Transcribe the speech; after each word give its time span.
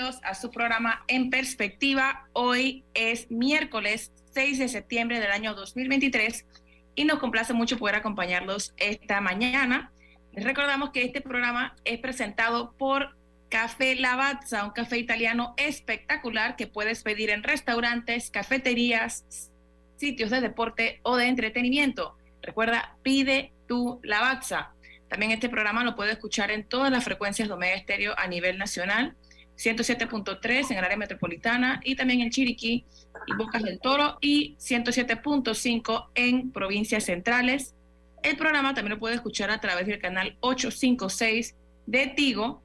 A 0.00 0.34
su 0.34 0.50
programa 0.50 1.04
En 1.08 1.28
Perspectiva. 1.28 2.26
Hoy 2.32 2.84
es 2.94 3.30
miércoles 3.30 4.12
6 4.32 4.58
de 4.58 4.68
septiembre 4.68 5.20
del 5.20 5.30
año 5.30 5.54
2023 5.54 6.46
y 6.94 7.04
nos 7.04 7.18
complace 7.18 7.52
mucho 7.52 7.76
poder 7.76 7.96
acompañarlos 7.96 8.72
esta 8.78 9.20
mañana. 9.20 9.92
Les 10.32 10.42
recordamos 10.42 10.90
que 10.90 11.04
este 11.04 11.20
programa 11.20 11.76
es 11.84 11.98
presentado 11.98 12.72
por 12.78 13.14
Café 13.50 13.94
Lavazza, 13.94 14.64
un 14.64 14.70
café 14.70 14.96
italiano 14.96 15.52
espectacular 15.58 16.56
que 16.56 16.66
puedes 16.66 17.02
pedir 17.02 17.28
en 17.28 17.42
restaurantes, 17.42 18.30
cafeterías, 18.30 19.50
sitios 19.96 20.30
de 20.30 20.40
deporte 20.40 21.00
o 21.02 21.16
de 21.16 21.26
entretenimiento. 21.26 22.16
Recuerda, 22.40 22.96
pide 23.02 23.52
tu 23.68 24.00
Lavazza. 24.02 24.72
También 25.10 25.32
este 25.32 25.50
programa 25.50 25.84
lo 25.84 25.94
puede 25.94 26.12
escuchar 26.12 26.50
en 26.50 26.66
todas 26.66 26.90
las 26.90 27.04
frecuencias 27.04 27.48
de 27.48 27.54
Omega 27.54 27.74
Estéreo 27.74 28.14
a 28.16 28.28
nivel 28.28 28.56
nacional 28.56 29.14
107.3 29.60 30.70
en 30.70 30.78
el 30.78 30.84
área 30.84 30.96
metropolitana 30.96 31.80
y 31.84 31.94
también 31.94 32.22
en 32.22 32.30
Chiriquí 32.30 32.86
y 33.26 33.34
Bocas 33.36 33.62
del 33.62 33.78
Toro 33.78 34.16
y 34.20 34.56
107.5 34.56 36.08
en 36.14 36.50
provincias 36.50 37.04
centrales. 37.04 37.74
El 38.22 38.36
programa 38.36 38.72
también 38.74 38.94
lo 38.94 38.98
puede 38.98 39.16
escuchar 39.16 39.50
a 39.50 39.60
través 39.60 39.86
del 39.86 40.00
canal 40.00 40.36
856 40.40 41.54
de 41.86 42.06
Tigo 42.08 42.62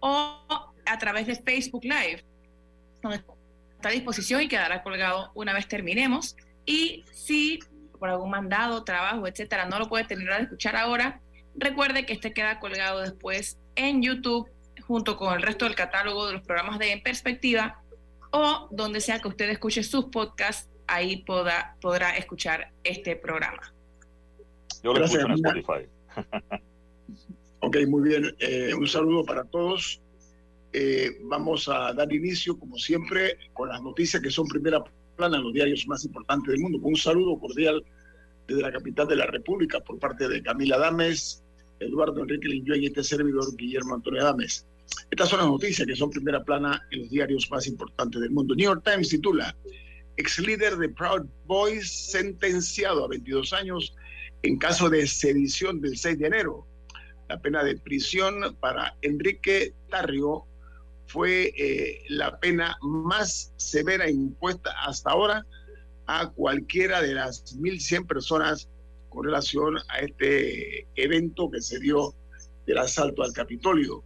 o 0.00 0.38
a 0.86 0.98
través 0.98 1.26
de 1.26 1.36
Facebook 1.36 1.84
Live, 1.84 2.22
donde 3.02 3.16
está 3.16 3.88
a 3.88 3.92
disposición 3.92 4.42
y 4.42 4.48
quedará 4.48 4.82
colgado 4.82 5.30
una 5.34 5.54
vez 5.54 5.66
terminemos. 5.66 6.36
Y 6.66 7.04
si 7.12 7.58
por 7.98 8.10
algún 8.10 8.28
mandado, 8.28 8.84
trabajo, 8.84 9.26
etcétera, 9.26 9.64
no 9.64 9.78
lo 9.78 9.88
puede 9.88 10.04
terminar 10.04 10.36
de 10.36 10.42
escuchar 10.44 10.76
ahora, 10.76 11.22
recuerde 11.54 12.04
que 12.04 12.12
este 12.12 12.34
queda 12.34 12.60
colgado 12.60 13.00
después 13.00 13.58
en 13.76 14.02
YouTube 14.02 14.46
junto 14.86 15.16
con 15.16 15.34
el 15.34 15.42
resto 15.42 15.64
del 15.64 15.74
catálogo 15.74 16.26
de 16.26 16.34
los 16.34 16.42
programas 16.42 16.78
de 16.78 16.92
En 16.92 17.02
Perspectiva 17.02 17.82
o 18.30 18.68
donde 18.70 19.00
sea 19.00 19.20
que 19.20 19.28
usted 19.28 19.48
escuche 19.48 19.82
sus 19.82 20.06
podcasts, 20.06 20.68
ahí 20.86 21.18
podrá, 21.18 21.76
podrá 21.80 22.16
escuchar 22.16 22.72
este 22.82 23.16
programa. 23.16 23.72
Yo 24.82 24.92
lo 24.92 25.04
escucho 25.04 25.26
en 25.26 25.32
Spotify. 25.32 25.88
ok, 27.60 27.76
muy 27.86 28.08
bien. 28.08 28.34
Eh, 28.40 28.74
un 28.74 28.88
saludo 28.88 29.24
para 29.24 29.44
todos. 29.44 30.00
Eh, 30.72 31.18
vamos 31.22 31.68
a 31.68 31.92
dar 31.92 32.12
inicio, 32.12 32.58
como 32.58 32.76
siempre, 32.76 33.38
con 33.52 33.68
las 33.68 33.80
noticias 33.80 34.20
que 34.20 34.30
son 34.30 34.48
primera 34.48 34.82
plana 35.16 35.36
en 35.36 35.44
los 35.44 35.52
diarios 35.52 35.86
más 35.86 36.04
importantes 36.04 36.50
del 36.52 36.60
mundo. 36.60 36.78
un 36.82 36.96
saludo 36.96 37.38
cordial 37.38 37.84
desde 38.48 38.62
la 38.62 38.72
capital 38.72 39.06
de 39.06 39.16
la 39.16 39.26
República 39.26 39.78
por 39.80 39.98
parte 40.00 40.28
de 40.28 40.42
Camila 40.42 40.76
Dames, 40.78 41.42
Eduardo 41.78 42.20
Enrique 42.20 42.48
Linjoy 42.48 42.82
y 42.82 42.86
este 42.86 43.04
servidor 43.04 43.54
Guillermo 43.56 43.94
Antonio 43.94 44.24
Dames. 44.24 44.66
Estas 45.10 45.28
son 45.28 45.38
las 45.40 45.48
noticias 45.48 45.86
que 45.86 45.96
son 45.96 46.10
primera 46.10 46.42
plana 46.42 46.82
en 46.90 47.00
los 47.00 47.10
diarios 47.10 47.50
más 47.50 47.66
importantes 47.66 48.20
del 48.20 48.30
mundo. 48.30 48.54
New 48.54 48.64
York 48.64 48.82
Times 48.84 49.08
titula, 49.08 49.56
ex 50.16 50.38
líder 50.38 50.76
de 50.76 50.88
Proud 50.88 51.26
Boys 51.46 52.10
sentenciado 52.10 53.04
a 53.04 53.08
22 53.08 53.52
años 53.52 53.94
en 54.42 54.58
caso 54.58 54.90
de 54.90 55.06
sedición 55.06 55.80
del 55.80 55.96
6 55.96 56.18
de 56.18 56.26
enero. 56.26 56.66
La 57.28 57.40
pena 57.40 57.64
de 57.64 57.76
prisión 57.76 58.56
para 58.60 58.96
Enrique 59.00 59.72
Tarrio 59.88 60.46
fue 61.06 61.52
eh, 61.56 62.02
la 62.08 62.38
pena 62.38 62.76
más 62.82 63.52
severa 63.56 64.10
impuesta 64.10 64.70
hasta 64.84 65.10
ahora 65.10 65.46
a 66.06 66.30
cualquiera 66.30 67.00
de 67.00 67.14
las 67.14 67.56
1.100 67.56 68.06
personas 68.06 68.68
con 69.08 69.24
relación 69.24 69.78
a 69.88 70.00
este 70.00 70.86
evento 70.96 71.50
que 71.50 71.60
se 71.60 71.78
dio 71.78 72.14
del 72.66 72.78
asalto 72.78 73.22
al 73.22 73.32
Capitolio. 73.32 74.04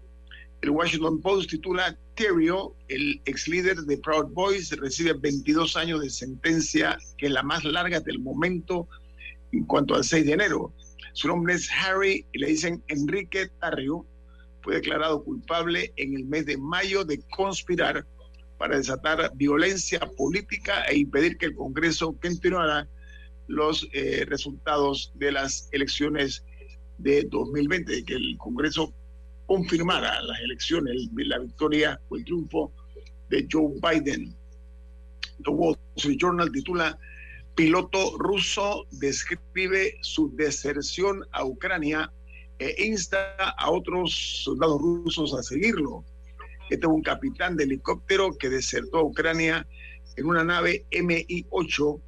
El 0.60 0.70
Washington 0.70 1.20
Post 1.20 1.50
titula 1.50 1.96
Terrio, 2.14 2.74
el 2.88 3.20
ex 3.26 3.46
líder 3.46 3.76
de 3.76 3.96
Proud 3.98 4.32
Boys, 4.32 4.70
recibe 4.76 5.12
22 5.12 5.76
años 5.76 6.00
de 6.00 6.10
sentencia, 6.10 6.98
que 7.16 7.26
es 7.26 7.32
la 7.32 7.44
más 7.44 7.62
larga 7.64 8.00
del 8.00 8.18
momento 8.18 8.88
en 9.52 9.64
cuanto 9.64 9.94
al 9.94 10.02
6 10.02 10.26
de 10.26 10.32
enero. 10.32 10.72
Su 11.12 11.28
nombre 11.28 11.54
es 11.54 11.70
Harry 11.70 12.26
y 12.32 12.38
le 12.38 12.48
dicen 12.48 12.82
Enrique 12.88 13.48
Tarrio. 13.60 14.04
Fue 14.62 14.74
declarado 14.74 15.22
culpable 15.22 15.92
en 15.96 16.16
el 16.16 16.24
mes 16.24 16.46
de 16.46 16.56
mayo 16.56 17.04
de 17.04 17.20
conspirar 17.30 18.04
para 18.58 18.76
desatar 18.76 19.30
violencia 19.36 20.00
política 20.00 20.82
e 20.86 20.98
impedir 20.98 21.38
que 21.38 21.46
el 21.46 21.54
Congreso 21.54 22.16
continuara 22.20 22.88
los 23.46 23.88
eh, 23.92 24.24
resultados 24.28 25.12
de 25.14 25.30
las 25.30 25.68
elecciones 25.70 26.44
de 26.98 27.22
2020, 27.30 28.04
que 28.04 28.14
el 28.14 28.36
Congreso 28.38 28.92
confirmara 29.48 30.22
las 30.22 30.40
elecciones, 30.40 31.08
la 31.16 31.38
victoria 31.38 31.98
o 32.10 32.16
el 32.16 32.24
triunfo 32.24 32.70
de 33.30 33.48
Joe 33.50 33.72
Biden. 33.82 34.36
The 35.42 35.50
Wall 35.50 35.76
Street 35.96 36.18
Journal 36.20 36.52
titula 36.52 36.98
Piloto 37.54 38.16
ruso 38.18 38.86
describe 38.92 39.96
su 40.02 40.30
deserción 40.36 41.24
a 41.32 41.44
Ucrania 41.44 42.12
e 42.58 42.84
insta 42.84 43.34
a 43.56 43.70
otros 43.70 44.42
soldados 44.44 44.80
rusos 44.80 45.34
a 45.34 45.42
seguirlo. 45.42 46.04
Este 46.68 46.86
es 46.86 46.92
un 46.92 47.02
capitán 47.02 47.56
de 47.56 47.64
helicóptero 47.64 48.36
que 48.36 48.50
desertó 48.50 48.98
a 48.98 49.04
Ucrania 49.04 49.66
en 50.16 50.26
una 50.26 50.44
nave 50.44 50.84
MI-8 50.90 52.00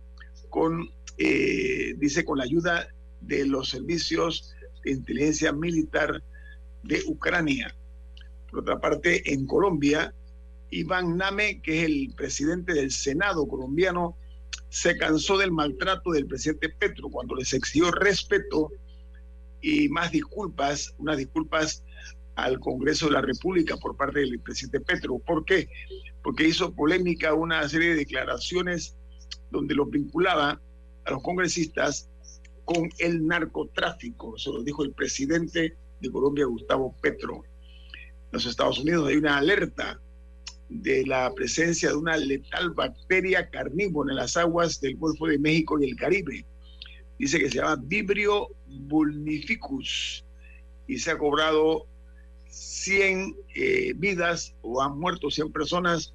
con, 0.50 0.91
eh, 1.17 1.95
dice, 1.97 2.23
con 2.25 2.37
la 2.37 2.45
ayuda 2.45 2.89
de 3.23 3.47
los 3.47 3.71
servicios 3.71 4.55
de 4.84 4.91
inteligencia 4.93 5.53
militar 5.53 6.23
de 6.83 7.03
Ucrania. 7.06 7.75
Por 8.50 8.61
otra 8.61 8.81
parte, 8.81 9.32
en 9.32 9.47
Colombia, 9.47 10.15
Iván 10.71 11.17
Name, 11.17 11.61
que 11.62 11.81
es 11.81 11.85
el 11.87 12.15
presidente 12.17 12.75
del 12.75 12.91
Senado 12.91 13.47
colombiano, 13.47 14.17
se 14.69 14.97
cansó 14.97 15.37
del 15.37 15.50
maltrato 15.50 16.12
del 16.12 16.27
presidente 16.27 16.69
Petro 16.69 17.09
cuando 17.09 17.35
les 17.35 17.53
exigió 17.53 17.91
respeto 17.91 18.71
y 19.61 19.88
más 19.88 20.12
disculpas, 20.12 20.94
unas 20.99 21.19
disculpas 21.19 21.82
al 22.37 22.59
Congreso 22.61 23.06
de 23.06 23.12
la 23.12 23.21
República 23.21 23.76
por 23.76 23.97
parte 23.97 24.21
del 24.21 24.41
presidente 24.41 24.81
Petro. 24.81 25.19
¿Por 25.19 25.44
qué? 25.44 25.69
Porque 26.23 26.47
hizo 26.47 26.75
polémica 26.75 27.35
una 27.35 27.69
serie 27.69 27.91
de 27.91 27.97
declaraciones 27.97 28.97
donde 29.50 29.75
los 29.75 29.91
vinculaba 29.91 30.61
a 31.05 31.11
los 31.11 31.23
congresistas 31.23 32.09
con 32.65 32.88
el 32.99 33.26
narcotráfico. 33.26 34.37
Eso 34.37 34.53
lo 34.53 34.62
dijo 34.62 34.85
el 34.85 34.93
presidente 34.93 35.76
de 36.00 36.11
Colombia, 36.11 36.47
Gustavo 36.47 36.94
Petro. 37.00 37.43
En 37.94 38.32
los 38.32 38.47
Estados 38.47 38.79
Unidos 38.79 39.08
hay 39.08 39.17
una 39.17 39.38
alerta 39.38 40.00
de 40.69 41.05
la 41.06 41.32
presencia 41.35 41.91
de 41.91 41.97
una 41.97 42.17
letal 42.17 42.70
bacteria 42.70 43.50
carnívora 43.50 44.12
en 44.12 44.17
las 44.17 44.37
aguas 44.37 44.81
del 44.81 44.97
Golfo 44.97 45.26
de 45.26 45.38
México 45.38 45.81
y 45.81 45.91
el 45.91 45.97
Caribe. 45.97 46.47
Dice 47.19 47.38
que 47.38 47.50
se 47.50 47.58
llama 47.58 47.82
Vibrio 47.85 48.49
vulnificus 48.67 50.25
y 50.87 50.99
se 50.99 51.11
ha 51.11 51.19
cobrado 51.19 51.87
100 52.49 53.37
eh, 53.55 53.93
vidas 53.97 54.55
o 54.62 54.81
han 54.82 54.99
muerto 54.99 55.31
100 55.31 55.52
personas 55.52 56.14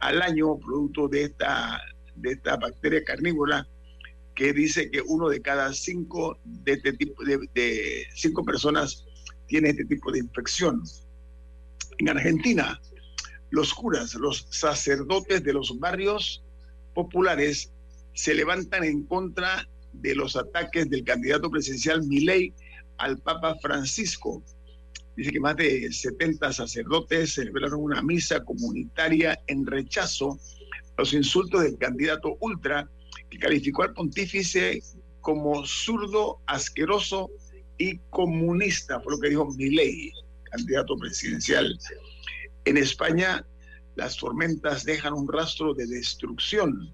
al 0.00 0.22
año 0.22 0.58
producto 0.58 1.08
de 1.08 1.24
esta, 1.24 1.80
de 2.14 2.32
esta 2.32 2.56
bacteria 2.56 3.02
carnívora 3.04 3.66
que 4.34 4.52
dice 4.52 4.90
que 4.90 5.00
uno 5.00 5.28
de 5.28 5.40
cada 5.40 5.72
cinco 5.72 6.38
de 6.44 6.72
este 6.72 6.92
tipo 6.94 7.22
de, 7.24 8.06
cinco 8.14 8.44
personas 8.44 9.04
tiene 9.46 9.70
este 9.70 9.84
tipo 9.84 10.10
de 10.12 10.20
infección. 10.20 10.82
En 11.98 12.08
Argentina, 12.08 12.80
los 13.50 13.72
curas, 13.72 14.14
los 14.14 14.46
sacerdotes 14.50 15.42
de 15.44 15.52
los 15.52 15.78
barrios 15.78 16.42
populares 16.94 17.70
se 18.12 18.34
levantan 18.34 18.84
en 18.84 19.04
contra 19.04 19.68
de 19.92 20.14
los 20.14 20.36
ataques 20.36 20.88
del 20.90 21.04
candidato 21.04 21.50
presidencial 21.50 22.02
Milei 22.02 22.52
al 22.98 23.18
Papa 23.18 23.56
Francisco. 23.60 24.42
Dice 25.16 25.30
que 25.30 25.40
más 25.40 25.56
de 25.56 25.92
70 25.92 26.52
sacerdotes 26.52 27.34
celebraron 27.34 27.80
una 27.80 28.02
misa 28.02 28.44
comunitaria 28.44 29.40
en 29.46 29.66
rechazo 29.66 30.32
a 30.32 31.02
los 31.02 31.12
insultos 31.12 31.62
del 31.62 31.78
candidato 31.78 32.36
ultra 32.40 32.88
que 33.30 33.38
calificó 33.38 33.84
al 33.84 33.94
pontífice 33.94 34.82
como 35.20 35.64
zurdo, 35.64 36.40
asqueroso 36.46 37.30
y 37.78 37.98
comunista, 38.10 39.00
por 39.00 39.12
lo 39.12 39.20
que 39.20 39.30
dijo 39.30 39.46
Milei, 39.52 40.12
candidato 40.50 40.96
presidencial. 40.96 41.78
En 42.64 42.76
España, 42.76 43.44
las 43.96 44.16
tormentas 44.16 44.84
dejan 44.84 45.12
un 45.12 45.30
rastro 45.30 45.74
de 45.74 45.86
destrucción. 45.86 46.92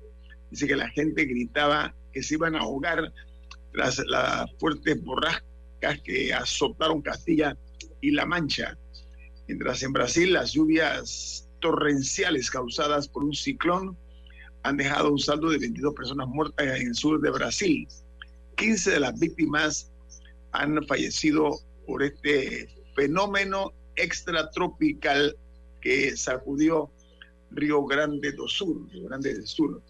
Dice 0.51 0.67
que 0.67 0.77
la 0.77 0.89
gente 0.91 1.25
gritaba 1.25 1.95
que 2.13 2.23
se 2.23 2.35
iban 2.35 2.57
a 2.57 2.61
ahogar 2.61 3.13
tras 3.73 3.99
las 4.07 4.51
fuertes 4.59 5.03
borrascas 5.03 6.01
que 6.05 6.33
azotaron 6.35 7.03
Castilla 7.03 7.57
y 8.01 8.11
La 8.11 8.27
Mancha. 8.27 8.77
Mientras 9.47 9.83
en 9.83 9.93
Brasil 9.93 10.33
las 10.33 10.53
lluvias 10.53 11.49
torrenciales 11.61 12.51
causadas 12.51 13.09
por 13.09 13.25
un 13.25 13.35
ciclón 13.35 13.97
han 14.63 14.77
dejado 14.77 15.11
un 15.11 15.19
saldo 15.19 15.51
de 15.51 15.59
22 15.59 15.95
personas 15.95 16.29
muertas 16.29 16.67
en 16.67 16.89
el 16.89 16.95
sur 16.95 17.21
de 17.21 17.31
Brasil. 17.31 17.89
15 18.57 18.91
de 18.91 19.01
las 19.01 19.19
víctimas 19.19 19.90
han 20.53 20.85
fallecido 20.87 21.61
por 21.87 22.03
este 22.03 22.69
fenómeno 22.95 23.73
extratropical 23.97 25.37
que 25.81 26.17
sacudió 26.17 26.91
Río 27.51 27.85
Grande 27.85 28.33
do 28.33 28.49
Sur, 28.49 28.89
Río 28.91 29.09
Grande 29.09 29.35
del 29.35 29.47
Sur. 29.47 29.83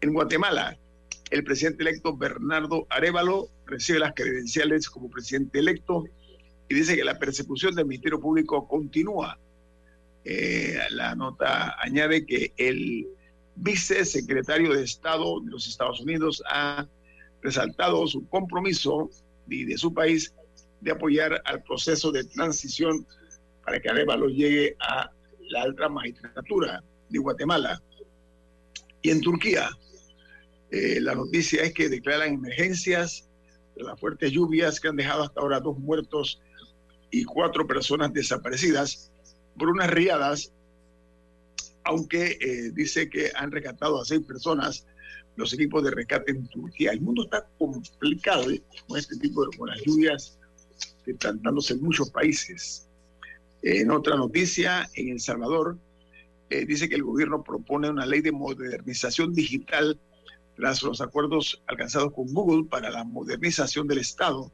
En 0.00 0.12
Guatemala, 0.12 0.78
el 1.30 1.42
presidente 1.42 1.82
electo 1.82 2.16
Bernardo 2.16 2.86
Arevalo 2.90 3.48
recibe 3.66 3.98
las 3.98 4.14
credenciales 4.14 4.88
como 4.88 5.10
presidente 5.10 5.58
electo 5.58 6.04
y 6.68 6.74
dice 6.74 6.96
que 6.96 7.04
la 7.04 7.18
persecución 7.18 7.74
del 7.74 7.86
Ministerio 7.86 8.20
Público 8.20 8.66
continúa. 8.68 9.38
Eh, 10.24 10.78
la 10.90 11.14
nota 11.14 11.76
añade 11.80 12.26
que 12.26 12.52
el 12.56 13.06
vicesecretario 13.56 14.74
de 14.74 14.82
Estado 14.82 15.40
de 15.40 15.50
los 15.50 15.66
Estados 15.68 16.00
Unidos 16.00 16.42
ha 16.50 16.86
resaltado 17.42 18.06
su 18.06 18.28
compromiso 18.28 19.10
y 19.48 19.64
de 19.64 19.78
su 19.78 19.92
país 19.92 20.34
de 20.80 20.90
apoyar 20.90 21.40
al 21.44 21.62
proceso 21.62 22.12
de 22.12 22.24
transición 22.24 23.06
para 23.64 23.80
que 23.80 23.88
Arevalo 23.88 24.28
llegue 24.28 24.76
a 24.80 25.10
la 25.50 25.62
alta 25.62 25.88
magistratura 25.88 26.82
de 27.08 27.18
Guatemala. 27.18 27.82
Y 29.02 29.10
en 29.10 29.20
Turquía, 29.20 29.70
eh, 30.70 31.00
la 31.00 31.14
noticia 31.14 31.62
es 31.62 31.72
que 31.72 31.88
declaran 31.88 32.34
emergencias 32.34 33.28
de 33.76 33.84
las 33.84 33.98
fuertes 33.98 34.32
lluvias 34.32 34.80
que 34.80 34.88
han 34.88 34.96
dejado 34.96 35.22
hasta 35.22 35.40
ahora 35.40 35.60
dos 35.60 35.78
muertos 35.78 36.40
y 37.10 37.24
cuatro 37.24 37.66
personas 37.66 38.12
desaparecidas 38.12 39.12
por 39.56 39.68
unas 39.68 39.90
riadas 39.90 40.52
aunque 41.86 42.36
eh, 42.40 42.70
dice 42.72 43.08
que 43.08 43.30
han 43.34 43.52
rescatado 43.52 44.00
a 44.00 44.04
seis 44.04 44.20
personas 44.26 44.86
los 45.36 45.52
equipos 45.52 45.84
de 45.84 45.90
rescate 45.90 46.32
en 46.32 46.46
Turquía. 46.48 46.92
El 46.92 47.00
mundo 47.00 47.24
está 47.24 47.46
complicado 47.58 48.50
¿eh? 48.50 48.62
con 48.86 48.98
este 48.98 49.16
tipo 49.16 49.46
de 49.46 49.56
con 49.56 49.68
las 49.68 49.80
lluvias 49.84 50.38
que 51.04 51.12
están 51.12 51.40
dándose 51.42 51.74
en 51.74 51.82
muchos 51.82 52.10
países. 52.10 52.88
En 53.62 53.90
otra 53.90 54.16
noticia, 54.16 54.88
en 54.94 55.10
El 55.10 55.20
Salvador, 55.20 55.76
eh, 56.50 56.64
dice 56.64 56.88
que 56.88 56.94
el 56.94 57.02
gobierno 57.02 57.42
propone 57.42 57.90
una 57.90 58.06
ley 58.06 58.20
de 58.20 58.32
modernización 58.32 59.34
digital 59.34 59.98
tras 60.56 60.82
los 60.82 61.00
acuerdos 61.00 61.62
alcanzados 61.66 62.12
con 62.12 62.32
Google 62.32 62.64
para 62.68 62.90
la 62.90 63.04
modernización 63.04 63.86
del 63.86 63.98
Estado, 63.98 64.50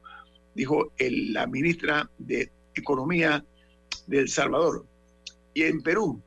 dijo 0.55 0.93
la 0.99 1.47
ministra 1.47 2.11
de 2.19 2.51
Economía 2.75 3.45
de 4.07 4.21
El 4.21 4.29
Salvador. 4.29 4.85
Y 5.55 5.63
en 5.63 5.83
Perú, 5.83 6.21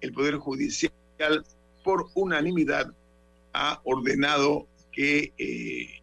el 0.00 0.12
Poder 0.12 0.36
Judicial 0.36 0.92
por 1.84 2.08
unanimidad 2.14 2.92
ha 3.52 3.80
ordenado 3.84 4.66
que 4.92 5.32
eh, 5.38 6.02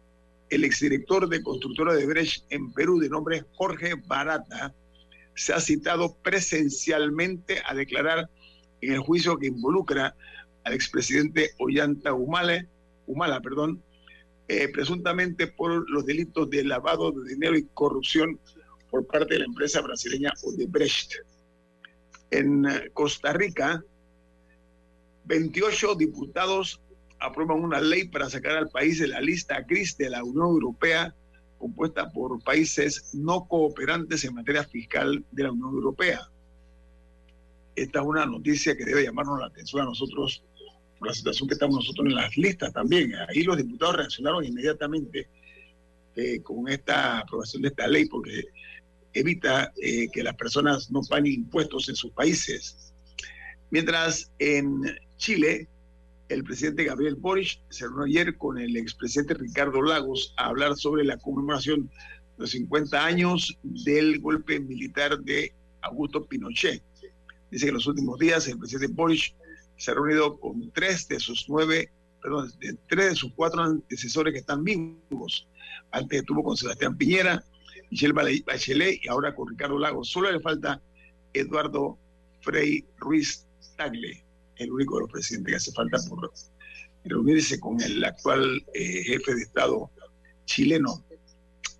el 0.50 0.64
exdirector 0.64 1.28
de 1.28 1.42
constructora 1.42 1.94
de 1.94 2.06
Brecht 2.06 2.44
en 2.50 2.72
Perú, 2.72 2.98
de 2.98 3.08
nombre 3.08 3.44
Jorge 3.52 3.94
Barata, 4.06 4.74
se 5.34 5.52
ha 5.52 5.60
citado 5.60 6.16
presencialmente 6.22 7.62
a 7.66 7.74
declarar 7.74 8.28
en 8.80 8.92
el 8.92 8.98
juicio 8.98 9.38
que 9.38 9.46
involucra 9.46 10.14
al 10.64 10.74
expresidente 10.74 11.50
Ollanta 11.58 12.12
Humala, 12.12 12.66
Humala 13.06 13.40
perdón, 13.40 13.82
eh, 14.48 14.68
presuntamente 14.68 15.46
por 15.46 15.88
los 15.88 16.04
delitos 16.04 16.50
de 16.50 16.64
lavado 16.64 17.12
de 17.12 17.30
dinero 17.30 17.56
y 17.56 17.66
corrupción 17.72 18.38
por 18.90 19.06
parte 19.06 19.34
de 19.34 19.40
la 19.40 19.46
empresa 19.46 19.80
brasileña 19.80 20.32
Odebrecht. 20.42 21.14
En 22.32 22.66
eh, 22.66 22.90
Costa 22.92 23.32
Rica, 23.32 23.82
28 25.24 25.94
diputados 25.94 26.80
aprueban 27.20 27.62
una 27.62 27.80
ley 27.80 28.08
para 28.08 28.30
sacar 28.30 28.56
al 28.56 28.68
país 28.68 28.98
de 28.98 29.08
la 29.08 29.20
lista 29.20 29.60
gris 29.60 29.96
de 29.96 30.10
la 30.10 30.24
Unión 30.24 30.48
Europea, 30.48 31.14
compuesta 31.58 32.10
por 32.10 32.42
países 32.42 33.14
no 33.14 33.46
cooperantes 33.46 34.24
en 34.24 34.34
materia 34.34 34.64
fiscal 34.64 35.24
de 35.30 35.42
la 35.42 35.52
Unión 35.52 35.74
Europea. 35.74 36.28
Esta 37.76 38.00
es 38.00 38.06
una 38.06 38.26
noticia 38.26 38.76
que 38.76 38.84
debe 38.84 39.04
llamarnos 39.04 39.38
la 39.38 39.46
atención 39.46 39.82
a 39.82 39.84
nosotros 39.84 40.42
por 40.98 41.08
la 41.08 41.14
situación 41.14 41.48
que 41.48 41.54
estamos 41.54 41.76
nosotros 41.76 42.06
en 42.06 42.14
las 42.14 42.36
listas 42.36 42.72
también. 42.72 43.12
Ahí 43.28 43.42
los 43.42 43.56
diputados 43.56 43.96
reaccionaron 43.96 44.44
inmediatamente 44.44 45.28
eh, 46.16 46.40
con 46.42 46.68
esta 46.68 47.20
aprobación 47.20 47.62
de 47.62 47.68
esta 47.68 47.86
ley 47.86 48.06
porque 48.06 48.44
evita 49.12 49.72
eh, 49.76 50.08
que 50.10 50.22
las 50.22 50.34
personas 50.36 50.90
no 50.90 51.02
paguen 51.02 51.32
impuestos 51.32 51.88
en 51.88 51.96
sus 51.96 52.10
países. 52.12 52.92
Mientras 53.70 54.30
en 54.38 54.82
Chile, 55.16 55.68
el 56.30 56.44
presidente 56.44 56.84
Gabriel 56.84 57.16
Boric 57.16 57.60
se 57.70 57.86
reunió 57.86 58.04
ayer 58.04 58.36
con 58.36 58.56
el 58.56 58.76
expresidente 58.76 59.34
Ricardo 59.34 59.82
Lagos 59.82 60.32
a 60.36 60.46
hablar 60.46 60.76
sobre 60.76 61.04
la 61.04 61.18
conmemoración 61.18 61.88
de 61.88 61.90
los 62.38 62.52
50 62.52 63.04
años 63.04 63.58
del 63.64 64.20
golpe 64.20 64.60
militar 64.60 65.18
de 65.18 65.52
Augusto 65.82 66.24
Pinochet. 66.24 66.82
Dice 67.50 67.66
que 67.66 67.70
en 67.70 67.74
los 67.74 67.86
últimos 67.88 68.16
días 68.20 68.46
el 68.46 68.58
presidente 68.58 68.94
Boric 68.94 69.34
se 69.76 69.90
ha 69.90 69.94
reunido 69.94 70.38
con 70.38 70.70
tres 70.70 71.08
de 71.08 71.18
sus 71.18 71.48
nueve, 71.48 71.90
perdón, 72.22 72.52
tres 72.88 73.10
de 73.10 73.14
sus 73.16 73.32
cuatro 73.34 73.62
antecesores 73.62 74.32
que 74.32 74.38
están 74.38 74.62
vivos. 74.62 75.48
Antes 75.90 76.20
estuvo 76.20 76.44
con 76.44 76.56
Sebastián 76.56 76.96
Piñera, 76.96 77.44
Michelle 77.90 78.12
Bachelet 78.46 79.00
y 79.02 79.08
ahora 79.08 79.34
con 79.34 79.48
Ricardo 79.48 79.80
Lagos. 79.80 80.10
Solo 80.10 80.30
le 80.30 80.38
falta 80.38 80.80
Eduardo 81.32 81.98
Frei 82.40 82.84
Ruiz 82.98 83.48
Tagle 83.76 84.29
el 84.60 84.72
único 84.72 84.96
de 84.96 85.00
los 85.02 85.10
presidentes 85.10 85.52
que 85.52 85.56
hace 85.56 85.72
falta 85.72 85.98
por 86.08 86.30
reunirse 87.04 87.58
con 87.58 87.80
el 87.80 88.04
actual 88.04 88.64
eh, 88.74 89.02
jefe 89.04 89.34
de 89.34 89.42
Estado 89.42 89.90
chileno. 90.44 91.04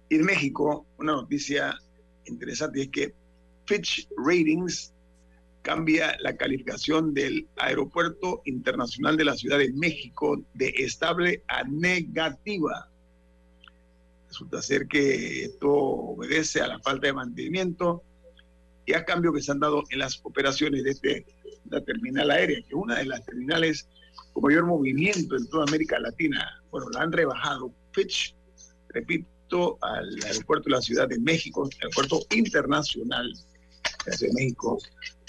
Y 0.08 0.16
en 0.16 0.24
México, 0.24 0.86
una 0.98 1.12
noticia 1.12 1.78
interesante 2.24 2.82
es 2.82 2.88
que 2.88 3.14
Fitch 3.66 4.08
Ratings 4.16 4.92
cambia 5.62 6.16
la 6.20 6.36
calificación 6.36 7.12
del 7.12 7.46
Aeropuerto 7.56 8.40
Internacional 8.46 9.16
de 9.16 9.24
la 9.24 9.36
Ciudad 9.36 9.58
de 9.58 9.72
México 9.72 10.42
de 10.54 10.72
estable 10.78 11.42
a 11.48 11.64
negativa. 11.64 12.88
Resulta 14.28 14.62
ser 14.62 14.86
que 14.86 15.44
esto 15.44 15.70
obedece 15.70 16.62
a 16.62 16.68
la 16.68 16.80
falta 16.80 17.08
de 17.08 17.12
mantenimiento 17.12 18.02
y 18.86 18.94
a 18.94 19.04
cambios 19.04 19.34
que 19.34 19.42
se 19.42 19.52
han 19.52 19.60
dado 19.60 19.84
en 19.90 19.98
las 19.98 20.20
operaciones 20.24 20.82
de 20.82 20.90
este 20.90 21.26
la 21.70 21.80
terminal 21.80 22.30
aérea, 22.30 22.60
que 22.60 22.68
es 22.68 22.74
una 22.74 22.96
de 22.96 23.06
las 23.06 23.24
terminales 23.24 23.88
con 24.32 24.44
mayor 24.44 24.66
movimiento 24.66 25.36
en 25.36 25.48
toda 25.48 25.64
América 25.64 25.98
Latina. 25.98 26.62
Bueno, 26.70 26.88
la 26.90 27.02
han 27.02 27.12
rebajado. 27.12 27.72
Fitch, 27.92 28.34
repito, 28.88 29.78
al 29.82 30.08
aeropuerto 30.24 30.64
de 30.64 30.76
la 30.76 30.80
Ciudad 30.80 31.08
de 31.08 31.18
México, 31.18 31.68
aeropuerto 31.80 32.20
internacional 32.34 33.32
de 34.20 34.32
México, 34.34 34.78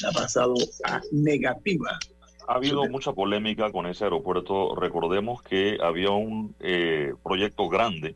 la 0.01 0.09
ha 0.09 0.11
pasado 0.11 0.55
a 0.85 1.01
negativa. 1.11 1.99
Ha 2.47 2.55
habido 2.55 2.87
mucha 2.89 3.13
polémica 3.13 3.71
con 3.71 3.85
ese 3.87 4.03
aeropuerto. 4.03 4.75
Recordemos 4.75 5.41
que 5.41 5.77
había 5.81 6.11
un 6.11 6.55
eh, 6.59 7.13
proyecto 7.23 7.69
grande 7.69 8.15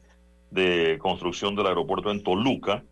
de 0.51 0.97
construcción 0.99 1.55
del 1.55 1.67
aeropuerto 1.67 2.11
en 2.11 2.23
Toluca, 2.23 2.83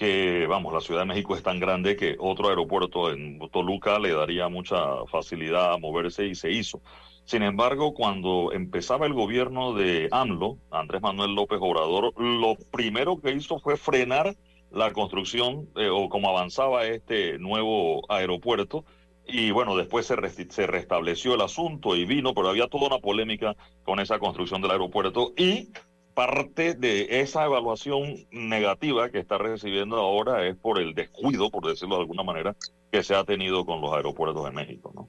que, 0.00 0.46
vamos, 0.46 0.72
la 0.72 0.80
Ciudad 0.80 1.02
de 1.02 1.06
México 1.06 1.36
es 1.36 1.42
tan 1.42 1.60
grande 1.60 1.94
que 1.94 2.16
otro 2.18 2.48
aeropuerto 2.48 3.12
en 3.12 3.38
Toluca 3.52 3.98
le 3.98 4.14
daría 4.14 4.48
mucha 4.48 5.04
facilidad 5.08 5.74
a 5.74 5.76
moverse 5.76 6.24
y 6.26 6.34
se 6.34 6.50
hizo. 6.50 6.80
Sin 7.26 7.42
embargo, 7.42 7.92
cuando 7.92 8.50
empezaba 8.50 9.04
el 9.04 9.12
gobierno 9.12 9.74
de 9.74 10.08
AMLO, 10.10 10.56
Andrés 10.70 11.02
Manuel 11.02 11.34
López 11.34 11.58
Obrador, 11.60 12.18
lo 12.18 12.56
primero 12.70 13.20
que 13.20 13.32
hizo 13.32 13.58
fue 13.58 13.76
frenar 13.76 14.34
la 14.70 14.90
construcción 14.94 15.68
eh, 15.76 15.90
o 15.90 16.08
cómo 16.08 16.30
avanzaba 16.30 16.86
este 16.86 17.38
nuevo 17.38 18.00
aeropuerto. 18.10 18.86
Y 19.26 19.50
bueno, 19.50 19.76
después 19.76 20.06
se, 20.06 20.16
se 20.50 20.66
restableció 20.66 21.34
el 21.34 21.42
asunto 21.42 21.94
y 21.94 22.06
vino, 22.06 22.32
pero 22.32 22.48
había 22.48 22.68
toda 22.68 22.86
una 22.86 23.00
polémica 23.00 23.54
con 23.84 24.00
esa 24.00 24.18
construcción 24.18 24.62
del 24.62 24.70
aeropuerto 24.70 25.34
y 25.36 25.68
parte 26.14 26.74
de 26.74 27.20
esa 27.20 27.44
evaluación 27.44 28.26
negativa 28.30 29.10
que 29.10 29.18
está 29.18 29.38
recibiendo 29.38 29.96
ahora 29.96 30.46
es 30.46 30.56
por 30.56 30.78
el 30.78 30.94
descuido, 30.94 31.50
por 31.50 31.66
decirlo 31.66 31.96
de 31.96 32.02
alguna 32.02 32.22
manera, 32.22 32.56
que 32.92 33.02
se 33.02 33.14
ha 33.14 33.24
tenido 33.24 33.64
con 33.64 33.80
los 33.80 33.92
aeropuertos 33.94 34.44
de 34.44 34.50
México, 34.50 34.92
¿no? 34.94 35.08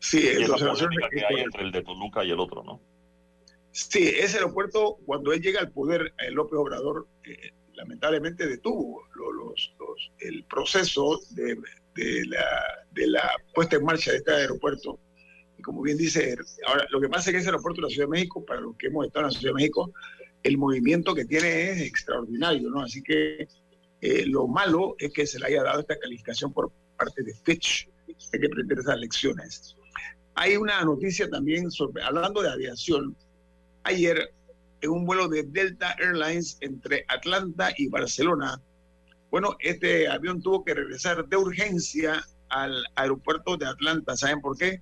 Sí, 0.00 0.20
y 0.22 0.42
esa 0.42 0.56
polémica 0.56 1.08
que 1.10 1.24
hay 1.24 1.40
entre 1.42 1.62
el 1.64 1.72
de 1.72 1.82
Toluca 1.82 2.24
y 2.24 2.30
el 2.30 2.40
otro, 2.40 2.62
¿no? 2.62 2.80
Sí, 3.72 4.08
ese 4.08 4.38
aeropuerto, 4.38 4.96
cuando 5.06 5.32
él 5.32 5.40
llega 5.42 5.60
al 5.60 5.70
poder, 5.70 6.12
eh, 6.18 6.30
López 6.30 6.58
Obrador 6.58 7.06
eh, 7.24 7.52
lamentablemente 7.74 8.46
detuvo 8.46 9.02
lo- 9.14 9.32
los, 9.32 9.74
los- 9.78 10.10
el 10.20 10.44
proceso 10.44 11.20
de, 11.30 11.56
de 11.94 12.26
la, 12.26 12.44
de 12.92 13.06
la 13.08 13.30
puesta 13.54 13.76
en 13.76 13.84
marcha 13.84 14.10
de 14.12 14.18
este 14.18 14.32
aeropuerto. 14.32 14.98
Y 15.58 15.62
como 15.62 15.82
bien 15.82 15.96
dice, 15.98 16.36
ahora 16.66 16.86
lo 16.90 17.00
que 17.00 17.08
pasa 17.08 17.30
es 17.30 17.34
que 17.34 17.38
ese 17.40 17.48
aeropuerto 17.48 17.80
de 17.80 17.88
la 17.88 17.90
Ciudad 17.90 18.06
de 18.06 18.12
México, 18.12 18.44
para 18.44 18.60
los 18.60 18.76
que 18.76 18.86
hemos 18.86 19.06
estado 19.06 19.26
en 19.26 19.32
la 19.32 19.38
Ciudad 19.38 19.50
de 19.52 19.60
México, 19.60 19.92
el 20.42 20.58
movimiento 20.58 21.14
que 21.14 21.24
tiene 21.24 21.70
es 21.70 21.80
extraordinario, 21.80 22.70
¿no? 22.70 22.82
Así 22.82 23.02
que 23.02 23.48
eh, 24.00 24.26
lo 24.26 24.46
malo 24.46 24.94
es 24.98 25.12
que 25.12 25.26
se 25.26 25.38
le 25.38 25.46
haya 25.46 25.62
dado 25.62 25.80
esta 25.80 25.98
calificación 25.98 26.52
por 26.52 26.70
parte 26.96 27.22
de 27.22 27.34
Fitch. 27.34 27.88
Hay 28.32 28.40
que 28.40 28.46
aprender 28.46 28.78
esas 28.78 28.98
lecciones. 28.98 29.76
Hay 30.34 30.56
una 30.56 30.84
noticia 30.84 31.28
también 31.28 31.70
sobre, 31.70 32.02
hablando 32.02 32.42
de 32.42 32.50
aviación, 32.50 33.16
ayer 33.82 34.32
en 34.80 34.90
un 34.90 35.04
vuelo 35.04 35.28
de 35.28 35.42
Delta 35.42 35.96
Airlines 35.98 36.58
entre 36.60 37.04
Atlanta 37.08 37.72
y 37.76 37.88
Barcelona, 37.88 38.60
bueno, 39.30 39.56
este 39.60 40.08
avión 40.08 40.40
tuvo 40.40 40.64
que 40.64 40.74
regresar 40.74 41.26
de 41.26 41.36
urgencia 41.36 42.24
al 42.48 42.82
aeropuerto 42.94 43.56
de 43.56 43.66
Atlanta. 43.66 44.16
¿Saben 44.16 44.40
por 44.40 44.56
qué? 44.56 44.80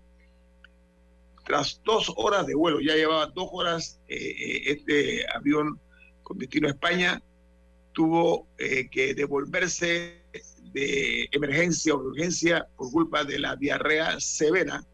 Tras 1.46 1.80
dos 1.84 2.12
horas 2.16 2.44
de 2.44 2.56
vuelo, 2.56 2.80
ya 2.80 2.96
llevaba 2.96 3.26
dos 3.26 3.48
horas 3.52 4.00
eh, 4.08 4.16
eh, 4.16 4.62
este 4.66 5.24
avión 5.32 5.78
con 6.24 6.38
destino 6.38 6.66
a 6.66 6.72
España, 6.72 7.22
tuvo 7.92 8.48
eh, 8.58 8.88
que 8.90 9.14
devolverse 9.14 10.22
de 10.72 11.28
emergencia 11.30 11.94
o 11.94 11.98
urgencia 11.98 12.66
por 12.76 12.90
culpa 12.90 13.22
de 13.22 13.38
la 13.38 13.54
diarrea 13.54 14.18
severa 14.18 14.84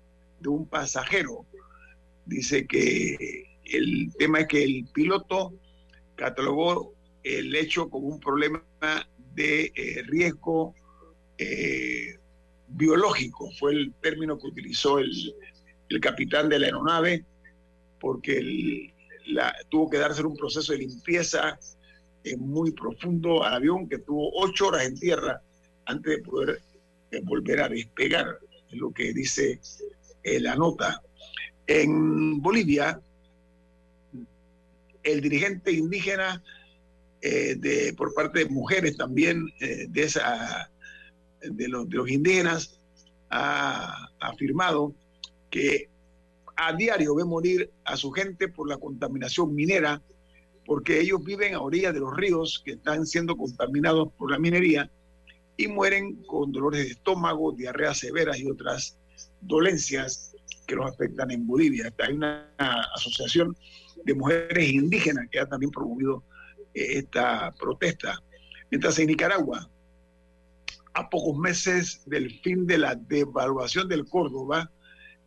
de 0.40 0.48
un 0.50 0.66
pasajero. 0.66 1.46
Dice 2.26 2.66
que 2.66 3.46
el 3.64 4.12
tema 4.18 4.40
es 4.40 4.48
que 4.48 4.62
el 4.62 4.86
piloto 4.92 5.54
catalogó 6.16 6.92
el 7.24 7.56
hecho 7.56 7.88
como 7.88 8.08
un 8.08 8.20
problema 8.20 8.62
de 9.34 9.72
riesgo 10.06 10.74
biológico, 12.68 13.50
fue 13.58 13.72
el 13.72 13.94
término 14.02 14.38
que 14.38 14.48
utilizó 14.48 14.98
el, 14.98 15.34
el 15.92 16.00
capitán 16.00 16.48
de 16.48 16.58
la 16.58 16.66
aeronave, 16.66 17.24
porque 18.00 18.38
el- 18.38 18.92
la- 19.34 19.54
tuvo 19.68 19.88
que 19.90 19.98
darse 19.98 20.22
un 20.24 20.36
proceso 20.36 20.72
de 20.72 20.78
limpieza 20.78 21.58
eh, 22.24 22.36
muy 22.36 22.70
profundo 22.72 23.42
al 23.44 23.54
avión 23.54 23.88
que 23.88 23.98
tuvo 23.98 24.30
ocho 24.40 24.68
horas 24.68 24.86
en 24.86 24.98
tierra 24.98 25.40
antes 25.86 26.16
de 26.16 26.22
poder 26.22 26.60
eh, 27.10 27.20
volver 27.24 27.60
a 27.60 27.68
despegar, 27.68 28.38
es 28.70 28.74
lo 28.78 28.92
que 28.92 29.12
dice 29.12 29.60
eh, 30.22 30.40
la 30.40 30.54
nota. 30.56 31.00
En 31.66 32.40
Bolivia, 32.40 33.00
el 35.02 35.20
dirigente 35.20 35.72
indígena 35.72 36.42
de, 37.20 37.94
por 37.96 38.12
parte 38.14 38.40
de 38.40 38.46
mujeres 38.46 38.96
también 38.96 39.46
de, 39.60 40.02
esa, 40.02 40.68
de, 41.40 41.68
los, 41.68 41.88
de 41.88 41.96
los 41.96 42.10
indígenas 42.10 42.78
ha 43.30 44.08
afirmado 44.20 44.92
que 45.52 45.90
a 46.56 46.72
diario 46.72 47.14
ve 47.14 47.24
morir 47.24 47.70
a 47.84 47.96
su 47.96 48.10
gente 48.10 48.48
por 48.48 48.68
la 48.68 48.78
contaminación 48.78 49.54
minera, 49.54 50.02
porque 50.64 50.98
ellos 50.98 51.22
viven 51.22 51.54
a 51.54 51.60
orillas 51.60 51.92
de 51.92 52.00
los 52.00 52.16
ríos 52.16 52.62
que 52.64 52.72
están 52.72 53.06
siendo 53.06 53.36
contaminados 53.36 54.08
por 54.14 54.30
la 54.30 54.38
minería 54.38 54.90
y 55.58 55.68
mueren 55.68 56.22
con 56.22 56.52
dolores 56.52 56.84
de 56.84 56.92
estómago, 56.92 57.52
diarreas 57.52 57.98
severas 57.98 58.38
y 58.38 58.50
otras 58.50 58.96
dolencias 59.42 60.34
que 60.66 60.74
los 60.74 60.90
afectan 60.90 61.30
en 61.30 61.46
Bolivia. 61.46 61.92
Hay 61.98 62.14
una 62.14 62.50
asociación 62.94 63.54
de 64.04 64.14
mujeres 64.14 64.70
indígenas 64.70 65.26
que 65.30 65.38
ha 65.38 65.46
también 65.46 65.70
promovido 65.70 66.24
eh, 66.72 66.98
esta 66.98 67.52
protesta. 67.60 68.18
Mientras 68.70 68.98
en 68.98 69.08
Nicaragua, 69.08 69.68
a 70.94 71.10
pocos 71.10 71.36
meses 71.36 72.02
del 72.06 72.30
fin 72.40 72.66
de 72.66 72.78
la 72.78 72.94
devaluación 72.94 73.86
del 73.88 74.06
Córdoba, 74.06 74.70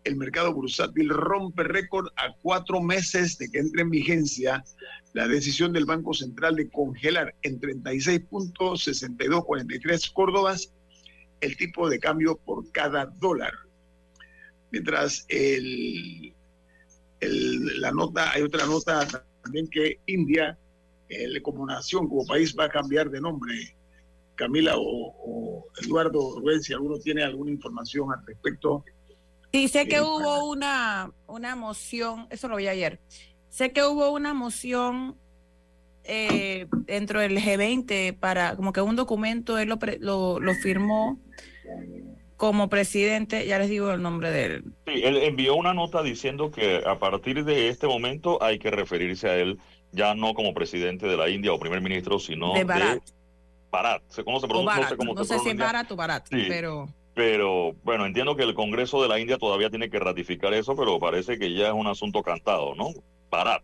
el 0.05 0.15
mercado 0.15 0.53
bursátil 0.53 1.09
rompe 1.09 1.63
récord 1.63 2.07
a 2.15 2.33
cuatro 2.41 2.81
meses 2.81 3.37
de 3.37 3.49
que 3.49 3.59
entre 3.59 3.81
en 3.81 3.89
vigencia 3.89 4.63
la 5.13 5.27
decisión 5.27 5.73
del 5.73 5.83
Banco 5.85 6.13
Central 6.13 6.55
de 6.55 6.69
congelar 6.69 7.35
en 7.41 7.59
36.6243 7.59 10.13
Córdobas 10.13 10.71
el 11.41 11.57
tipo 11.57 11.89
de 11.89 11.99
cambio 11.99 12.37
por 12.37 12.71
cada 12.71 13.05
dólar. 13.05 13.51
Mientras 14.71 15.25
el, 15.27 16.33
la 17.19 17.91
nota, 17.91 18.31
hay 18.31 18.43
otra 18.43 18.65
nota 18.65 19.05
también 19.41 19.67
que 19.69 19.99
India, 20.05 20.57
eh, 21.09 21.41
como 21.41 21.65
nación, 21.65 22.07
como 22.07 22.25
país, 22.25 22.55
va 22.57 22.63
a 22.65 22.69
cambiar 22.69 23.09
de 23.09 23.19
nombre. 23.21 23.75
Camila 24.35 24.77
o, 24.77 25.15
o 25.17 25.65
Eduardo 25.81 26.39
Rubén, 26.39 26.61
si 26.61 26.73
alguno 26.73 26.99
tiene 26.99 27.23
alguna 27.23 27.49
información 27.51 28.11
al 28.11 28.25
respecto. 28.25 28.83
Sí, 29.55 29.69
sé 29.69 29.87
que 29.87 30.01
hubo 30.01 30.49
una, 30.49 31.13
una 31.27 31.55
moción, 31.55 32.27
eso 32.29 32.49
lo 32.49 32.57
vi 32.57 32.67
ayer. 32.67 32.99
Sé 33.47 33.71
que 33.71 33.85
hubo 33.85 34.11
una 34.11 34.33
moción 34.33 35.15
eh, 36.03 36.67
dentro 36.85 37.21
del 37.21 37.37
G20 37.37 38.19
para, 38.19 38.57
como 38.57 38.73
que 38.73 38.81
un 38.81 38.97
documento, 38.97 39.57
él 39.57 39.69
lo, 39.69 39.79
lo, 39.99 40.41
lo 40.41 40.53
firmó 40.55 41.21
como 42.35 42.67
presidente, 42.67 43.47
ya 43.47 43.57
les 43.57 43.69
digo 43.69 43.91
el 43.91 44.01
nombre 44.01 44.29
de 44.29 44.43
él. 44.43 44.63
Sí, 44.87 45.01
él 45.01 45.15
envió 45.23 45.55
una 45.55 45.73
nota 45.73 46.03
diciendo 46.03 46.51
que 46.51 46.83
a 46.85 46.99
partir 46.99 47.45
de 47.45 47.69
este 47.69 47.87
momento 47.87 48.43
hay 48.43 48.59
que 48.59 48.71
referirse 48.71 49.29
a 49.29 49.37
él 49.37 49.57
ya 49.93 50.15
no 50.15 50.33
como 50.33 50.53
presidente 50.53 51.07
de 51.07 51.15
la 51.15 51.29
India 51.29 51.53
o 51.53 51.59
primer 51.59 51.79
ministro, 51.79 52.19
sino 52.19 52.53
De. 52.55 52.65
Barat. 52.65 53.01
¿Cómo 54.25 54.41
se 54.41 54.47
O 54.47 54.49
pronuncia? 54.49 54.81
No 54.83 54.89
sé 54.89 54.97
cómo 54.97 55.13
no 55.13 55.23
se 55.23 55.33
sé 55.35 55.39
si 55.39 55.49
es. 55.51 55.57
Bharat 55.57 55.89
o 55.91 55.95
Bharat, 55.95 56.27
Sí. 56.27 56.45
pero 56.49 56.87
Pero 57.15 57.73
bueno, 57.83 58.05
entiendo 58.05 58.35
que 58.35 58.43
el 58.43 58.53
Congreso 58.53 59.01
de 59.01 59.07
la 59.07 59.19
India 59.19 59.37
todavía 59.37 59.69
tiene 59.69 59.89
que 59.89 59.99
ratificar 59.99 60.53
eso, 60.53 60.75
pero 60.75 60.99
parece 60.99 61.39
que 61.39 61.53
ya 61.53 61.67
es 61.67 61.73
un 61.73 61.87
asunto 61.87 62.21
cantado, 62.21 62.75
¿no? 62.75 62.89
Barat. 63.31 63.63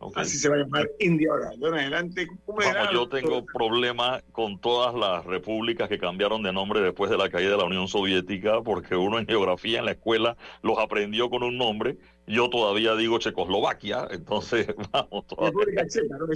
Ok. 0.00 0.18
Así 0.18 0.36
se 0.36 0.48
va 0.48 0.56
a 0.56 0.58
llamar 0.58 0.90
India 0.98 1.30
ahora. 1.30 1.50
Ahora 1.62 1.68
en 1.68 1.92
adelante, 1.92 2.26
¿cómo 2.44 2.60
le 2.60 2.72
Vamos, 2.72 2.92
yo 2.92 3.08
tengo 3.08 3.44
problemas 3.46 4.24
con 4.32 4.58
todas 4.58 4.92
las 4.96 5.24
repúblicas 5.24 5.88
que 5.88 5.98
cambiaron 5.98 6.42
de 6.42 6.52
nombre 6.52 6.80
después 6.80 7.08
de 7.08 7.16
la 7.16 7.30
caída 7.30 7.52
de 7.52 7.58
la 7.58 7.64
Unión 7.64 7.86
Soviética, 7.86 8.60
porque 8.62 8.96
uno 8.96 9.20
en 9.20 9.26
geografía 9.26 9.78
en 9.78 9.84
la 9.84 9.92
escuela 9.92 10.36
los 10.62 10.76
aprendió 10.78 11.30
con 11.30 11.44
un 11.44 11.56
nombre. 11.56 11.96
Yo 12.26 12.50
todavía 12.50 12.96
digo 12.96 13.18
Checoslovaquia, 13.18 14.08
entonces 14.10 14.66
vamos 14.92 15.28
todavía. 15.28 15.50
República 15.50 15.86
Checa, 15.86 16.16
¿no? 16.18 16.26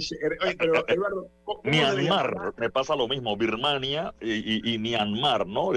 Pero 0.57 0.87
Eduardo, 0.87 1.29
¿cómo 1.43 1.61
cómo 1.61 1.73
se 1.73 1.95
le 1.97 2.03
Myanmar, 2.03 2.53
me 2.55 2.69
pasa 2.69 2.95
lo 2.95 3.09
mismo, 3.09 3.35
Birmania 3.35 4.13
y, 4.21 4.31
y, 4.31 4.73
y 4.75 4.77
Myanmar, 4.79 5.45
¿no? 5.45 5.73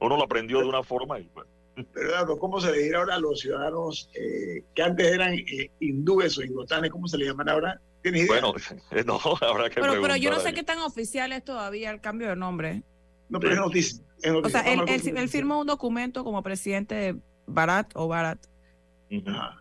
Uno 0.00 0.16
lo 0.16 0.24
aprendió 0.24 0.60
de 0.60 0.66
una 0.66 0.82
forma 0.82 1.18
y 1.18 1.28
bueno, 1.34 1.50
Pero 1.92 2.08
Eduardo, 2.10 2.38
¿cómo 2.38 2.60
se 2.60 2.72
le 2.72 2.78
dirá 2.78 3.00
ahora 3.00 3.16
a 3.16 3.20
los 3.20 3.40
ciudadanos 3.40 4.10
eh, 4.14 4.62
que 4.74 4.82
antes 4.82 5.06
eran 5.12 5.34
eh, 5.34 5.70
hindúes 5.80 6.38
o 6.38 6.42
ingotanes? 6.42 6.90
¿Cómo 6.90 7.08
se 7.08 7.18
le 7.18 7.26
llaman 7.26 7.48
ahora? 7.48 7.80
¿Tienes 8.02 8.26
idea? 8.26 8.40
bueno, 8.40 8.54
no, 9.06 9.20
habrá 9.40 9.68
que 9.68 9.80
pero, 9.80 10.00
pero 10.00 10.16
yo 10.16 10.30
no 10.30 10.40
sé 10.40 10.52
qué 10.54 10.62
tan 10.62 10.78
oficial 10.78 11.32
es 11.32 11.44
todavía 11.44 11.90
el 11.90 12.00
cambio 12.00 12.28
de 12.28 12.36
nombre. 12.36 12.82
no, 13.28 13.40
pero 13.40 13.54
es 13.54 13.58
noticia. 13.58 14.04
es 14.22 14.32
O 14.32 14.48
sea, 14.48 14.60
él, 14.60 14.80
él, 14.88 15.28
firmó 15.28 15.60
un 15.60 15.66
documento 15.66 16.24
como 16.24 16.42
presidente 16.42 16.94
de 16.94 17.16
Bharat 17.46 17.90
o. 17.94 18.12
Ajá. 18.12 18.38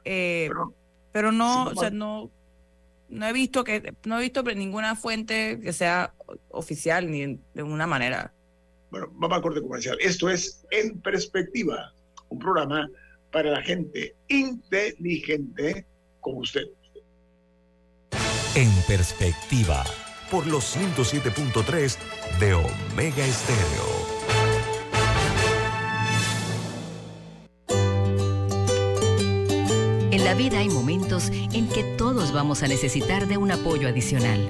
eh, 0.03 0.45
Pero, 0.49 0.73
pero 1.11 1.31
no, 1.31 1.67
Sí, 1.67 1.73
o 1.75 1.79
sea, 1.79 1.89
no, 1.89 2.29
no 3.09 3.27
he 3.27 3.33
visto 3.33 3.63
que, 3.63 3.93
no 4.05 4.17
he 4.17 4.21
visto 4.21 4.43
ninguna 4.43 4.95
fuente 4.95 5.59
que 5.61 5.73
sea 5.73 6.13
oficial 6.49 7.09
ni 7.09 7.21
de 7.21 7.39
ninguna 7.53 7.87
manera. 7.87 8.33
Bueno, 8.89 9.07
vamos 9.13 9.35
al 9.35 9.41
corte 9.41 9.61
comercial. 9.61 9.97
Esto 9.99 10.29
es 10.29 10.65
En 10.71 10.99
Perspectiva, 11.01 11.93
un 12.29 12.39
programa 12.39 12.89
para 13.31 13.51
la 13.51 13.61
gente 13.61 14.15
inteligente 14.27 15.85
como 16.21 16.39
usted. 16.39 16.63
En 18.55 18.71
perspectiva, 18.87 19.83
por 20.31 20.47
los 20.47 20.75
107.3 20.75 21.97
de 22.39 22.53
Omega 22.53 23.25
Estéreo. 23.25 24.17
En 30.11 30.23
la 30.23 30.33
vida 30.33 30.59
hay 30.59 30.69
momentos 30.69 31.29
en 31.29 31.69
que 31.69 31.83
todos 31.97 32.33
vamos 32.33 32.63
a 32.63 32.67
necesitar 32.67 33.27
de 33.27 33.37
un 33.37 33.51
apoyo 33.51 33.87
adicional. 33.87 34.49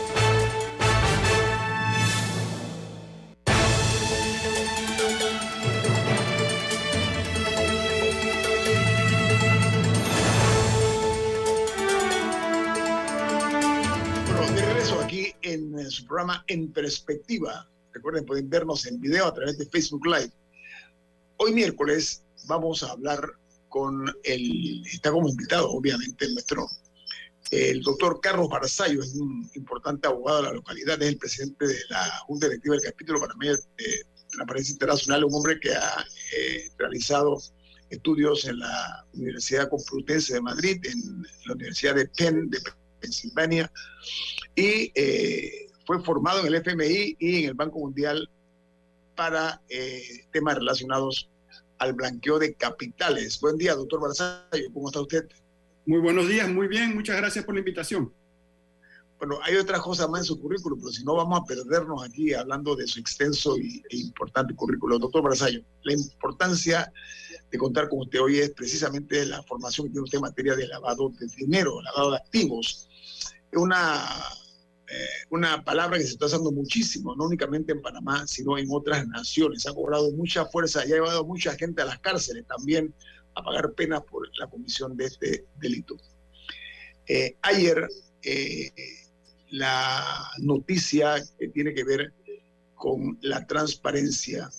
Programa 16.21 16.43
En 16.47 16.71
Perspectiva. 16.71 17.67
Recuerden, 17.93 18.25
pueden 18.25 18.47
vernos 18.47 18.85
en 18.85 19.01
video 19.01 19.25
a 19.25 19.33
través 19.33 19.57
de 19.57 19.65
Facebook 19.65 20.05
Live. 20.05 20.31
Hoy 21.37 21.51
miércoles 21.51 22.23
vamos 22.45 22.83
a 22.83 22.91
hablar 22.91 23.27
con 23.69 24.05
el, 24.23 24.85
está 24.85 25.11
como 25.11 25.29
invitado, 25.29 25.71
obviamente, 25.71 26.29
nuestro, 26.31 26.67
el 27.49 27.81
doctor 27.81 28.19
Carlos 28.21 28.49
Barzallo, 28.49 29.01
es 29.01 29.15
un 29.15 29.49
importante 29.55 30.07
abogado 30.07 30.43
de 30.43 30.47
la 30.49 30.53
localidad, 30.53 31.01
es 31.01 31.09
el 31.09 31.17
presidente 31.17 31.65
de 31.65 31.79
la 31.89 32.03
Junta 32.27 32.47
Directiva 32.47 32.75
del 32.75 32.85
Capítulo 32.85 33.19
Panameño 33.19 33.53
de 33.53 34.05
Transparencia 34.29 34.73
Internacional, 34.73 35.23
un 35.23 35.33
hombre 35.33 35.59
que 35.59 35.73
ha 35.73 36.05
eh, 36.37 36.69
realizado 36.77 37.41
estudios 37.89 38.45
en 38.45 38.59
la 38.59 39.07
Universidad 39.13 39.69
Complutense 39.69 40.35
de 40.35 40.41
Madrid, 40.41 40.85
en 40.85 41.23
la 41.47 41.53
Universidad 41.55 41.95
de 41.95 42.05
Penn 42.09 42.47
de 42.51 42.59
Pensilvania, 42.99 43.71
y 44.55 44.91
eh, 44.93 45.70
fue 45.91 46.01
formado 46.01 46.39
en 46.39 46.47
el 46.47 46.55
FMI 46.55 47.17
y 47.19 47.43
en 47.43 47.49
el 47.49 47.53
Banco 47.53 47.79
Mundial 47.79 48.29
para 49.13 49.61
eh, 49.67 50.01
temas 50.31 50.55
relacionados 50.55 51.29
al 51.79 51.91
blanqueo 51.91 52.39
de 52.39 52.53
capitales. 52.53 53.41
Buen 53.41 53.57
día, 53.57 53.75
doctor 53.75 53.99
Barzallo, 53.99 54.71
¿cómo 54.73 54.87
está 54.87 55.01
usted? 55.01 55.27
Muy 55.85 55.99
buenos 55.99 56.29
días, 56.29 56.47
muy 56.47 56.69
bien, 56.69 56.95
muchas 56.95 57.17
gracias 57.17 57.43
por 57.43 57.55
la 57.55 57.59
invitación. 57.59 58.13
Bueno, 59.17 59.39
hay 59.43 59.57
otra 59.57 59.79
cosa 59.79 60.07
más 60.07 60.21
en 60.21 60.25
su 60.27 60.39
currículo, 60.39 60.77
pero 60.77 60.93
si 60.93 61.03
no 61.03 61.13
vamos 61.15 61.41
a 61.41 61.43
perdernos 61.43 62.01
aquí 62.05 62.33
hablando 62.33 62.73
de 62.73 62.87
su 62.87 63.01
extenso 63.01 63.57
y, 63.57 63.83
e 63.89 63.97
importante 63.97 64.55
currículo. 64.55 64.97
Doctor 64.97 65.23
Barzallo, 65.23 65.59
la 65.83 65.91
importancia 65.93 66.91
de 67.51 67.57
contar 67.57 67.89
con 67.89 67.99
usted 67.99 68.21
hoy 68.21 68.39
es 68.39 68.51
precisamente 68.51 69.25
la 69.25 69.43
formación 69.43 69.87
que 69.87 69.91
tiene 69.91 70.05
usted 70.05 70.19
en 70.19 70.21
materia 70.21 70.55
de 70.55 70.67
lavado 70.69 71.09
de 71.09 71.27
dinero, 71.35 71.81
lavado 71.81 72.11
de 72.11 72.17
activos. 72.17 72.87
Es 73.51 73.59
una, 73.59 74.07
eh, 74.91 75.07
una 75.29 75.63
palabra 75.63 75.97
que 75.97 76.03
se 76.03 76.11
está 76.11 76.25
usando 76.25 76.51
muchísimo, 76.51 77.15
no 77.15 77.25
únicamente 77.25 77.71
en 77.71 77.81
Panamá, 77.81 78.27
sino 78.27 78.57
en 78.57 78.67
otras 78.69 79.07
naciones. 79.07 79.65
Ha 79.65 79.73
cobrado 79.73 80.11
mucha 80.11 80.45
fuerza 80.45 80.85
y 80.85 80.91
ha 80.91 80.95
llevado 80.95 81.21
a 81.21 81.25
mucha 81.25 81.55
gente 81.55 81.81
a 81.81 81.85
las 81.85 81.99
cárceles 81.99 82.45
también 82.45 82.93
a 83.35 83.43
pagar 83.43 83.71
penas 83.73 84.01
por 84.03 84.27
la 84.37 84.47
comisión 84.47 84.97
de 84.97 85.05
este 85.05 85.45
delito. 85.59 85.95
Eh, 87.07 87.37
ayer, 87.41 87.87
eh, 88.21 88.71
la 89.49 90.31
noticia 90.39 91.15
que 91.39 91.47
tiene 91.49 91.73
que 91.73 91.83
ver 91.83 92.13
con 92.75 93.17
la 93.21 93.45
transparencia 93.45 94.49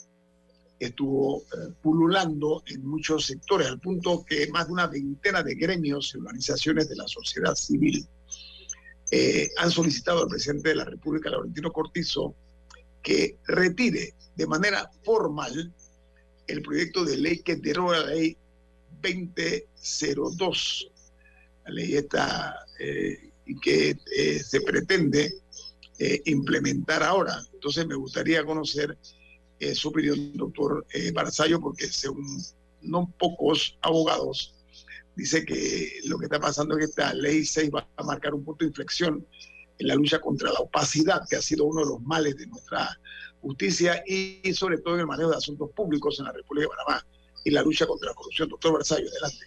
estuvo 0.79 1.43
eh, 1.43 1.73
pululando 1.81 2.63
en 2.67 2.85
muchos 2.87 3.27
sectores, 3.27 3.69
al 3.69 3.81
punto 3.81 4.25
que 4.25 4.49
más 4.49 4.67
de 4.67 4.73
una 4.73 4.87
veintena 4.87 5.43
de 5.43 5.55
gremios 5.55 6.13
y 6.15 6.19
organizaciones 6.19 6.89
de 6.89 6.97
la 6.97 7.07
sociedad 7.07 7.55
civil 7.55 8.07
eh, 9.15 9.51
han 9.59 9.71
solicitado 9.71 10.23
al 10.23 10.29
presidente 10.29 10.71
de 10.71 10.75
la 10.77 10.87
República, 10.87 11.29
Laurentino 11.29 11.71
Cortizo, 11.71 12.35
que 13.03 13.37
retire 13.47 14.15
de 14.37 14.47
manera 14.47 14.91
formal 15.05 15.71
el 16.47 16.63
proyecto 16.63 17.05
de 17.05 17.19
ley 17.19 17.41
que 17.41 17.57
deroga 17.57 17.99
la 17.99 18.07
ley 18.07 18.39
2002, 19.03 20.91
la 21.67 21.73
ley 21.73 21.97
esta 21.97 22.57
eh, 22.79 23.33
que 23.61 23.99
eh, 24.17 24.39
se 24.39 24.63
pretende 24.63 25.31
implementar 26.25 27.03
ahora. 27.03 27.39
Entonces 27.53 27.87
me 27.87 27.95
gustaría 27.95 28.45
conocer 28.45 28.97
su 29.75 29.89
opinión, 29.91 30.33
doctor 30.37 30.85
Barzallo, 31.13 31.61
porque 31.61 31.87
según 31.87 32.43
no 32.81 33.13
pocos 33.19 33.79
abogados, 33.83 34.53
dice 35.17 35.45
que 35.45 36.01
lo 36.07 36.19
que 36.19 36.27
está 36.27 36.41
pasando 36.41 36.75
es 36.75 36.79
que 36.79 36.85
esta 36.91 37.15
ley 37.15 37.45
6 37.45 37.71
va 37.75 37.89
a 37.97 38.03
marcar 38.03 38.35
un 38.35 38.45
punto 38.45 38.65
de 38.65 38.71
inflexión 38.71 39.27
en 39.79 39.87
la 39.87 39.95
lucha 39.95 40.21
contra 40.21 40.53
la 40.53 40.61
opacidad, 40.61 41.23
que 41.29 41.37
ha 41.37 41.43
sido 41.43 41.65
uno 41.65 41.81
de 41.81 41.87
los 41.87 42.03
males 42.03 42.37
de 42.37 42.47
nuestra 42.47 42.99
justicia 43.41 44.03
y 44.07 44.41
sobre 44.55 44.79
todo 44.79 44.95
en 44.95 45.01
el 45.01 45.07
manejo 45.07 45.31
de 45.31 45.37
asuntos 45.37 45.71
públicos 45.73 46.19
en 46.19 46.27
la 46.27 46.33
República 46.33 46.69
de 46.69 46.77
Panamá 46.77 47.07
y 47.45 47.51
la 47.51 47.63
lucha 47.63 47.87
contra 47.87 48.11
la 48.11 48.15
corrupción. 48.15 48.49
Doctor 48.49 48.75
Barzallo, 48.75 49.09
adelante. 49.09 49.47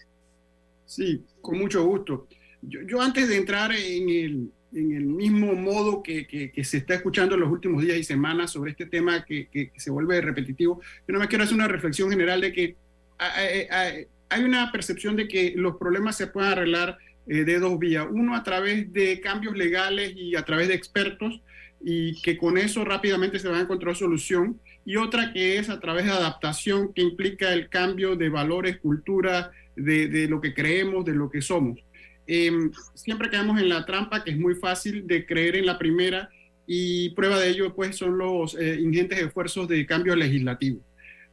Sí, 0.85 1.23
con 1.41 1.57
mucho 1.57 1.83
gusto. 1.83 2.27
Yo, 2.61 2.81
yo 2.81 3.01
antes 3.01 3.27
de 3.29 3.37
entrar 3.37 3.71
en 3.71 4.09
el, 4.09 4.51
en 4.73 4.91
el 4.91 5.05
mismo 5.05 5.53
modo 5.53 6.03
que, 6.03 6.27
que, 6.27 6.51
que, 6.51 6.63
se 6.63 6.77
está 6.77 6.95
escuchando 6.95 7.35
en 7.35 7.41
los 7.41 7.51
últimos 7.51 7.81
días 7.81 7.97
y 7.97 8.03
semanas 8.03 8.51
sobre 8.51 8.71
este 8.71 8.85
tema 8.85 9.23
que, 9.23 9.47
que 9.49 9.71
se 9.77 9.91
vuelve 9.91 10.19
repetitivo, 10.19 10.81
yo 11.07 11.13
no 11.13 11.19
me 11.19 11.27
quiero 11.27 11.43
hacer 11.43 11.55
una 11.55 11.67
reflexión 11.67 12.09
general 12.09 12.41
de 12.41 12.51
que 12.51 12.75
hay, 13.17 14.07
hay 14.29 14.43
una 14.43 14.71
percepción 14.71 15.15
de 15.15 15.27
que 15.27 15.53
los 15.55 15.77
problemas 15.77 16.17
se 16.17 16.27
pueden 16.27 16.51
arreglar 16.51 16.97
eh, 17.27 17.43
de 17.43 17.59
dos 17.59 17.79
vías. 17.79 18.05
Uno 18.09 18.35
a 18.35 18.43
través 18.43 18.91
de 18.93 19.19
cambios 19.19 19.55
legales 19.55 20.13
y 20.15 20.35
a 20.35 20.43
través 20.43 20.67
de 20.67 20.75
expertos 20.75 21.41
y 21.83 22.21
que 22.21 22.37
con 22.37 22.57
eso 22.57 22.83
rápidamente 22.83 23.39
se 23.39 23.49
va 23.49 23.57
a 23.57 23.61
encontrar 23.61 23.95
solución. 23.95 24.59
Y 24.85 24.97
otra 24.97 25.33
que 25.33 25.57
es 25.57 25.69
a 25.69 25.79
través 25.79 26.05
de 26.05 26.11
adaptación 26.11 26.93
que 26.93 27.01
implica 27.01 27.51
el 27.53 27.69
cambio 27.69 28.15
de 28.15 28.29
valores, 28.29 28.77
cultura, 28.77 29.51
de, 29.75 30.27
lo 30.29 30.39
que 30.41 30.53
creemos, 30.53 31.05
de 31.05 31.13
lo 31.13 31.29
que 31.29 31.41
somos. 31.41 31.79
Em, 32.27 32.71
siempre 32.93 33.29
caemos 33.29 33.59
en 33.59 33.69
la 33.69 33.85
trampa 33.85 34.23
que 34.23 34.31
es 34.31 34.37
muy 34.37 34.55
fácil 34.55 35.05
de 35.05 35.25
creer 35.25 35.55
en 35.55 35.65
la 35.65 35.77
primera 35.77 36.29
y 36.65 37.09
prueba 37.11 37.39
de 37.39 37.49
ello 37.49 37.75
pues 37.75 37.97
son 37.97 38.17
los 38.17 38.55
eh, 38.55 38.79
ingentes 38.81 39.19
esfuerzos 39.19 39.67
de 39.67 39.85
cambio 39.85 40.15
legislativo. 40.15 40.81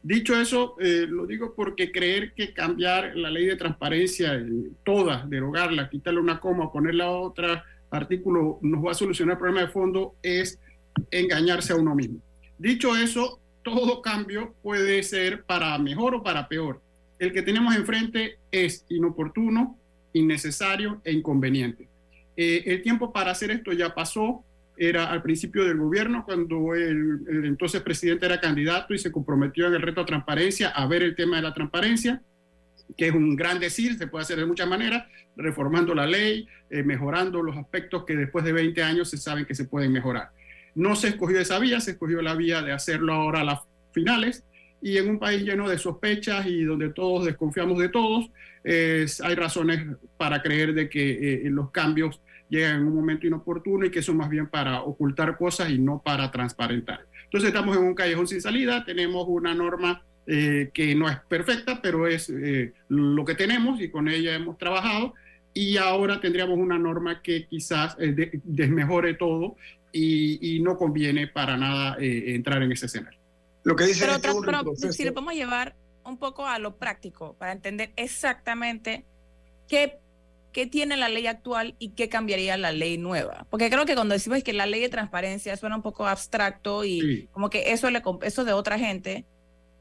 Dicho 0.03 0.37
eso, 0.37 0.75
eh, 0.81 1.05
lo 1.07 1.25
digo 1.25 1.53
porque 1.55 1.89
creer 1.89 2.33
que 2.33 2.53
cambiar 2.53 3.15
la 3.15 3.31
ley 3.31 3.45
de 3.45 3.55
transparencia, 3.55 4.35
eh, 4.35 4.45
toda, 4.83 5.25
derogarla, 5.25 5.89
quitarle 5.89 6.19
una 6.19 6.41
coma, 6.41 6.73
ponerle 6.73 7.05
otra 7.05 7.63
artículo, 7.89 8.59
nos 8.61 8.85
va 8.85 8.91
a 8.91 8.95
solucionar 8.95 9.35
el 9.35 9.37
problema 9.37 9.61
de 9.61 9.71
fondo, 9.71 10.15
es 10.21 10.59
engañarse 11.09 11.71
a 11.71 11.77
uno 11.77 11.95
mismo. 11.95 12.19
Dicho 12.57 12.97
eso, 12.97 13.39
todo 13.63 14.01
cambio 14.01 14.53
puede 14.61 15.03
ser 15.03 15.43
para 15.45 15.77
mejor 15.77 16.15
o 16.15 16.23
para 16.23 16.49
peor. 16.49 16.81
El 17.17 17.31
que 17.31 17.41
tenemos 17.41 17.73
enfrente 17.73 18.39
es 18.51 18.85
inoportuno, 18.89 19.79
innecesario 20.11 21.01
e 21.05 21.13
inconveniente. 21.13 21.87
el 22.35 22.81
tiempo 22.81 23.13
para 23.13 23.31
hacer 23.31 23.51
esto 23.51 23.71
ya 23.71 23.93
pasó, 23.93 24.43
era 24.77 25.11
al 25.11 25.21
principio 25.21 25.65
del 25.65 25.77
gobierno, 25.77 26.23
cuando 26.25 26.73
el, 26.73 27.21
entonces 27.45 27.81
presidente 27.81 28.25
era 28.25 28.39
candidato 28.39 28.93
y 28.93 28.99
se 28.99 29.11
comprometió 29.11 29.67
en 29.67 29.75
el 29.75 29.81
reto 29.81 30.01
de 30.01 30.07
transparencia 30.07 30.69
a 30.69 30.87
ver 30.87 31.03
el 31.03 31.15
tema 31.15 31.37
de 31.37 31.43
la 31.43 31.53
transparencia, 31.53 32.21
que 32.97 33.07
es 33.07 33.13
un 33.13 33.35
gran 33.35 33.59
decir, 33.59 33.97
se 33.97 34.07
puede 34.07 34.23
hacer 34.23 34.37
de 34.37 34.45
muchas 34.45 34.67
maneras, 34.67 35.05
reformando 35.35 35.95
la 35.95 36.05
ley, 36.05 36.47
eh, 36.69 36.83
mejorando 36.83 37.41
los 37.41 37.55
aspectos 37.55 38.03
que 38.05 38.15
después 38.15 38.43
de 38.45 38.51
20 38.51 38.83
años 38.83 39.09
se 39.09 39.17
saben 39.17 39.45
que 39.45 39.55
se 39.55 39.65
pueden 39.65 39.91
mejorar. 39.91 40.29
No 40.75 40.95
se 40.95 41.09
escogió 41.09 41.39
esa 41.39 41.59
vía, 41.59 41.79
se 41.79 41.91
escogió 41.91 42.21
la 42.21 42.35
vía 42.35 42.61
de 42.61 42.71
hacerlo 42.71 43.13
ahora 43.13 43.41
a 43.41 43.45
las 43.45 43.59
finales, 43.91 44.43
y 44.81 44.97
en 44.97 45.09
un 45.09 45.19
país 45.19 45.43
lleno 45.43 45.69
de 45.69 45.77
sospechas 45.77 46.45
y 46.45 46.63
donde 46.63 46.89
todos 46.89 47.25
desconfiamos 47.25 47.79
de 47.79 47.89
todos, 47.89 48.29
hay 48.65 49.35
razones 49.35 49.85
para 50.17 50.41
creer 50.41 50.73
de 50.73 50.89
que 50.89 51.33
eh, 51.33 51.49
los 51.49 51.71
cambios 51.71 52.19
llegan 52.57 52.81
en 52.81 52.87
un 52.87 52.95
momento 52.95 53.25
inoportuno 53.25 53.85
y 53.85 53.91
que 53.91 54.01
son 54.01 54.17
más 54.17 54.29
bien 54.29 54.47
para 54.47 54.83
ocultar 54.83 55.37
cosas 55.37 55.71
y 55.71 55.79
no 55.79 56.01
para 56.03 56.29
transparentar. 56.31 57.07
Entonces 57.25 57.47
estamos 57.47 57.75
en 57.75 57.83
un 57.83 57.95
callejón 57.95 58.27
sin 58.27 58.41
salida, 58.41 58.85
tenemos 58.85 59.25
una 59.27 59.55
norma 59.55 60.03
eh, 60.27 60.69
que 60.73 60.93
no 60.93 61.09
es 61.09 61.17
perfecta, 61.27 61.81
pero 61.81 62.07
es 62.07 62.29
eh, 62.29 62.73
lo 62.89 63.25
que 63.25 63.33
tenemos 63.33 63.81
y 63.81 63.89
con 63.89 64.07
ella 64.07 64.35
hemos 64.35 64.57
trabajado 64.57 65.15
y 65.53 65.77
ahora 65.77 66.21
tendríamos 66.21 66.57
una 66.59 66.77
norma 66.77 67.21
que 67.21 67.47
quizás 67.47 67.95
eh, 67.99 68.39
desmejore 68.43 69.15
todo 69.15 69.55
y, 69.91 70.55
y, 70.55 70.59
no 70.59 70.77
conviene 70.77 71.27
para 71.27 71.55
nada 71.55 71.97
entrar 71.99 72.63
en 72.63 72.71
ese 72.71 72.87
escenario. 72.87 73.19
Lo 73.63 73.75
que 73.75 73.85
dice 73.85 74.07
pero, 74.21 74.41
pero 74.41 74.75
si 74.75 75.03
le 75.03 75.11
podemos 75.11 75.35
llevar 75.35 75.75
un 76.03 76.17
poco 76.17 76.47
a 76.47 76.57
lo 76.57 76.77
práctico 76.77 77.35
para 77.37 77.51
entender 77.51 77.91
exactamente 77.95 79.05
qué 79.67 79.99
qué 80.53 80.67
tiene 80.67 80.95
la 80.95 81.09
ley 81.09 81.27
actual 81.27 81.75
y 81.79 81.89
qué 81.89 82.07
cambiaría 82.07 82.55
la 82.55 82.71
ley 82.71 82.97
nueva. 82.97 83.45
Porque 83.49 83.69
creo 83.69 83.85
que 83.85 83.95
cuando 83.95 84.13
decimos 84.13 84.43
que 84.43 84.53
la 84.53 84.67
ley 84.67 84.79
de 84.79 84.89
transparencia 84.89 85.57
suena 85.57 85.75
un 85.75 85.81
poco 85.81 86.07
abstracto 86.07 86.85
y 86.85 87.27
como 87.31 87.49
que 87.49 87.73
eso, 87.73 87.89
le, 87.89 88.01
eso 88.21 88.45
de 88.45 88.53
otra 88.53 88.79
gente. 88.79 89.25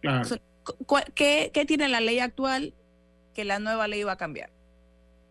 Claro. 0.00 0.28
¿qué, 1.14 1.50
¿qué, 1.52 1.64
tiene 1.64 1.88
la 1.88 2.00
ley 2.00 2.18
actual 2.18 2.74
que 3.34 3.44
la 3.44 3.60
nueva 3.60 3.86
ley 3.86 4.02
va 4.02 4.12
a 4.12 4.16
cambiar? 4.16 4.50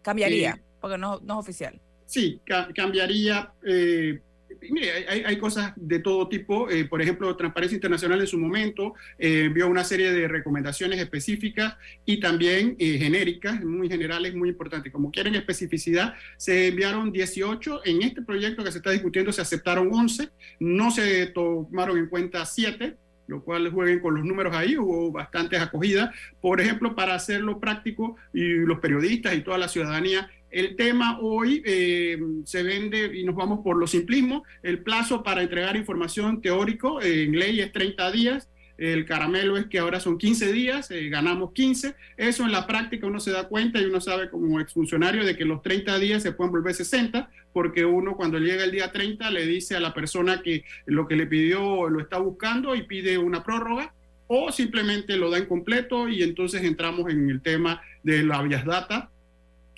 Cambiaría, 0.01 0.61
porque 0.79 0.97
no, 0.97 1.19
no, 1.23 1.33
es 1.33 1.39
oficial. 1.39 1.81
Sí, 2.05 2.39
cambiaría. 2.75 3.51
Eh, 3.65 4.21
mire, 4.69 5.07
hay, 5.07 5.37
cosas 5.37 5.73
de 5.75 5.99
todo 5.99 6.27
tipo. 6.27 6.69
Eh, 6.69 6.85
por 6.85 7.01
ejemplo, 7.01 7.35
Transparencia 7.35 7.75
Internacional 7.75 8.21
en 8.21 8.27
su 8.27 8.37
momento 8.37 8.93
eh, 9.17 9.45
envió 9.45 9.67
una 9.67 9.83
serie 9.83 10.11
de 10.11 10.27
recomendaciones 10.27 10.99
específicas 10.99 11.77
y 12.05 12.19
también 12.19 12.75
eh, 12.79 12.97
genéricas, 12.97 13.63
muy 13.63 13.89
generales, 13.89 14.35
muy 14.35 14.49
importantes. 14.49 14.91
Como 14.91 15.11
quieren 15.11 15.35
especificidad, 15.35 16.15
se 16.37 16.67
enviaron 16.67 17.11
18. 17.11 17.81
En 17.85 18.01
este 18.01 18.21
proyecto 18.21 18.63
que 18.63 18.71
se 18.71 18.79
está 18.79 18.91
discutiendo 18.91 19.31
se 19.31 19.41
aceptaron 19.41 19.89
11. 19.91 20.29
No 20.59 20.91
se 20.91 21.27
tomaron 21.27 21.97
en 21.97 22.07
cuenta 22.07 22.45
7 22.45 22.97
lo 23.27 23.45
cual 23.45 23.71
jueguen 23.71 24.01
con 24.01 24.15
los 24.15 24.25
números 24.25 24.53
ahí, 24.53 24.77
hubo 24.77 25.09
bastantes 25.09 25.61
acogidas. 25.61 26.13
Por 26.41 26.59
ejemplo, 26.59 26.95
para 26.95 27.15
hacerlo 27.15 27.61
práctico, 27.61 28.17
y 28.33 28.43
los 28.65 28.79
periodistas 28.79 29.33
y 29.33 29.41
toda 29.41 29.57
la 29.57 29.69
ciudadanía 29.69 30.29
el 30.51 30.75
tema 30.75 31.17
hoy 31.21 31.63
eh, 31.65 32.19
se 32.43 32.61
vende 32.61 33.17
y 33.17 33.23
nos 33.23 33.35
vamos 33.35 33.61
por 33.63 33.77
lo 33.77 33.87
simplismo. 33.87 34.43
El 34.61 34.79
plazo 34.83 35.23
para 35.23 35.41
entregar 35.41 35.77
información 35.77 36.41
teórico 36.41 37.01
en 37.01 37.37
ley 37.39 37.61
es 37.61 37.71
30 37.71 38.11
días. 38.11 38.49
El 38.77 39.05
caramelo 39.05 39.57
es 39.57 39.67
que 39.67 39.79
ahora 39.79 39.99
son 39.99 40.17
15 40.17 40.51
días, 40.51 40.91
eh, 40.91 41.07
ganamos 41.07 41.53
15. 41.53 41.95
Eso 42.17 42.43
en 42.43 42.51
la 42.51 42.67
práctica 42.67 43.07
uno 43.07 43.19
se 43.19 43.31
da 43.31 43.47
cuenta 43.47 43.79
y 43.79 43.85
uno 43.85 44.01
sabe 44.01 44.29
como 44.29 44.59
exfuncionario 44.59 45.23
de 45.23 45.37
que 45.37 45.45
los 45.45 45.61
30 45.61 45.99
días 45.99 46.23
se 46.23 46.31
pueden 46.31 46.51
volver 46.51 46.73
60, 46.73 47.29
porque 47.53 47.85
uno 47.85 48.17
cuando 48.17 48.39
llega 48.39 48.63
el 48.63 48.71
día 48.71 48.91
30 48.91 49.29
le 49.29 49.45
dice 49.45 49.75
a 49.75 49.79
la 49.79 49.93
persona 49.93 50.41
que 50.41 50.65
lo 50.85 51.07
que 51.07 51.15
le 51.15 51.27
pidió 51.27 51.89
lo 51.89 52.01
está 52.01 52.17
buscando 52.17 52.75
y 52.75 52.81
pide 52.81 53.17
una 53.17 53.43
prórroga, 53.43 53.93
o 54.25 54.51
simplemente 54.51 55.15
lo 55.15 55.29
da 55.29 55.37
en 55.37 55.45
completo 55.45 56.09
y 56.09 56.23
entonces 56.23 56.63
entramos 56.63 57.11
en 57.11 57.29
el 57.29 57.41
tema 57.41 57.81
de 58.01 58.23
la 58.23 58.41
vías 58.41 58.65
data 58.65 59.10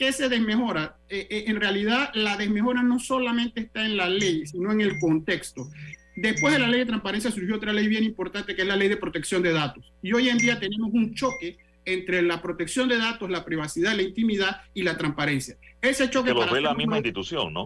¿Qué 0.04 0.12
se 0.12 0.28
desmejora? 0.28 0.98
Eh, 1.08 1.28
eh, 1.30 1.44
en 1.48 1.62
realidad, 1.62 2.12
la 2.14 2.36
desmejora 2.36 2.84
no 2.84 3.00
solamente 3.00 3.62
está 3.62 3.86
en 3.86 3.96
la 3.96 4.10
ley, 4.10 4.46
sino 4.46 4.70
en 4.74 4.82
el 4.82 5.00
contexto. 5.00 5.70
Después 6.18 6.52
de 6.52 6.60
la 6.60 6.68
ley 6.68 6.82
de 6.82 6.88
transparencia 6.88 7.32
surgió 7.32 7.56
otra 7.56 7.72
ley 7.72 7.88
bien 7.88 8.04
importante, 8.04 8.54
que 8.54 8.64
es 8.64 8.68
la 8.68 8.76
ley 8.76 8.90
de 8.90 8.98
protección 8.98 9.42
de 9.42 9.54
datos. 9.54 9.94
Y 10.02 10.12
hoy 10.12 10.28
en 10.28 10.40
día 10.40 10.60
tenemos 10.60 10.92
un 10.92 11.16
choque 11.16 11.56
entre 11.86 12.22
la 12.22 12.42
protección 12.42 12.90
de 12.90 12.98
datos, 12.98 13.30
la 13.30 13.46
privacidad, 13.46 13.96
la 13.96 14.02
intimidad 14.02 14.64
y 14.74 14.84
la 14.84 14.98
transparencia. 14.98 15.56
Ese 15.82 16.10
choque... 16.10 16.34
Que 16.34 16.36
lo 16.36 16.52
ve 16.52 16.60
la 16.60 16.74
misma 16.74 16.98
institución, 16.98 17.54
¿no? 17.54 17.64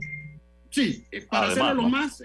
Sí, 0.70 1.06
eh, 1.10 1.26
para 1.28 1.48
hacerlo 1.48 1.74
lo 1.74 1.90
más, 1.90 2.22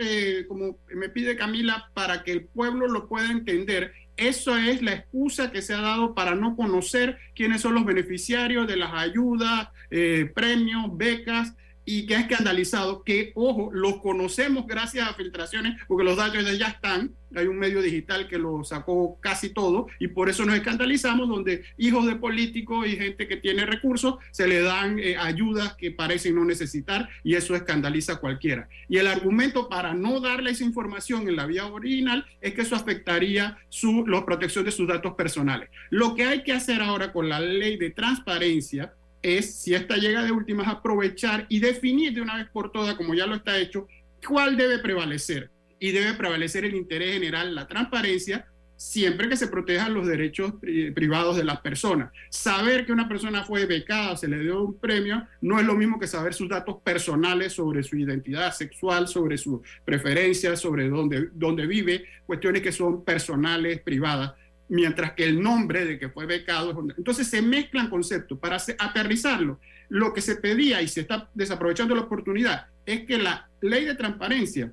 como 0.47 0.77
me 0.95 1.09
pide 1.09 1.37
Camila, 1.37 1.91
para 1.95 2.23
que 2.23 2.33
el 2.33 2.45
pueblo 2.45 2.87
lo 2.87 3.09
pueda 3.09 3.31
entender, 3.31 3.95
eso 4.17 4.57
es 4.57 4.83
la 4.83 4.93
excusa 4.93 5.51
que 5.51 5.63
se 5.63 5.75
ha 5.75 5.81
dado 5.81 6.15
para 6.15 6.35
no 6.35 6.57
conocer 6.57 7.19
quiénes 7.35 7.63
son 7.63 7.75
los 7.75 7.85
beneficiarios 7.85 8.67
de 8.67 8.77
las 8.77 8.93
ayudas, 8.93 9.69
eh, 9.91 10.31
premios, 10.35 10.97
becas 10.97 11.55
y 11.85 12.07
que 12.07 12.17
ha 12.17 12.21
escandalizado 12.21 13.03
que, 13.03 13.33
ojo, 13.35 13.71
los 13.73 14.01
conocemos 14.01 14.67
gracias 14.67 15.09
a 15.09 15.15
filtraciones, 15.15 15.81
porque 15.89 16.05
los 16.05 16.17
datos 16.17 16.59
ya 16.59 16.69
están, 16.69 17.15
hay 17.35 17.47
un 17.47 17.59
medio 17.59 17.81
digital 17.81 18.29
que 18.29 18.39
lo 18.39 18.63
sacó 18.65 19.19
casi 19.21 19.51
todo, 19.51 19.87
y 19.99 20.09
por 20.09 20.29
eso 20.29 20.45
nos 20.45 20.57
escandalizamos, 20.57 21.29
donde 21.29 21.65
hijos 21.79 22.07
de 22.07 22.17
políticos 22.17 22.87
y 22.87 22.97
gente 22.97 23.27
que 23.27 23.37
tiene 23.37 23.67
recursos 23.67 24.17
se 24.31 24.47
le 24.47 24.61
dan 24.61 24.99
eh, 24.99 25.17
ayudas 25.17 25.75
que 25.75 25.91
parecen 25.91 26.35
no 26.35 26.45
necesitar, 26.45 27.09
y 27.25 27.35
eso 27.35 27.55
escandaliza 27.55 28.15
a 28.15 28.21
cualquiera. 28.21 28.69
Y 28.89 28.99
el 28.99 29.07
argumento 29.07 29.69
para 29.69 29.95
no 29.95 30.21
darle 30.21 30.51
esa 30.51 30.65
información 30.65 31.29
en 31.29 31.37
la 31.37 31.47
vía 31.47 31.67
original 31.67 32.27
es 32.41 32.55
que 32.55 32.63
eso 32.63 32.77
afectaría 32.77 33.59
su, 33.69 34.07
la 34.07 34.25
protección 34.25 34.65
de 34.65 34.73
sus 34.73 34.87
datos 34.87 35.15
personales. 35.15 35.69
Lo 35.91 36.15
que 36.15 36.25
hay 36.25 36.43
que 36.43 36.53
hacer 36.53 36.83
ahora 36.83 37.13
con 37.13 37.29
la 37.29 37.41
ley 37.41 37.77
de 37.77 37.91
transparencia, 37.91 38.95
es, 39.23 39.55
si 39.55 39.75
esta 39.75 39.97
llega 39.97 40.23
de 40.23 40.33
últimas, 40.33 40.69
aprovechar 40.69 41.47
y 41.49 41.61
definir 41.61 42.13
de 42.13 42.21
una 42.21 42.37
vez 42.37 42.49
por 42.49 42.73
todas, 42.73 42.95
como 42.95 43.15
ya 43.15 43.27
lo 43.27 43.37
está 43.37 43.59
hecho, 43.59 43.87
cuál 44.27 44.57
debe 44.57 44.79
prevalecer. 44.79 45.51
Y 45.79 45.91
debe 45.91 46.15
prevalecer 46.15 46.65
el 46.65 46.75
interés 46.75 47.15
general, 47.15 47.55
la 47.55 47.67
transparencia, 47.67 48.47
siempre 48.77 49.29
que 49.29 49.37
se 49.37 49.47
protejan 49.47 49.95
los 49.95 50.07
derechos 50.07 50.55
privados 50.95 51.37
de 51.37 51.45
las 51.45 51.61
personas. 51.61 52.13
Saber 52.31 52.85
que 52.85 52.93
una 52.93 53.09
persona 53.09 53.45
fue 53.45 53.65
becada, 53.67 54.17
se 54.17 54.27
le 54.27 54.41
dio 54.41 54.63
un 54.63 54.79
premio, 54.79 55.27
no 55.41 55.61
es 55.61 55.67
lo 55.67 55.75
mismo 55.75 56.01
que 56.01 56.09
saber 56.09 56.35
sus 56.35 56.49
datos 56.49 56.77
personales 56.83 57.53
sobre 57.53 57.83
su 57.85 57.97
identidad 57.97 58.53
sexual, 58.53 59.07
sobre 59.07 59.39
sus 59.39 59.61
preferencias, 59.85 60.61
sobre 60.61 60.89
dónde, 60.89 61.29
dónde 61.33 61.67
vive, 61.67 62.05
cuestiones 62.27 62.63
que 62.63 62.73
son 62.73 63.05
personales, 63.05 63.81
privadas 63.83 64.35
mientras 64.73 65.13
que 65.13 65.25
el 65.25 65.43
nombre 65.43 65.85
de 65.85 65.99
que 65.99 66.09
fue 66.09 66.25
becado 66.25 66.71
es 66.71 66.97
Entonces 66.97 67.29
se 67.29 67.43
mezclan 67.43 67.91
conceptos. 67.91 68.39
Para 68.39 68.57
aterrizarlo, 68.57 69.61
lo 69.91 70.15
que 70.15 70.23
se 70.23 70.37
pedía 70.37 70.81
y 70.81 70.89
se 70.89 71.03
está 71.03 71.29
desaprovechando 71.35 71.95
la 71.95 72.01
oportunidad 72.01 72.69
es 72.87 73.05
que 73.05 73.19
la 73.19 73.51
ley 73.61 73.85
de 73.85 73.95
transparencia 73.95 74.73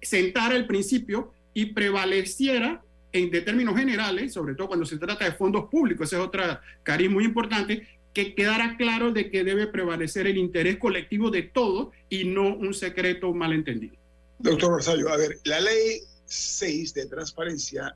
sentara 0.00 0.56
el 0.56 0.66
principio 0.66 1.34
y 1.52 1.66
prevaleciera 1.66 2.82
en 3.12 3.30
términos 3.30 3.76
generales, 3.76 4.32
sobre 4.32 4.54
todo 4.54 4.68
cuando 4.68 4.86
se 4.86 4.96
trata 4.96 5.26
de 5.26 5.32
fondos 5.32 5.66
públicos, 5.70 6.06
ese 6.06 6.16
es 6.16 6.22
otra 6.22 6.62
cariz 6.82 7.10
muy 7.10 7.26
importante, 7.26 7.86
que 8.14 8.34
quedara 8.34 8.78
claro 8.78 9.12
de 9.12 9.30
que 9.30 9.44
debe 9.44 9.66
prevalecer 9.66 10.26
el 10.26 10.38
interés 10.38 10.78
colectivo 10.78 11.30
de 11.30 11.42
todos 11.42 11.88
y 12.08 12.24
no 12.24 12.56
un 12.56 12.72
secreto 12.72 13.34
malentendido. 13.34 13.96
Doctor 14.38 14.72
Rosario, 14.72 15.10
a 15.10 15.18
ver, 15.18 15.38
la 15.44 15.60
ley 15.60 16.00
6 16.24 16.94
de 16.94 17.06
transparencia 17.06 17.94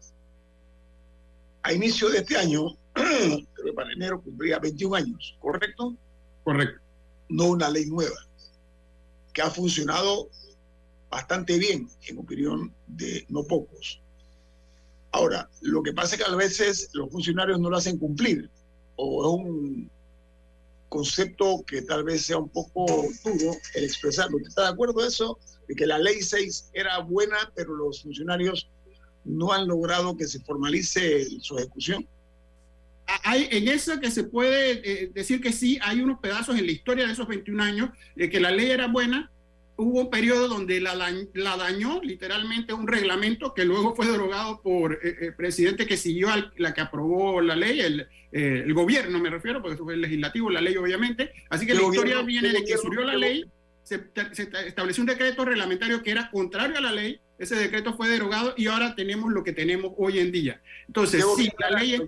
a 1.69 1.73
inicio 1.75 2.09
de 2.09 2.19
este 2.19 2.35
año, 2.35 2.79
que 2.95 3.73
para 3.75 3.93
enero 3.93 4.23
cumplía 4.23 4.59
21 4.59 4.97
años, 4.97 5.37
¿correcto? 5.39 5.95
Correcto. 6.43 6.81
no 7.29 7.49
una 7.49 7.69
ley 7.69 7.85
nueva, 7.85 8.17
que 9.35 9.43
ha 9.43 9.51
funcionado 9.51 10.31
bastante 11.11 11.59
bien, 11.59 11.87
en 12.07 12.19
opinión 12.19 12.73
de 12.87 13.27
no 13.29 13.45
pocos. 13.45 14.01
Ahora, 15.13 15.51
lo 15.61 15.83
que 15.83 15.93
pasa 15.93 16.15
es 16.17 16.23
que 16.23 16.31
a 16.31 16.35
veces 16.37 16.89
los 16.95 17.11
funcionarios 17.11 17.61
no 17.61 17.69
lo 17.69 17.77
hacen 17.77 17.99
cumplir, 17.99 18.49
o 18.97 19.23
es 19.23 19.45
un 19.45 19.91
concepto 20.89 21.63
que 21.67 21.83
tal 21.83 22.03
vez 22.03 22.23
sea 22.23 22.39
un 22.39 22.49
poco 22.49 22.87
duro 23.23 23.53
el 23.75 23.85
expresarlo. 23.85 24.39
¿Usted 24.39 24.49
está 24.49 24.63
de 24.63 24.69
acuerdo 24.69 25.07
eso? 25.07 25.39
De 25.67 25.75
que 25.75 25.87
la 25.87 25.99
ley 25.99 26.23
6 26.23 26.71
era 26.73 26.99
buena, 27.01 27.53
pero 27.55 27.75
los 27.75 28.03
funcionarios 28.03 28.71
no 29.29 29.53
han 29.53 29.69
logrado 29.69 30.17
que 30.17 30.27
se 30.27 30.41
formalice 30.41 31.27
su 31.41 31.59
ejecución. 31.59 32.07
Hay, 33.25 33.49
en 33.51 33.69
eso 33.69 33.99
que 34.01 34.11
se 34.11 34.25
puede 34.25 34.83
eh, 34.85 35.11
decir 35.14 35.41
que 35.41 35.53
sí, 35.53 35.79
hay 35.83 36.01
unos 36.01 36.19
pedazos 36.21 36.59
en 36.59 36.67
la 36.67 36.73
historia 36.73 37.07
de 37.07 37.12
esos 37.12 37.27
21 37.27 37.62
años 37.62 37.91
de 38.14 38.29
que 38.29 38.38
la 38.38 38.51
ley 38.51 38.71
era 38.71 38.87
buena, 38.87 39.31
hubo 39.79 40.01
un 40.01 40.11
periodo 40.11 40.49
donde 40.49 40.81
la, 40.81 40.95
la 40.95 41.57
dañó, 41.57 42.03
literalmente 42.03 42.75
un 42.75 42.88
reglamento 42.88 43.55
que 43.55 43.64
luego 43.64 43.95
fue 43.95 44.07
derogado 44.07 44.61
por 44.61 44.95
eh, 45.03 45.17
el 45.21 45.35
presidente 45.35 45.87
que 45.87 45.97
siguió 45.97 46.31
al, 46.31 46.53
la 46.57 46.75
que 46.75 46.81
aprobó 46.81 47.41
la 47.41 47.55
ley, 47.55 47.81
el, 47.81 48.01
eh, 48.33 48.64
el, 48.67 48.75
gobierno 48.75 49.21
me 49.21 49.31
refiero, 49.31 49.62
porque 49.62 49.77
eso 49.77 49.85
fue 49.85 49.95
el 49.95 50.01
legislativo, 50.01 50.51
la 50.51 50.61
ley 50.61 50.77
obviamente. 50.77 51.31
Así 51.49 51.64
que 51.64 51.75
la 51.75 51.83
historia 51.83 52.21
viene 52.23 52.49
de 52.51 52.64
que 52.64 52.77
surgió 52.77 53.03
la 53.03 53.17
ley, 53.17 53.45
se, 53.85 54.03
se, 54.33 54.51
estableció 54.67 55.03
un 55.03 55.07
decreto 55.07 55.45
reglamentario 55.45 56.03
que 56.03 56.11
era 56.11 56.29
contrario 56.31 56.77
a 56.77 56.81
la 56.81 56.93
ley, 56.93 57.21
ese 57.38 57.55
decreto 57.55 57.94
fue 57.94 58.09
derogado 58.09 58.55
y 58.57 58.66
ahora 58.66 58.94
tenemos 58.94 59.33
lo 59.33 59.44
que 59.44 59.53
tenemos 59.53 59.92
hoy 59.96 60.18
en 60.18 60.33
día. 60.33 60.61
Entonces, 60.87 61.24
sí, 61.37 61.51
la 61.59 61.70
ley 61.70 61.94
es... 61.94 62.03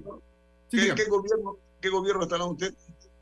Sí, 0.68 0.78
¿Qué, 0.78 0.94
¿Qué, 0.94 1.04
gobierno, 1.04 1.56
¿Qué 1.80 1.88
gobierno 1.88 2.22
hablando 2.22 2.50
usted? 2.50 2.74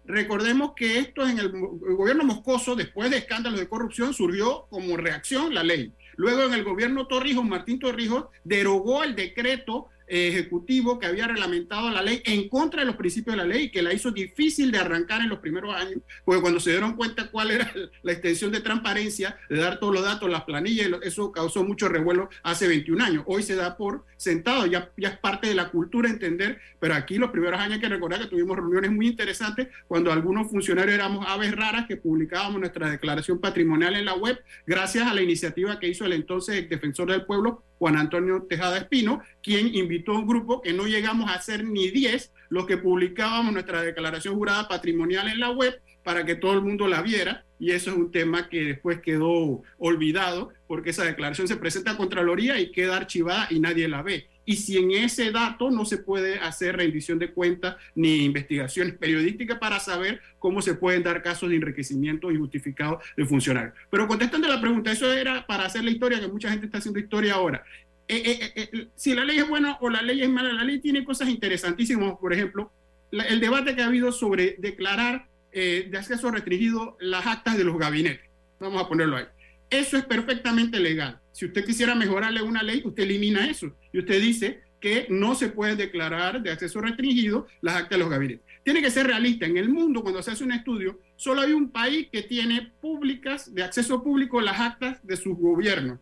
Recordemos 0.04 0.72
que 0.74 0.98
esto 0.98 1.26
en 1.26 1.38
el, 1.38 1.46
el, 1.46 1.96
gobierno 1.96 2.24
moscoso, 2.24 2.74
después 2.74 3.10
de 3.10 3.18
escándalos 3.18 3.60
de 3.60 3.68
corrupción, 3.68 4.14
surgió 4.14 4.66
como 4.70 4.96
reacción 4.96 5.54
la 5.54 5.62
ley. 5.62 5.92
Luego 6.16 6.42
en 6.44 6.54
el 6.54 6.64
gobierno 6.64 7.06
Torrijos, 7.06 7.44
Martín 7.44 7.78
Torrijos 7.78 8.26
derogó 8.42 9.04
el 9.04 9.14
decreto 9.14 9.88
ejecutivo 10.08 10.98
que 10.98 11.06
había 11.06 11.26
reglamentado 11.26 11.90
la 11.90 12.02
ley 12.02 12.22
en 12.24 12.48
contra 12.48 12.80
de 12.80 12.86
los 12.86 12.96
principios 12.96 13.36
de 13.36 13.42
la 13.42 13.48
ley, 13.48 13.70
que 13.70 13.82
la 13.82 13.92
hizo 13.92 14.10
difícil 14.10 14.70
de 14.70 14.78
arrancar 14.78 15.20
en 15.20 15.28
los 15.28 15.38
primeros 15.38 15.74
años, 15.74 16.00
porque 16.24 16.40
cuando 16.40 16.60
se 16.60 16.70
dieron 16.70 16.94
cuenta 16.94 17.30
cuál 17.30 17.50
era 17.50 17.72
la 18.02 18.12
extensión 18.12 18.50
de 18.50 18.60
transparencia, 18.60 19.38
de 19.48 19.58
dar 19.58 19.78
todos 19.78 19.94
los 19.94 20.02
datos, 20.02 20.30
las 20.30 20.44
planillas, 20.44 20.88
eso 21.02 21.32
causó 21.32 21.64
mucho 21.64 21.88
revuelo 21.88 22.28
hace 22.42 22.68
21 22.68 23.04
años. 23.04 23.24
Hoy 23.26 23.42
se 23.42 23.54
da 23.54 23.76
por 23.76 24.04
sentado, 24.16 24.66
ya, 24.66 24.90
ya 24.96 25.08
es 25.08 25.18
parte 25.18 25.48
de 25.48 25.54
la 25.54 25.70
cultura 25.70 26.08
entender, 26.08 26.60
pero 26.80 26.94
aquí 26.94 27.18
los 27.18 27.30
primeros 27.30 27.60
años 27.60 27.74
hay 27.74 27.80
que 27.80 27.88
recordar 27.88 28.20
que 28.20 28.26
tuvimos 28.26 28.56
reuniones 28.56 28.90
muy 28.90 29.06
interesantes 29.06 29.68
cuando 29.86 30.12
algunos 30.12 30.50
funcionarios 30.50 30.94
éramos 30.94 31.24
aves 31.28 31.54
raras 31.54 31.86
que 31.86 31.96
publicábamos 31.96 32.60
nuestra 32.60 32.90
declaración 32.90 33.40
patrimonial 33.40 33.94
en 33.96 34.04
la 34.04 34.14
web, 34.14 34.38
gracias 34.66 35.06
a 35.06 35.14
la 35.14 35.22
iniciativa 35.22 35.78
que 35.78 35.88
hizo 35.88 36.04
el 36.04 36.12
entonces 36.12 36.68
defensor 36.68 37.10
del 37.10 37.24
pueblo, 37.24 37.62
Juan 37.78 37.96
Antonio 37.96 38.42
Tejada 38.48 38.78
Espino, 38.78 39.22
quien 39.48 39.74
invitó 39.74 40.12
a 40.12 40.18
un 40.18 40.26
grupo 40.26 40.60
que 40.60 40.74
no 40.74 40.86
llegamos 40.86 41.30
a 41.30 41.40
ser 41.40 41.64
ni 41.64 41.88
10 41.88 42.34
los 42.50 42.66
que 42.66 42.76
publicábamos 42.76 43.50
nuestra 43.50 43.80
declaración 43.80 44.34
jurada 44.34 44.68
patrimonial 44.68 45.26
en 45.26 45.40
la 45.40 45.48
web 45.48 45.80
para 46.04 46.26
que 46.26 46.34
todo 46.34 46.52
el 46.52 46.60
mundo 46.60 46.86
la 46.86 47.00
viera 47.00 47.46
y 47.58 47.70
eso 47.70 47.90
es 47.90 47.96
un 47.96 48.12
tema 48.12 48.50
que 48.50 48.62
después 48.62 49.00
quedó 49.00 49.62
olvidado 49.78 50.52
porque 50.66 50.90
esa 50.90 51.04
declaración 51.04 51.48
se 51.48 51.56
presenta 51.56 51.92
a 51.92 51.96
Contraloría 51.96 52.60
y 52.60 52.70
queda 52.72 52.98
archivada 52.98 53.46
y 53.48 53.58
nadie 53.58 53.88
la 53.88 54.02
ve. 54.02 54.26
Y 54.44 54.56
si 54.56 54.76
en 54.76 54.90
ese 54.90 55.30
dato 55.30 55.70
no 55.70 55.86
se 55.86 55.96
puede 55.96 56.38
hacer 56.38 56.76
rendición 56.76 57.18
de 57.18 57.32
cuentas 57.32 57.76
ni 57.94 58.24
investigaciones 58.24 58.98
periodísticas 58.98 59.58
para 59.58 59.80
saber 59.80 60.20
cómo 60.38 60.60
se 60.60 60.74
pueden 60.74 61.02
dar 61.02 61.22
casos 61.22 61.48
de 61.48 61.56
enriquecimiento 61.56 62.30
injustificado 62.30 63.00
de 63.16 63.24
funcionarios. 63.24 63.74
Pero 63.90 64.06
contestando 64.06 64.46
la 64.46 64.60
pregunta, 64.60 64.92
eso 64.92 65.10
era 65.10 65.46
para 65.46 65.64
hacer 65.64 65.84
la 65.84 65.90
historia, 65.90 66.20
que 66.20 66.28
mucha 66.28 66.50
gente 66.50 66.66
está 66.66 66.78
haciendo 66.78 67.00
historia 67.00 67.34
ahora. 67.34 67.62
Eh, 68.10 68.22
eh, 68.24 68.68
eh, 68.72 68.88
si 68.96 69.14
la 69.14 69.22
ley 69.22 69.38
es 69.38 69.46
buena 69.46 69.76
o 69.82 69.90
la 69.90 70.00
ley 70.00 70.22
es 70.22 70.30
mala, 70.30 70.52
la 70.52 70.64
ley 70.64 70.78
tiene 70.78 71.04
cosas 71.04 71.28
interesantísimas, 71.28 72.16
por 72.18 72.32
ejemplo, 72.32 72.72
el 73.12 73.38
debate 73.38 73.74
que 73.76 73.82
ha 73.82 73.86
habido 73.86 74.12
sobre 74.12 74.56
declarar 74.58 75.28
de 75.52 75.90
acceso 75.96 76.30
restringido 76.30 76.96
las 77.00 77.26
actas 77.26 77.56
de 77.56 77.64
los 77.64 77.78
gabinetes. 77.78 78.30
Vamos 78.60 78.82
a 78.82 78.88
ponerlo 78.88 79.16
ahí. 79.16 79.24
Eso 79.70 79.96
es 79.96 80.04
perfectamente 80.04 80.78
legal. 80.78 81.20
Si 81.32 81.46
usted 81.46 81.64
quisiera 81.64 81.94
mejorarle 81.94 82.42
una 82.42 82.62
ley, 82.62 82.82
usted 82.84 83.02
elimina 83.02 83.48
eso 83.48 83.74
y 83.92 83.98
usted 83.98 84.20
dice 84.20 84.60
que 84.80 85.06
no 85.08 85.34
se 85.34 85.48
puede 85.48 85.74
declarar 85.74 86.42
de 86.42 86.50
acceso 86.50 86.80
restringido 86.80 87.46
las 87.60 87.76
actas 87.76 87.90
de 87.90 87.98
los 87.98 88.10
gabinetes. 88.10 88.44
Tiene 88.62 88.82
que 88.82 88.90
ser 88.90 89.06
realista. 89.06 89.46
En 89.46 89.56
el 89.56 89.68
mundo, 89.68 90.02
cuando 90.02 90.22
se 90.22 90.30
hace 90.30 90.44
un 90.44 90.52
estudio, 90.52 91.00
solo 91.16 91.40
hay 91.40 91.52
un 91.52 91.70
país 91.70 92.08
que 92.12 92.22
tiene 92.22 92.72
públicas, 92.80 93.52
de 93.52 93.64
acceso 93.64 94.02
público, 94.02 94.40
las 94.40 94.60
actas 94.60 95.04
de 95.04 95.16
sus 95.16 95.36
gobiernos. 95.36 95.98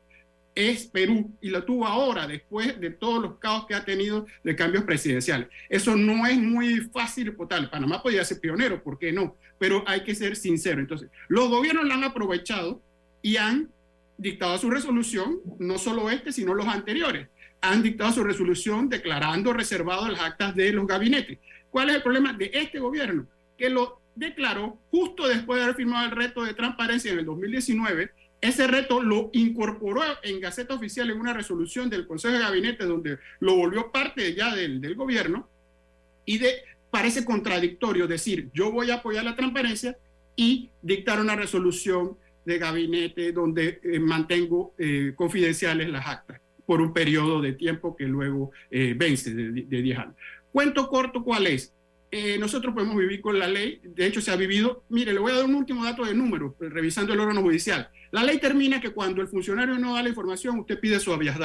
Es 0.57 0.87
Perú 0.87 1.31
y 1.41 1.51
lo 1.51 1.63
tuvo 1.65 1.87
ahora, 1.87 2.27
después 2.27 2.81
de 2.81 2.91
todos 2.91 3.23
los 3.23 3.39
caos 3.39 3.67
que 3.67 3.75
ha 3.75 3.85
tenido 3.85 4.27
de 4.43 4.57
cambios 4.57 4.83
presidenciales. 4.83 5.49
Eso 5.69 5.95
no 5.95 6.27
es 6.27 6.39
muy 6.39 6.81
fácil 6.81 7.37
tal. 7.49 7.71
Panamá 7.71 8.03
podría 8.03 8.25
ser 8.25 8.41
pionero, 8.41 8.83
¿por 8.83 8.99
qué 8.99 9.13
no? 9.13 9.37
Pero 9.59 9.85
hay 9.87 10.03
que 10.03 10.15
ser 10.15 10.35
sincero. 10.35 10.81
Entonces, 10.81 11.11
los 11.29 11.49
gobiernos 11.49 11.87
la 11.87 11.95
han 11.95 12.05
aprovechado 12.05 12.83
y 13.23 13.37
han 13.37 13.71
dictado 14.19 14.57
su 14.59 14.71
resolución, 14.71 15.41
no 15.59 15.79
solo 15.79 16.11
este, 16.11 16.33
sino 16.33 16.55
los 16.55 16.67
anteriores. 16.67 17.29
Han 17.61 17.83
dictado 17.83 18.13
su 18.13 18.25
resolución 18.25 18.89
declarando 18.89 19.53
reservado 19.53 20.09
las 20.09 20.21
actas 20.21 20.55
de 20.55 20.73
los 20.73 20.87
gabinetes. 20.87 21.39
¿Cuál 21.71 21.91
es 21.91 21.97
el 21.97 22.03
problema 22.03 22.33
de 22.33 22.51
este 22.55 22.79
gobierno? 22.79 23.27
Que 23.59 23.69
lo 23.69 24.01
declaró 24.15 24.79
justo 24.91 25.29
después 25.29 25.59
de 25.59 25.65
haber 25.65 25.77
firmado 25.77 26.07
el 26.07 26.13
reto 26.13 26.43
de 26.43 26.55
transparencia 26.55 27.13
en 27.13 27.19
el 27.19 27.27
2019. 27.27 28.11
Ese 28.47 28.69
reto 28.69 29.03
lo 29.03 29.31
incorporó 29.33 30.03
en 30.23 30.41
Gaceta 30.41 30.75
Oficial 30.75 31.11
en 31.11 31.19
una 31.19 31.33
resolución 31.33 31.91
del 31.91 32.07
Consejo 32.07 32.35
de 32.35 32.41
Gabinete 32.41 32.85
donde 32.85 33.19
lo 33.41 33.57
volvió 33.57 33.91
parte 33.91 34.35
ya 34.35 34.55
del, 34.55 34.81
del 34.81 34.95
gobierno 34.95 35.49
y 36.25 36.39
de, 36.39 36.63
parece 36.91 37.25
contradictorio 37.25 38.07
decir 38.07 38.49
yo 38.55 38.71
voy 38.71 38.91
a 38.91 38.97
apoyar 38.97 39.25
la 39.25 39.35
transparencia 39.35 39.99
y 40.37 40.71
dictar 40.81 41.21
una 41.21 41.35
resolución 41.35 42.17
de 42.45 42.59
gabinete 42.59 43.33
donde 43.33 43.81
eh, 43.83 43.99
mantengo 43.99 44.75
eh, 44.79 45.13
confidenciales 45.17 45.89
las 45.89 46.07
actas 46.07 46.41
por 46.65 46.81
un 46.81 46.93
periodo 46.93 47.41
de 47.41 47.53
tiempo 47.53 47.97
que 47.97 48.05
luego 48.05 48.53
eh, 48.71 48.95
vence 48.97 49.35
de, 49.35 49.83
10 49.83 49.99
años. 49.99 50.15
Cuento 50.53 50.89
corto, 50.89 51.23
¿cuál 51.25 51.49
es? 51.49 51.75
Nosotros 52.39 52.75
podemos 52.75 52.97
vivir 52.97 53.21
con 53.21 53.39
la 53.39 53.49
ley, 53.49 53.81
de 53.83 54.07
hecho 54.07 54.21
se 54.21 54.31
ha 54.31 54.37
vivido, 54.37 54.85
mire, 54.89 55.13
le 55.13 55.19
voy 55.19 55.33
a 55.33 55.37
dar 55.37 55.45
un 55.45 55.55
último 55.55 55.85
dato 55.85 56.05
de 56.05 56.15
números, 56.15 56.55
revisando 56.61 57.13
el 57.13 57.21
órgano 57.21 57.43
judicial. 57.43 57.91
La 58.13 58.23
ley 58.23 58.39
termina 58.39 58.81
que 58.81 58.91
cuando 58.91 59.23
el 59.23 59.29
funcionario 59.29 59.79
no 59.79 59.95
da 59.95 60.03
la 60.03 60.09
información, 60.09 60.59
usted 60.59 60.79
pide 60.79 61.01
su 61.01 61.13
habeas. 61.13 61.39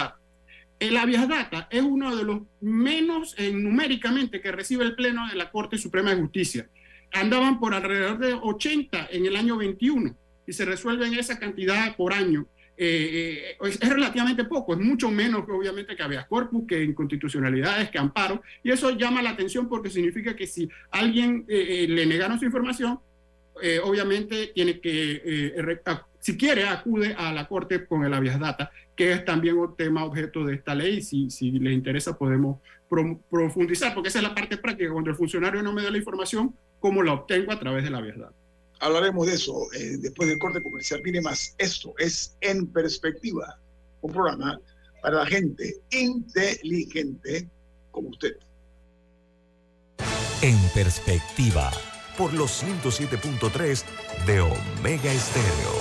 El 0.79 0.97
habeas 0.97 1.27
es 1.69 1.81
uno 1.81 2.15
de 2.15 2.23
los 2.23 2.41
menos 2.59 3.35
numéricamente 3.53 4.41
que 4.41 4.51
recibe 4.51 4.83
el 4.83 4.95
Pleno 4.95 5.27
de 5.27 5.35
la 5.35 5.51
Corte 5.51 5.77
Suprema 5.77 6.13
de 6.13 6.21
Justicia. 6.21 6.69
Andaban 7.13 7.59
por 7.59 7.73
alrededor 7.73 8.17
de 8.19 8.33
80 8.33 9.09
en 9.11 9.25
el 9.25 9.35
año 9.35 9.57
21 9.57 10.15
y 10.47 10.53
se 10.53 10.65
resuelven 10.65 11.13
esa 11.13 11.37
cantidad 11.39 11.95
por 11.95 12.13
año, 12.13 12.47
eh, 12.83 13.57
eh, 13.61 13.67
es, 13.79 13.89
relativamente 13.89 14.43
poco, 14.45 14.73
es 14.73 14.79
mucho 14.79 15.11
menos 15.11 15.45
que 15.45 15.51
obviamente 15.51 15.95
que 15.95 16.01
habeas 16.01 16.25
corpus, 16.25 16.63
que 16.67 16.83
inconstitucionalidades, 16.83 17.91
que 17.91 17.99
amparo, 17.99 18.41
y 18.63 18.71
eso 18.71 18.89
llama 18.97 19.21
la 19.21 19.29
atención 19.29 19.69
porque 19.69 19.91
significa 19.91 20.35
que 20.35 20.47
si 20.47 20.67
alguien 20.89 21.45
eh, 21.47 21.85
le 21.87 22.07
negaron 22.07 22.39
su 22.39 22.45
información, 22.45 22.99
obviamente 23.83 24.47
tiene 24.55 24.79
que, 24.79 25.77
si 26.19 26.35
quiere, 26.35 26.67
acude 26.67 27.13
a 27.15 27.31
la 27.31 27.47
Corte 27.47 27.85
con 27.85 28.03
el 28.03 28.15
habeas 28.15 28.39
data, 28.39 28.71
que 28.95 29.11
es 29.11 29.23
también 29.23 29.59
un 29.59 29.75
tema 29.75 30.03
objeto 30.03 30.43
de 30.43 30.55
esta 30.55 30.73
ley, 30.73 31.03
si, 31.03 31.29
si 31.29 31.51
les 31.51 31.73
interesa 31.73 32.17
podemos 32.17 32.57
profundizar, 33.29 33.93
porque 33.93 34.09
esa 34.09 34.17
es 34.17 34.23
la 34.23 34.33
parte 34.33 34.57
práctica, 34.57 34.91
cuando 34.91 35.11
el 35.11 35.15
funcionario 35.15 35.61
no 35.61 35.71
me 35.71 35.83
da 35.83 35.91
la 35.91 35.99
información, 35.99 36.55
¿cómo 36.79 37.03
la 37.03 37.13
obtengo 37.13 37.51
a 37.51 37.59
través 37.59 37.83
de 37.83 37.91
la 37.91 37.99
habeas 37.99 38.17
data? 38.17 38.40
Hablaremos 38.81 39.27
de 39.27 39.35
eso 39.35 39.71
eh, 39.73 39.97
después 39.99 40.27
del 40.27 40.39
corte 40.39 40.61
comercial. 40.61 41.01
Mire 41.03 41.21
más, 41.21 41.55
esto 41.57 41.93
es 41.97 42.35
En 42.41 42.67
Perspectiva, 42.67 43.57
un 44.01 44.11
programa 44.11 44.59
para 45.01 45.19
la 45.19 45.25
gente 45.25 45.75
inteligente 45.91 47.47
como 47.91 48.09
usted. 48.09 48.35
En 50.41 50.57
Perspectiva, 50.73 51.71
por 52.17 52.33
los 52.33 52.63
107.3 52.63 53.83
de 54.25 54.41
Omega 54.41 55.13
Estéreo. 55.13 55.80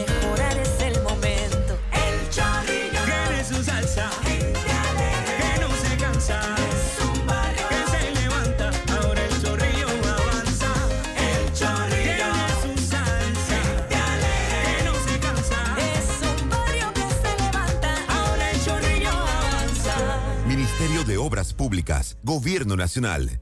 Gobierno 22.23 22.75
Nacional. 22.75 23.41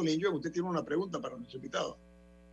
Eduardo 0.00 0.36
usted 0.36 0.52
tiene 0.52 0.68
una 0.68 0.84
pregunta 0.84 1.20
para 1.20 1.36
nuestro 1.36 1.58
invitado. 1.58 1.96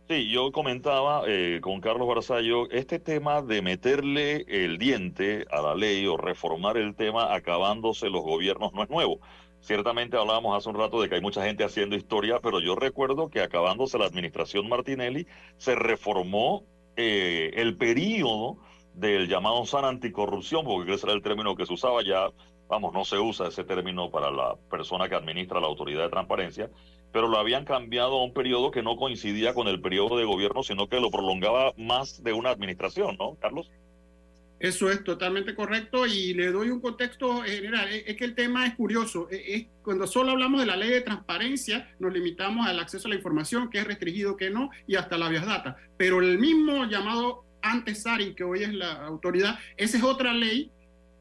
Sí, 0.08 0.28
yo 0.28 0.50
comentaba 0.50 1.22
eh, 1.26 1.60
con 1.62 1.80
Carlos 1.80 2.08
Barzallo 2.08 2.68
este 2.70 2.98
tema 2.98 3.42
de 3.42 3.62
meterle 3.62 4.44
el 4.48 4.76
diente 4.76 5.46
a 5.52 5.62
la 5.62 5.74
ley 5.74 6.04
o 6.06 6.16
reformar 6.16 6.76
el 6.76 6.96
tema 6.96 7.32
acabándose 7.32 8.10
los 8.10 8.22
gobiernos 8.22 8.72
no 8.72 8.82
es 8.82 8.90
nuevo. 8.90 9.20
Ciertamente 9.60 10.16
hablábamos 10.16 10.56
hace 10.56 10.68
un 10.68 10.74
rato 10.74 11.00
de 11.00 11.08
que 11.08 11.14
hay 11.16 11.20
mucha 11.20 11.44
gente 11.44 11.64
haciendo 11.64 11.94
historia, 11.94 12.40
pero 12.40 12.60
yo 12.60 12.74
recuerdo 12.74 13.28
que 13.28 13.40
acabándose 13.40 13.98
la 13.98 14.06
administración 14.06 14.68
Martinelli 14.68 15.26
se 15.58 15.76
reformó 15.76 16.64
eh, 16.96 17.52
el 17.54 17.76
periodo 17.76 18.56
del 18.94 19.28
llamado 19.28 19.64
SAN 19.64 19.84
anticorrupción, 19.84 20.64
porque 20.64 20.94
ese 20.94 21.06
era 21.06 21.14
el 21.14 21.22
término 21.22 21.54
que 21.54 21.66
se 21.66 21.72
usaba 21.72 22.02
ya, 22.02 22.30
vamos, 22.68 22.92
no 22.92 23.04
se 23.04 23.18
usa 23.18 23.48
ese 23.48 23.64
término 23.64 24.10
para 24.10 24.30
la 24.30 24.56
persona 24.70 25.08
que 25.08 25.14
administra 25.14 25.60
la 25.60 25.66
autoridad 25.66 26.02
de 26.02 26.10
transparencia, 26.10 26.70
pero 27.12 27.28
lo 27.28 27.38
habían 27.38 27.64
cambiado 27.64 28.18
a 28.20 28.24
un 28.24 28.32
periodo 28.32 28.70
que 28.70 28.82
no 28.82 28.96
coincidía 28.96 29.54
con 29.54 29.68
el 29.68 29.80
periodo 29.80 30.16
de 30.16 30.24
gobierno, 30.24 30.62
sino 30.62 30.88
que 30.88 31.00
lo 31.00 31.10
prolongaba 31.10 31.72
más 31.76 32.22
de 32.22 32.32
una 32.32 32.50
administración, 32.50 33.16
¿no, 33.18 33.36
Carlos? 33.40 33.70
Eso 34.58 34.90
es 34.90 35.02
totalmente 35.04 35.54
correcto 35.54 36.06
y 36.06 36.34
le 36.34 36.52
doy 36.52 36.68
un 36.68 36.80
contexto 36.80 37.42
general. 37.42 37.88
Es 37.88 38.14
que 38.16 38.24
el 38.26 38.34
tema 38.34 38.66
es 38.66 38.74
curioso. 38.74 39.26
Es- 39.30 39.40
es- 39.46 39.66
cuando 39.82 40.06
solo 40.06 40.32
hablamos 40.32 40.60
de 40.60 40.66
la 40.66 40.76
ley 40.76 40.90
de 40.90 41.00
transparencia, 41.00 41.90
nos 41.98 42.12
limitamos 42.12 42.66
al 42.66 42.78
acceso 42.78 43.08
a 43.08 43.10
la 43.10 43.16
información, 43.16 43.70
que 43.70 43.78
es 43.78 43.86
restringido, 43.86 44.36
que 44.36 44.50
no, 44.50 44.68
y 44.86 44.96
hasta 44.96 45.16
la 45.16 45.30
vías 45.30 45.46
data. 45.46 45.76
Pero 45.96 46.20
el 46.20 46.38
mismo 46.38 46.84
llamado 46.84 47.44
antes 47.62 48.04
que 48.36 48.44
hoy 48.44 48.62
es 48.62 48.74
la 48.74 49.06
autoridad, 49.06 49.58
esa 49.78 49.96
es 49.96 50.04
otra 50.04 50.34
ley 50.34 50.70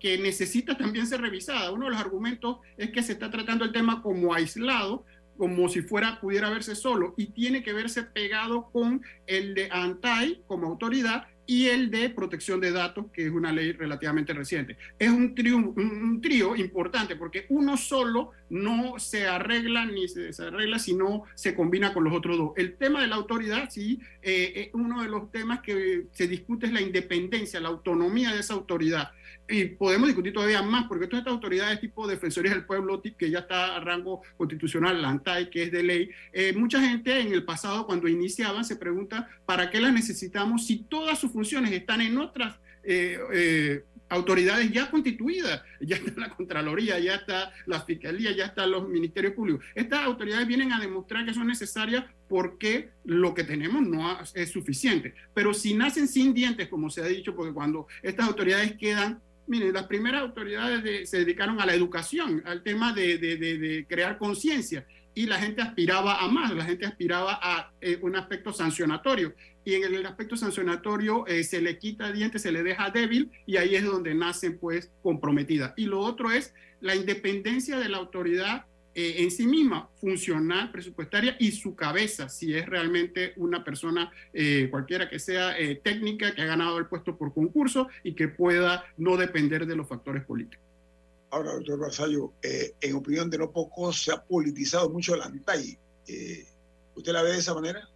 que 0.02 0.18
necesita 0.18 0.78
también 0.78 1.08
ser 1.08 1.22
revisada. 1.22 1.72
Uno 1.72 1.86
de 1.86 1.92
los 1.92 2.00
argumentos 2.00 2.58
es 2.78 2.92
que 2.92 3.04
se 3.04 3.14
está 3.14 3.30
tratando 3.32 3.64
el 3.66 3.72
tema 3.72 4.02
como 4.02 4.34
aislado, 4.34 5.06
como 5.40 5.70
si 5.70 5.82
fuera, 5.82 6.20
pudiera 6.20 6.50
verse 6.50 6.76
solo, 6.76 7.14
y 7.18 7.28
tiene 7.28 7.64
que 7.64 7.72
verse 7.72 8.04
pegado 8.04 8.70
con 8.72 9.02
el 9.26 9.56
de 9.56 9.70
ANTAI 9.72 10.44
como 10.48 10.68
autoridad 10.68 11.28
y 11.50 11.66
el 11.66 11.90
de 11.90 12.12
protección 12.12 12.62
de 12.62 12.72
datos, 12.72 13.08
que 13.12 13.26
es 13.26 13.32
una 13.32 13.52
ley 13.52 13.72
relativamente 13.72 14.34
reciente. 14.34 14.78
Es 15.00 15.10
un 15.10 15.34
trío, 15.34 15.58
un, 15.58 16.22
trío 16.22 16.56
importante 16.56 17.16
porque 17.16 17.48
uno 17.50 17.76
solo 17.76 18.34
no 18.52 19.00
se 19.00 19.26
arregla 19.26 19.88
ni 19.88 20.08
se 20.08 20.20
desarregla, 20.20 20.78
sino 20.78 21.24
se 21.34 21.56
combina 21.56 21.92
con 21.92 22.04
los 22.04 22.14
otros 22.14 22.38
dos. 22.38 22.52
El 22.56 22.76
tema 22.76 23.02
de 23.02 23.08
la 23.08 23.16
autoridad, 23.16 23.68
sí, 23.72 24.00
eh, 24.22 24.54
eh, 24.56 24.70
uno 24.74 25.02
de 25.02 25.10
los 25.10 25.32
temas 25.32 25.62
que 25.62 26.06
se 26.12 26.28
discute 26.28 26.68
es 26.68 26.72
la 26.72 26.82
independencia, 26.82 27.60
la 27.60 27.70
autonomía 27.70 28.32
de 28.32 28.42
esa 28.42 28.54
autoridad. 28.54 29.10
Y 29.52 29.66
podemos 29.66 30.08
discutir 30.08 30.32
todavía 30.32 30.62
más, 30.62 30.86
porque 30.88 31.08
todas 31.08 31.22
estas 31.22 31.34
autoridades 31.34 31.80
tipo 31.80 32.08
Defensoría 32.08 32.52
del 32.52 32.66
Pueblo, 32.66 33.02
que 33.02 33.32
ya 33.32 33.40
está 33.40 33.76
a 33.76 33.80
rango 33.80 34.22
constitucional, 34.38 35.02
la 35.02 35.10
ANTAI, 35.10 35.50
que 35.50 35.64
es 35.64 35.72
de 35.72 35.82
ley, 35.82 36.10
eh, 36.32 36.54
mucha 36.54 36.80
gente 36.80 37.20
en 37.20 37.34
el 37.34 37.44
pasado, 37.44 37.88
cuando 37.88 38.08
iniciaban, 38.08 38.64
se 38.64 38.76
pregunta, 38.76 39.28
¿para 39.48 39.72
qué 39.72 39.82
las 39.82 39.92
necesitamos 39.92 40.68
si 40.68 40.84
todas 40.84 41.18
sus 41.18 41.32
funciones 41.40 41.72
están 41.72 42.02
en 42.02 42.18
otras 42.18 42.60
eh, 42.84 43.18
eh, 43.34 43.84
autoridades 44.10 44.70
ya 44.72 44.92
constituidas? 44.92 45.62
Ya 45.80 45.96
está 45.96 46.20
la 46.20 46.30
Contraloría, 46.30 47.00
ya 47.00 47.16
está 47.16 47.54
la 47.66 47.80
Fiscalía, 47.82 48.32
ya 48.36 48.46
están 48.48 48.72
los 48.72 48.90
ministerios 48.90 49.34
públicos. 49.34 49.64
Estas 49.74 50.04
autoridades 50.04 50.46
vienen 50.48 50.74
a 50.74 50.80
demostrar 50.82 51.26
que 51.26 51.34
son 51.34 51.48
necesarias 51.48 52.04
porque 52.28 52.90
lo 53.06 53.34
que 53.34 53.46
tenemos 53.46 53.82
no 53.88 54.20
es 54.36 54.50
suficiente. 54.52 55.14
Pero 55.34 55.54
si 55.54 55.74
nacen 55.74 56.08
sin 56.10 56.34
dientes, 56.34 56.68
como 56.68 56.90
se 56.90 57.02
ha 57.02 57.06
dicho, 57.08 57.34
porque 57.34 57.54
cuando 57.54 57.88
estas 58.04 58.28
autoridades 58.28 58.74
quedan 58.74 59.22
Miren, 59.52 59.74
las 59.74 59.88
primeras 59.88 60.22
autoridades 60.22 60.84
de- 60.84 61.08
se 61.08 61.18
dedicaron 61.18 61.60
a 61.60 61.66
la 61.66 61.74
educación, 61.74 62.44
al 62.46 62.62
tema 62.62 62.94
de- 62.94 63.18
de- 63.18 63.36
de 63.36 63.84
crear 63.90 64.20
conciencia, 64.20 64.86
y 65.16 65.26
la 65.26 65.40
gente 65.40 65.62
aspiraba 65.62 66.22
a 66.22 66.28
más, 66.28 66.54
la 66.56 66.64
gente 66.64 66.86
aspiraba 66.86 67.40
a 67.42 67.72
eh, 67.82 68.00
un 68.02 68.16
aspecto 68.16 68.54
sancionatorio, 68.54 69.34
y 69.66 69.74
en 69.74 69.94
el 69.94 70.06
aspecto 70.06 70.38
sancionatorio 70.38 71.28
eh, 71.28 71.44
se 71.44 71.62
le 71.62 71.78
quita 71.78 72.12
dientes, 72.12 72.42
se 72.42 72.52
le 72.52 72.64
deja 72.64 72.90
débil, 72.90 73.32
y 73.46 73.58
ahí 73.58 73.76
es 73.76 73.84
donde 73.84 74.16
nacen 74.16 74.58
pues 74.58 74.92
comprometidas. 75.04 75.74
Y 75.78 75.86
lo 75.86 76.00
otro 76.00 76.32
es 76.32 76.54
la 76.82 76.96
independencia 76.96 77.78
de 77.78 77.90
la 77.90 77.98
autoridad 77.98 78.66
eh, 78.96 79.16
en 79.18 79.30
sí 79.30 79.46
misma, 79.46 79.90
funcional, 80.00 80.72
presupuestaria 80.72 81.36
y 81.40 81.52
su 81.52 81.76
cabeza, 81.76 82.30
si 82.30 82.56
es 82.56 82.66
realmente 82.66 83.34
una 83.36 83.64
persona, 83.64 84.12
cualquiera 84.70 85.10
que 85.10 85.20
sea 85.20 85.56
técnica, 85.84 86.34
que 86.34 86.42
ha 86.42 86.46
ganado 86.46 86.78
el 86.78 86.88
puesto 86.88 87.18
por 87.18 87.34
concurso 87.34 87.90
y 88.04 88.14
que 88.14 88.28
pueda 88.28 88.86
no 88.98 89.18
depender 89.18 89.66
de 89.66 89.76
los 89.76 89.88
factores 89.88 90.24
políticos. 90.24 90.69
Ahora, 91.32 91.54
doctor 91.54 91.80
Basayo, 91.80 92.34
eh, 92.42 92.74
en 92.82 92.96
opinión 92.96 93.30
de 93.30 93.38
no 93.38 93.52
pocos, 93.52 94.04
se 94.04 94.12
ha 94.12 94.24
politizado 94.24 94.90
mucho 94.90 95.16
la 95.16 95.26
ANTAI. 95.26 95.78
Eh, 96.08 96.48
¿Usted 96.96 97.14
la 97.14 97.22
ve 97.22 97.34
de 97.34 97.38
esa 97.38 97.54
manera? 97.54 97.88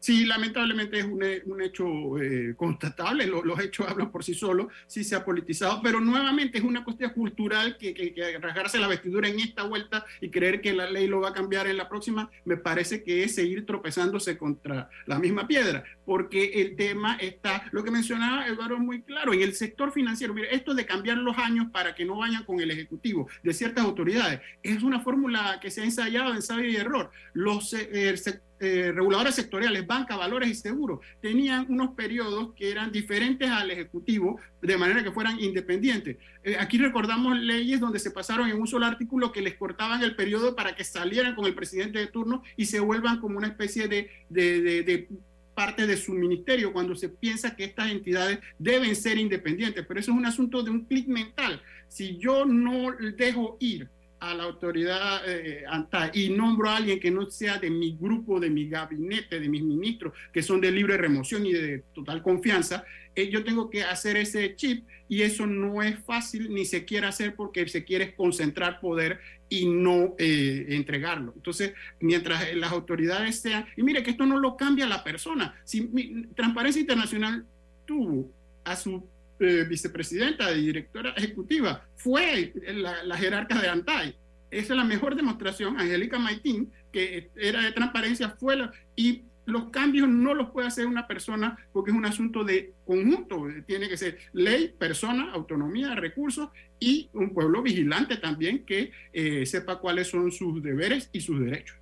Sí, 0.00 0.24
lamentablemente 0.26 1.00
es 1.00 1.04
un, 1.06 1.24
un 1.46 1.60
hecho 1.60 2.18
eh, 2.22 2.54
constatable, 2.56 3.26
Lo- 3.26 3.42
los 3.44 3.58
hechos 3.58 3.88
hablan 3.88 4.12
por 4.12 4.22
sí 4.22 4.32
solos, 4.32 4.68
sí 4.86 5.02
se 5.02 5.16
ha 5.16 5.24
politizado, 5.24 5.80
pero 5.82 6.00
nuevamente 6.00 6.58
es 6.58 6.64
una 6.64 6.84
cuestión 6.84 7.10
cultural 7.10 7.76
que, 7.76 7.92
que, 7.94 8.14
que 8.14 8.38
rasgarse 8.38 8.78
la 8.78 8.86
vestidura 8.86 9.28
en 9.28 9.40
esta 9.40 9.64
vuelta 9.64 10.04
y 10.20 10.30
creer 10.30 10.60
que 10.60 10.72
la 10.72 10.88
ley 10.88 11.08
lo 11.08 11.20
va 11.20 11.30
a 11.30 11.32
cambiar 11.32 11.66
en 11.66 11.76
la 11.76 11.88
próxima, 11.88 12.30
me 12.44 12.56
parece 12.56 13.02
que 13.02 13.24
es 13.24 13.34
seguir 13.34 13.66
tropezándose 13.66 14.38
contra 14.38 14.88
la 15.06 15.18
misma 15.18 15.48
piedra, 15.48 15.82
porque 16.06 16.44
el 16.62 16.76
tema 16.76 17.16
está, 17.16 17.64
lo 17.72 17.82
que 17.82 17.90
mencionaba 17.90 18.46
Eduardo 18.46 18.78
muy 18.78 19.02
claro, 19.02 19.34
en 19.34 19.42
el 19.42 19.54
sector 19.54 19.90
financiero, 19.90 20.32
mire, 20.32 20.54
esto 20.54 20.74
de 20.74 20.86
cambiar 20.86 21.18
los 21.18 21.36
años 21.38 21.66
para 21.72 21.96
que 21.96 22.04
no 22.04 22.18
vayan 22.18 22.44
con 22.44 22.60
el 22.60 22.70
ejecutivo 22.70 23.28
de 23.42 23.52
ciertas 23.52 23.84
autoridades, 23.84 24.40
es 24.62 24.80
una 24.84 25.00
fórmula 25.00 25.58
que 25.60 25.72
se 25.72 25.80
ha 25.80 25.84
ensayado 25.84 26.30
en 26.30 26.36
ensayo 26.36 26.62
y 26.64 26.76
error. 26.76 27.10
Los 27.32 27.72
eh, 27.74 27.88
el 28.08 28.16
sec- 28.16 28.42
eh, 28.60 28.92
reguladores 28.94 29.34
sectoriales, 29.34 29.86
banca, 29.86 30.16
valores 30.16 30.50
y 30.50 30.54
seguros, 30.54 31.00
tenían 31.20 31.66
unos 31.68 31.90
periodos 31.94 32.54
que 32.54 32.70
eran 32.70 32.90
diferentes 32.92 33.48
al 33.50 33.70
ejecutivo, 33.70 34.40
de 34.60 34.76
manera 34.76 35.02
que 35.04 35.12
fueran 35.12 35.38
independientes. 35.40 36.16
Eh, 36.44 36.56
aquí 36.58 36.78
recordamos 36.78 37.38
leyes 37.38 37.80
donde 37.80 37.98
se 37.98 38.10
pasaron 38.10 38.48
en 38.48 38.60
un 38.60 38.66
solo 38.66 38.86
artículo 38.86 39.30
que 39.32 39.42
les 39.42 39.54
cortaban 39.54 40.02
el 40.02 40.16
periodo 40.16 40.56
para 40.56 40.74
que 40.74 40.84
salieran 40.84 41.34
con 41.34 41.46
el 41.46 41.54
presidente 41.54 41.98
de 41.98 42.06
turno 42.08 42.42
y 42.56 42.66
se 42.66 42.80
vuelvan 42.80 43.20
como 43.20 43.38
una 43.38 43.48
especie 43.48 43.88
de, 43.88 44.10
de- 44.28 44.60
de- 44.62 44.82
de 44.82 45.08
parte 45.54 45.88
de 45.88 45.96
su 45.96 46.12
ministerio 46.14 46.72
cuando 46.72 46.94
se 46.94 47.08
piensa 47.08 47.56
que 47.56 47.64
estas 47.64 47.90
entidades 47.90 48.38
deben 48.60 48.94
ser 48.94 49.18
independientes. 49.18 49.84
Pero 49.86 49.98
eso 49.98 50.12
es 50.12 50.16
un 50.16 50.24
asunto 50.24 50.62
de 50.62 50.70
un 50.70 50.84
clic 50.84 51.08
mental. 51.08 51.60
Si 51.88 52.16
yo 52.16 52.44
no 52.44 52.92
dejo 53.16 53.56
ir 53.58 53.88
a 54.20 54.34
la 54.34 54.44
autoridad 54.44 55.22
eh, 55.28 55.64
ANTAI 55.68 56.10
y 56.14 56.28
nombro 56.30 56.68
a 56.68 56.76
alguien 56.76 56.98
que 56.98 57.10
no 57.10 57.30
sea 57.30 57.58
de 57.58 57.70
mi 57.70 57.96
grupo, 57.96 58.40
de 58.40 58.50
mi 58.50 58.68
gabinete, 58.68 59.38
de 59.38 59.48
mis 59.48 59.62
ministros, 59.62 60.12
que 60.32 60.42
son 60.42 60.60
de 60.60 60.70
libre 60.72 60.96
remoción 60.96 61.46
y 61.46 61.52
de 61.52 61.84
total 61.94 62.22
confianza, 62.22 62.84
eh, 63.14 63.28
yo 63.30 63.44
tengo 63.44 63.70
que 63.70 63.82
hacer 63.82 64.16
ese 64.16 64.54
chip 64.56 64.84
y 65.08 65.22
eso 65.22 65.46
no 65.46 65.82
es 65.82 65.98
fácil 66.04 66.52
ni 66.52 66.64
se 66.64 66.84
quiere 66.84 67.06
hacer 67.06 67.34
porque 67.34 67.66
se 67.68 67.84
quiere 67.84 68.14
concentrar 68.14 68.80
poder 68.80 69.20
y 69.48 69.66
no 69.66 70.14
eh, 70.18 70.66
entregarlo. 70.70 71.32
Entonces, 71.34 71.72
mientras 72.00 72.48
eh, 72.48 72.54
las 72.56 72.70
autoridades 72.72 73.40
sean, 73.40 73.66
y 73.76 73.82
mire 73.82 74.02
que 74.02 74.10
esto 74.10 74.26
no 74.26 74.38
lo 74.38 74.56
cambia 74.56 74.86
la 74.86 75.02
persona, 75.02 75.54
si 75.64 75.82
mi- 75.82 76.26
Transparencia 76.34 76.80
Internacional 76.80 77.46
tuvo 77.86 78.30
a 78.64 78.76
su 78.76 79.02
eh, 79.40 79.64
vicepresidenta 79.68 80.52
y 80.52 80.66
directora 80.66 81.10
ejecutiva, 81.16 81.84
fue 81.96 82.52
la, 82.74 83.02
la 83.04 83.16
jerarca 83.16 83.60
de 83.60 83.68
ANTAI. 83.68 84.16
Esa 84.50 84.72
es 84.72 84.76
la 84.76 84.84
mejor 84.84 85.14
demostración. 85.14 85.78
Angélica 85.78 86.18
Maitín, 86.18 86.72
que 86.92 87.30
era 87.36 87.62
de 87.62 87.72
transparencia, 87.72 88.30
fue 88.30 88.56
la... 88.56 88.72
Y 88.96 89.22
los 89.48 89.70
cambios 89.70 90.08
no 90.08 90.34
los 90.34 90.50
puede 90.50 90.66
hacer 90.66 90.86
una 90.86 91.06
persona 91.06 91.56
porque 91.72 91.90
es 91.90 91.96
un 91.96 92.04
asunto 92.04 92.44
de 92.44 92.74
conjunto. 92.86 93.46
Tiene 93.66 93.88
que 93.88 93.96
ser 93.96 94.18
ley, 94.34 94.74
persona, 94.78 95.32
autonomía, 95.32 95.94
recursos 95.94 96.50
y 96.78 97.08
un 97.14 97.32
pueblo 97.32 97.62
vigilante 97.62 98.18
también 98.18 98.66
que 98.66 98.92
eh, 99.12 99.46
sepa 99.46 99.78
cuáles 99.78 100.08
son 100.08 100.30
sus 100.32 100.62
deberes 100.62 101.08
y 101.12 101.20
sus 101.22 101.40
derechos. 101.40 101.78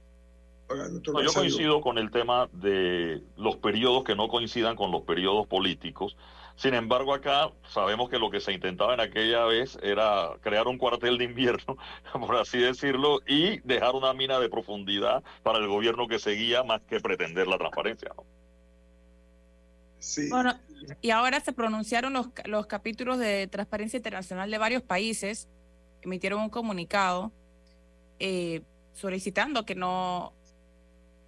No, 0.68 1.22
yo 1.22 1.32
coincido 1.32 1.80
con 1.80 1.98
el 1.98 2.10
tema 2.10 2.48
de 2.52 3.20
los 3.36 3.56
periodos 3.56 4.04
que 4.04 4.14
no 4.14 4.28
coincidan 4.28 4.76
con 4.76 4.92
los 4.92 5.02
periodos 5.02 5.46
políticos. 5.48 6.16
Sin 6.56 6.72
embargo, 6.74 7.12
acá 7.12 7.50
sabemos 7.68 8.08
que 8.08 8.18
lo 8.18 8.30
que 8.30 8.40
se 8.40 8.50
intentaba 8.52 8.94
en 8.94 9.00
aquella 9.00 9.44
vez 9.44 9.78
era 9.82 10.30
crear 10.40 10.66
un 10.66 10.78
cuartel 10.78 11.18
de 11.18 11.24
invierno, 11.24 11.76
por 12.12 12.34
así 12.36 12.58
decirlo, 12.58 13.20
y 13.26 13.58
dejar 13.60 13.94
una 13.94 14.14
mina 14.14 14.38
de 14.40 14.48
profundidad 14.48 15.22
para 15.42 15.58
el 15.58 15.68
gobierno 15.68 16.08
que 16.08 16.18
seguía 16.18 16.62
más 16.64 16.80
que 16.82 16.98
pretender 17.00 17.46
la 17.46 17.58
transparencia. 17.58 18.10
¿no? 18.16 18.24
Bueno, 20.30 20.58
y 21.02 21.10
ahora 21.10 21.40
se 21.40 21.52
pronunciaron 21.52 22.12
los, 22.12 22.28
los 22.44 22.66
capítulos 22.66 23.18
de 23.18 23.46
Transparencia 23.48 23.96
Internacional 23.98 24.50
de 24.50 24.58
varios 24.58 24.82
países, 24.82 25.48
emitieron 26.02 26.40
un 26.40 26.48
comunicado 26.50 27.32
eh, 28.18 28.62
solicitando 28.94 29.64
que 29.66 29.74
no 29.74 30.32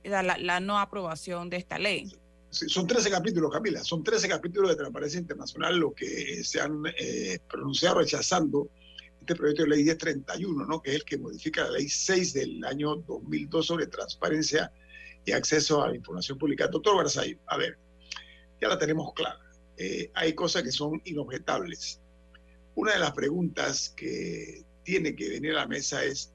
la, 0.04 0.22
la- 0.22 0.38
la 0.38 0.60
no 0.60 0.78
aprobación 0.78 1.50
de 1.50 1.56
esta 1.58 1.78
ley. 1.78 2.12
Son 2.50 2.86
13 2.86 3.10
capítulos, 3.10 3.52
Camila, 3.52 3.84
son 3.84 4.02
13 4.02 4.28
capítulos 4.28 4.70
de 4.70 4.76
Transparencia 4.76 5.20
Internacional 5.20 5.76
los 5.76 5.92
que 5.92 6.42
se 6.44 6.60
han 6.60 6.82
eh, 6.98 7.38
pronunciado 7.48 7.98
rechazando 7.98 8.70
este 9.20 9.34
proyecto 9.36 9.64
de 9.64 9.68
ley 9.68 9.84
1031, 9.84 10.64
¿no? 10.64 10.80
que 10.80 10.90
es 10.90 10.96
el 10.96 11.04
que 11.04 11.18
modifica 11.18 11.64
la 11.64 11.72
ley 11.72 11.88
6 11.88 12.32
del 12.32 12.64
año 12.64 12.96
2002 12.96 13.66
sobre 13.66 13.86
transparencia 13.86 14.72
y 15.26 15.32
acceso 15.32 15.82
a 15.82 15.88
la 15.88 15.96
información 15.96 16.38
pública. 16.38 16.68
Doctor 16.68 16.96
Barzay, 16.96 17.38
a 17.48 17.58
ver, 17.58 17.76
ya 18.60 18.68
la 18.68 18.78
tenemos 18.78 19.12
clara. 19.12 19.38
Eh, 19.76 20.10
hay 20.14 20.32
cosas 20.32 20.62
que 20.62 20.72
son 20.72 21.02
inobjetables. 21.04 22.00
Una 22.74 22.94
de 22.94 23.00
las 23.00 23.12
preguntas 23.12 23.92
que 23.94 24.64
tiene 24.84 25.14
que 25.14 25.28
venir 25.28 25.52
a 25.52 25.60
la 25.60 25.66
mesa 25.66 26.02
es 26.02 26.32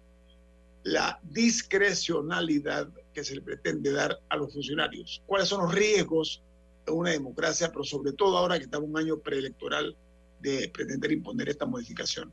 la 0.83 1.19
discrecionalidad 1.23 2.87
que 3.13 3.23
se 3.23 3.35
le 3.35 3.41
pretende 3.41 3.91
dar 3.91 4.17
a 4.29 4.37
los 4.37 4.53
funcionarios. 4.53 5.21
¿Cuáles 5.25 5.47
son 5.47 5.63
los 5.65 5.73
riesgos 5.73 6.41
de 6.85 6.91
una 6.91 7.11
democracia, 7.11 7.69
pero 7.71 7.83
sobre 7.83 8.11
todo 8.13 8.37
ahora 8.37 8.57
que 8.57 8.65
estamos 8.65 8.85
en 8.87 8.91
un 8.95 8.97
año 8.99 9.19
preelectoral 9.19 9.95
de 10.41 10.69
pretender 10.73 11.11
imponer 11.11 11.49
esta 11.49 11.65
modificación? 11.65 12.31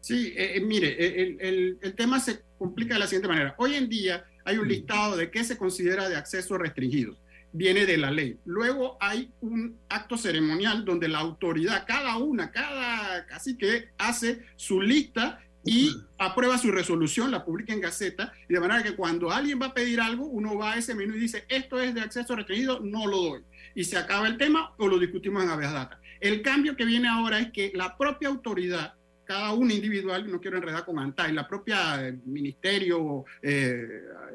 Sí, 0.00 0.32
eh, 0.36 0.56
eh, 0.56 0.60
mire, 0.60 0.88
eh, 0.88 1.22
el, 1.22 1.40
el- 1.40 1.78
el 1.82 1.94
tema 1.94 2.18
se 2.20 2.40
complica 2.58 2.94
de 2.94 3.00
la 3.00 3.06
siguiente 3.06 3.28
manera. 3.28 3.54
Hoy 3.58 3.74
en 3.74 3.88
día 3.88 4.24
hay 4.44 4.56
un 4.58 4.66
listado 4.66 5.16
de 5.16 5.30
qué 5.30 5.44
se 5.44 5.58
considera 5.58 6.08
de 6.08 6.16
acceso 6.16 6.56
restringido. 6.56 7.16
Viene 7.52 7.84
de 7.84 7.96
la 7.98 8.10
ley. 8.10 8.38
Luego 8.44 8.96
hay 9.00 9.30
un 9.40 9.76
acto 9.88 10.16
ceremonial 10.16 10.84
donde 10.84 11.08
la 11.08 11.18
autoridad, 11.18 11.84
cada 11.86 12.16
una, 12.16 12.50
cada 12.50 13.26
cacique 13.26 13.88
hace 13.98 14.40
su 14.56 14.80
lista 14.80 15.40
y 15.64 15.96
aprueba 16.18 16.58
su 16.58 16.70
resolución, 16.70 17.30
la 17.30 17.44
publica 17.44 17.72
en 17.72 17.80
Gaceta, 17.80 18.32
y 18.48 18.54
de 18.54 18.60
manera 18.60 18.82
que 18.82 18.96
cuando 18.96 19.30
alguien 19.30 19.60
va 19.60 19.66
a 19.66 19.74
pedir 19.74 20.00
algo, 20.00 20.26
uno 20.26 20.56
va 20.56 20.72
a 20.72 20.78
ese 20.78 20.94
menú 20.94 21.14
y 21.14 21.20
dice, 21.20 21.44
esto 21.48 21.80
es 21.80 21.94
de 21.94 22.00
acceso 22.00 22.34
restringido, 22.34 22.80
no 22.80 23.06
lo 23.06 23.16
doy. 23.16 23.42
Y 23.74 23.84
se 23.84 23.98
acaba 23.98 24.26
el 24.26 24.36
tema 24.36 24.72
o 24.78 24.88
lo 24.88 24.98
discutimos 24.98 25.42
en 25.42 25.50
habeas 25.50 25.72
data. 25.72 26.00
El 26.20 26.42
cambio 26.42 26.76
que 26.76 26.84
viene 26.84 27.08
ahora 27.08 27.40
es 27.40 27.50
que 27.52 27.72
la 27.74 27.96
propia 27.96 28.28
autoridad, 28.28 28.94
cada 29.24 29.52
una 29.52 29.72
individual, 29.72 30.30
no 30.30 30.40
quiero 30.40 30.56
enredar 30.56 30.84
con 30.84 30.98
ANTAI, 30.98 31.32
la 31.32 31.46
propia 31.46 32.06
eh, 32.06 32.18
ministerio, 32.24 33.24
eh, 33.42 33.86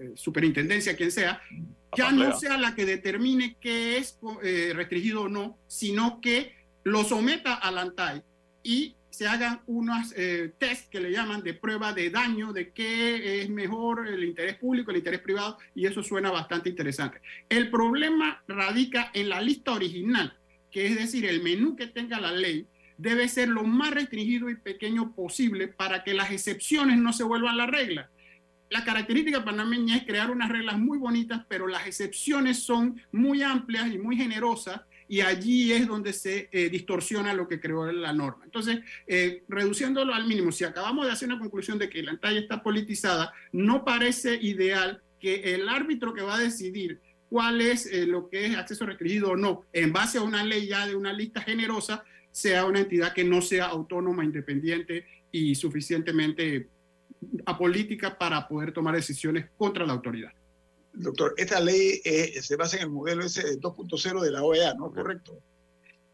eh, 0.01 0.11
superintendencia, 0.15 0.95
quien 0.95 1.11
sea, 1.11 1.41
ya 1.95 2.11
no 2.11 2.37
sea 2.37 2.57
la 2.57 2.75
que 2.75 2.85
determine 2.85 3.57
qué 3.59 3.97
es 3.97 4.19
eh, 4.43 4.73
restringido 4.75 5.23
o 5.23 5.29
no, 5.29 5.57
sino 5.67 6.19
que 6.21 6.53
lo 6.83 7.03
someta 7.03 7.55
al 7.55 7.77
ANTAI 7.77 8.21
y 8.63 8.95
se 9.15 9.27
hagan 9.27 9.61
unos 9.65 10.13
eh, 10.17 10.53
test 10.57 10.89
que 10.89 10.99
le 10.99 11.09
llaman 11.09 11.41
de 11.41 11.53
prueba 11.53 11.93
de 11.93 12.09
daño, 12.09 12.51
de 12.51 12.71
qué 12.71 13.41
es 13.41 13.49
mejor 13.49 14.07
el 14.07 14.25
interés 14.25 14.57
público, 14.57 14.91
el 14.91 14.97
interés 14.97 15.21
privado, 15.21 15.57
y 15.73 15.85
eso 15.85 16.03
suena 16.03 16.31
bastante 16.31 16.69
interesante. 16.69 17.21
El 17.47 17.71
problema 17.71 18.43
radica 18.45 19.11
en 19.13 19.29
la 19.29 19.39
lista 19.39 19.71
original, 19.71 20.37
que 20.69 20.87
es 20.87 20.95
decir, 20.95 21.25
el 21.25 21.41
menú 21.41 21.77
que 21.77 21.87
tenga 21.87 22.19
la 22.19 22.33
ley 22.33 22.67
debe 22.97 23.29
ser 23.29 23.47
lo 23.47 23.63
más 23.63 23.91
restringido 23.91 24.49
y 24.49 24.55
pequeño 24.55 25.15
posible 25.15 25.69
para 25.69 26.03
que 26.03 26.13
las 26.13 26.31
excepciones 26.31 26.97
no 26.97 27.13
se 27.13 27.23
vuelvan 27.23 27.57
la 27.57 27.67
regla. 27.67 28.09
La 28.69 28.83
característica 28.83 29.45
panameña 29.45 29.95
es 29.95 30.03
crear 30.03 30.29
unas 30.29 30.49
reglas 30.49 30.77
muy 30.77 30.97
bonitas, 30.97 31.45
pero 31.47 31.67
las 31.67 31.87
excepciones 31.87 32.63
son 32.63 33.01
muy 33.13 33.43
amplias 33.43 33.87
y 33.93 33.97
muy 33.97 34.17
generosas 34.17 34.81
y 35.07 35.21
allí 35.21 35.71
es 35.71 35.87
donde 35.87 36.13
se 36.13 36.49
eh, 36.51 36.69
distorsiona 36.69 37.33
lo 37.33 37.47
que 37.47 37.59
creó 37.59 37.91
la 37.91 38.13
norma. 38.13 38.45
Entonces, 38.45 38.79
eh, 39.07 39.43
reduciéndolo 39.47 40.13
al 40.13 40.27
mínimo, 40.27 40.51
si 40.51 40.63
acabamos 40.63 41.05
de 41.05 41.11
hacer 41.11 41.27
una 41.29 41.39
conclusión 41.39 41.77
de 41.77 41.89
que 41.89 42.01
la 42.01 42.17
talla 42.17 42.39
está 42.39 42.63
politizada, 42.63 43.33
no 43.51 43.85
parece 43.85 44.35
ideal 44.35 45.01
que 45.19 45.55
el 45.55 45.69
árbitro 45.69 46.13
que 46.13 46.21
va 46.21 46.35
a 46.35 46.39
decidir 46.39 46.99
cuál 47.29 47.61
es 47.61 47.85
eh, 47.85 48.05
lo 48.05 48.29
que 48.29 48.45
es 48.45 48.55
acceso 48.55 48.85
restringido 48.85 49.31
o 49.31 49.35
no, 49.35 49.65
en 49.73 49.93
base 49.93 50.17
a 50.17 50.21
una 50.21 50.43
ley 50.43 50.67
ya 50.67 50.87
de 50.87 50.95
una 50.95 51.13
lista 51.13 51.41
generosa, 51.41 52.03
sea 52.31 52.65
una 52.65 52.79
entidad 52.79 53.13
que 53.13 53.23
no 53.23 53.41
sea 53.41 53.65
autónoma, 53.65 54.23
independiente 54.23 55.05
y 55.31 55.55
suficientemente 55.55 56.67
apolítica 57.45 58.17
para 58.17 58.47
poder 58.47 58.71
tomar 58.71 58.95
decisiones 58.95 59.45
contra 59.57 59.85
la 59.85 59.93
autoridad. 59.93 60.31
Doctor, 60.97 61.33
esta 61.37 61.59
ley 61.59 62.01
eh, 62.03 62.41
se 62.41 62.55
basa 62.55 62.77
en 62.77 62.83
el 62.83 62.89
modelo 62.89 63.23
ese 63.23 63.43
de 63.43 63.59
2.0 63.59 64.21
de 64.21 64.31
la 64.31 64.43
OEA, 64.43 64.73
¿no? 64.75 64.91
Correcto. 64.91 65.37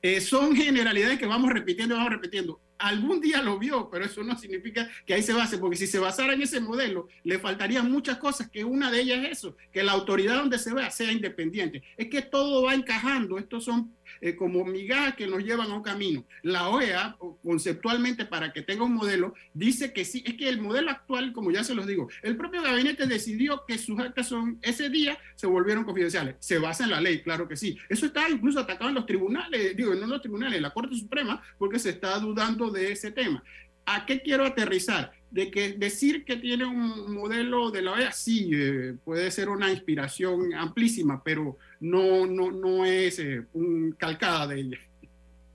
Eh, 0.01 0.19
son 0.19 0.55
generalidades 0.55 1.19
que 1.19 1.27
vamos 1.27 1.51
repitiendo, 1.51 1.95
vamos 1.95 2.11
repitiendo. 2.11 2.59
algún 2.79 3.21
día 3.21 3.43
lo 3.43 3.59
vio, 3.59 3.91
pero 3.91 4.05
eso 4.05 4.23
no 4.23 4.35
significa 4.35 4.89
que 5.05 5.13
ahí 5.13 5.21
se 5.21 5.33
base, 5.33 5.59
porque 5.59 5.77
si 5.77 5.85
se 5.85 5.99
basara 5.99 6.33
en 6.33 6.41
ese 6.41 6.59
modelo, 6.59 7.07
le 7.23 7.37
faltarían 7.37 7.91
muchas 7.91 8.17
cosas, 8.17 8.49
que 8.49 8.63
una 8.63 8.89
de 8.89 9.01
ellas 9.01 9.23
es 9.23 9.37
eso, 9.37 9.55
que 9.71 9.83
la 9.83 9.91
autoridad 9.91 10.37
donde 10.37 10.57
se 10.57 10.73
vea 10.73 10.89
sea 10.89 11.11
independiente. 11.11 11.83
Es 11.95 12.09
que 12.09 12.23
todo 12.23 12.63
va 12.63 12.73
encajando, 12.73 13.37
estos 13.37 13.65
son 13.65 13.95
eh, 14.19 14.35
como 14.35 14.65
migajas 14.65 15.15
que 15.15 15.27
nos 15.27 15.43
llevan 15.43 15.71
a 15.71 15.75
un 15.75 15.83
camino. 15.83 16.25
La 16.43 16.69
OEA, 16.69 17.15
conceptualmente, 17.43 18.25
para 18.25 18.51
que 18.51 18.61
tenga 18.61 18.83
un 18.83 18.93
modelo, 18.93 19.33
dice 19.53 19.93
que 19.93 20.05
sí, 20.05 20.23
es 20.25 20.35
que 20.35 20.49
el 20.49 20.61
modelo 20.61 20.91
actual, 20.91 21.33
como 21.33 21.51
ya 21.51 21.63
se 21.63 21.75
los 21.75 21.87
digo, 21.87 22.09
el 22.23 22.35
propio 22.35 22.61
gabinete 22.61 23.07
decidió 23.07 23.63
que 23.67 23.77
sus 23.77 23.99
actas 23.99 24.27
son, 24.27 24.59
ese 24.61 24.89
día 24.89 25.17
se 25.35 25.47
volvieron 25.47 25.83
confidenciales. 25.83 26.35
Se 26.39 26.57
basa 26.57 26.83
en 26.83 26.91
la 26.91 27.01
ley, 27.01 27.21
claro 27.21 27.47
que 27.47 27.55
sí. 27.55 27.77
Eso 27.89 28.05
está 28.05 28.29
incluso 28.29 28.59
atacado 28.59 28.89
en 28.89 28.95
los 28.95 29.05
tribunales, 29.05 29.75
digo, 29.75 29.93
no 29.95 30.03
en 30.03 30.09
los 30.09 30.21
tribunales, 30.21 30.57
en 30.57 30.63
la 30.63 30.71
Corte 30.71 30.95
Suprema, 30.95 31.41
porque 31.57 31.79
se 31.79 31.91
está 31.91 32.17
dudando 32.19 32.71
de 32.71 32.91
ese 32.91 33.11
tema. 33.11 33.43
¿A 33.85 34.05
qué 34.05 34.21
quiero 34.21 34.45
aterrizar? 34.45 35.11
De 35.29 35.49
que 35.49 35.73
decir 35.73 36.25
que 36.25 36.37
tiene 36.37 36.65
un 36.65 37.13
modelo 37.13 37.71
de 37.71 37.81
la 37.81 37.93
OEA, 37.93 38.11
sí, 38.11 38.51
eh, 38.53 38.95
puede 39.03 39.31
ser 39.31 39.49
una 39.49 39.71
inspiración 39.71 40.53
amplísima, 40.53 41.23
pero 41.23 41.57
no, 41.79 42.25
no, 42.25 42.51
no 42.51 42.85
es 42.85 43.19
eh, 43.19 43.45
un 43.53 43.93
calcada 43.97 44.47
de 44.47 44.59
ella. 44.59 44.77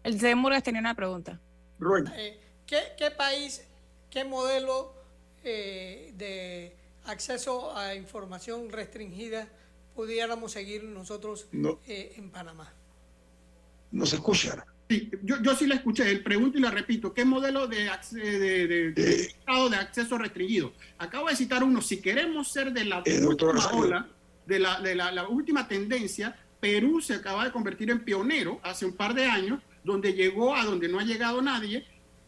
El 0.03 0.19
señor 0.19 0.37
Murgas 0.37 0.63
tenía 0.63 0.81
una 0.81 0.95
pregunta. 0.95 1.39
Eh, 2.17 2.39
¿qué, 2.67 2.79
¿qué, 2.97 3.11
país, 3.11 3.67
qué 4.11 4.25
modelo 4.25 4.95
de 5.43 6.75
acceso 7.05 7.77
a 7.77 7.95
información 7.95 8.71
restringida 8.71 9.47
pudiéramos 9.95 10.53
seguir 10.53 10.83
nosotros 10.83 11.47
en 11.53 12.31
Panamá? 12.31 12.73
No 13.93 14.07
se 14.07 14.17
escucha. 14.17 14.67
Sí, 14.89 15.11
yo, 15.23 15.43
yo 15.43 15.57
sí 15.57 15.67
la 15.67 15.75
escuché, 15.75 16.09
el 16.11 16.23
pregunto 16.23 16.59
y 16.59 16.61
la 16.61 16.71
repito, 16.71 17.13
¿qué 17.13 17.25
modelo 17.25 17.67
de, 17.67 17.91
de, 18.13 18.39
de, 18.39 18.93
de, 18.93 19.15
estado 19.23 19.69
de 19.69 19.77
acceso 19.77 20.17
restringido? 20.17 20.73
Acabo 20.99 21.29
de 21.29 21.35
citar 21.35 21.65
uno, 21.65 21.83
si 21.83 22.01
queremos 22.01 22.53
ser 22.53 22.73
de 22.73 22.85
la 22.85 23.03
eh, 23.05 23.25
última 23.25 23.69
ola, 23.73 24.09
de, 24.47 24.61
la, 24.61 24.81
de 24.81 24.95
la, 24.95 25.11
la, 25.11 25.27
última 25.27 25.67
tendencia, 25.67 26.37
Perú 26.61 27.01
se 27.01 27.15
acaba 27.15 27.45
de 27.45 27.51
convertir 27.51 27.91
en 27.91 28.05
pionero 28.05 28.61
hace 28.63 28.87
un 28.87 28.93
par 28.93 29.15
de 29.15 29.25
años, 29.27 29.61
donde 29.83 30.13
llegó 30.13 30.55
a 30.55 30.65
donde 30.65 30.89
no 30.89 31.01
ha 31.01 31.05
llegado 31.05 31.43
nadie, 31.43 31.85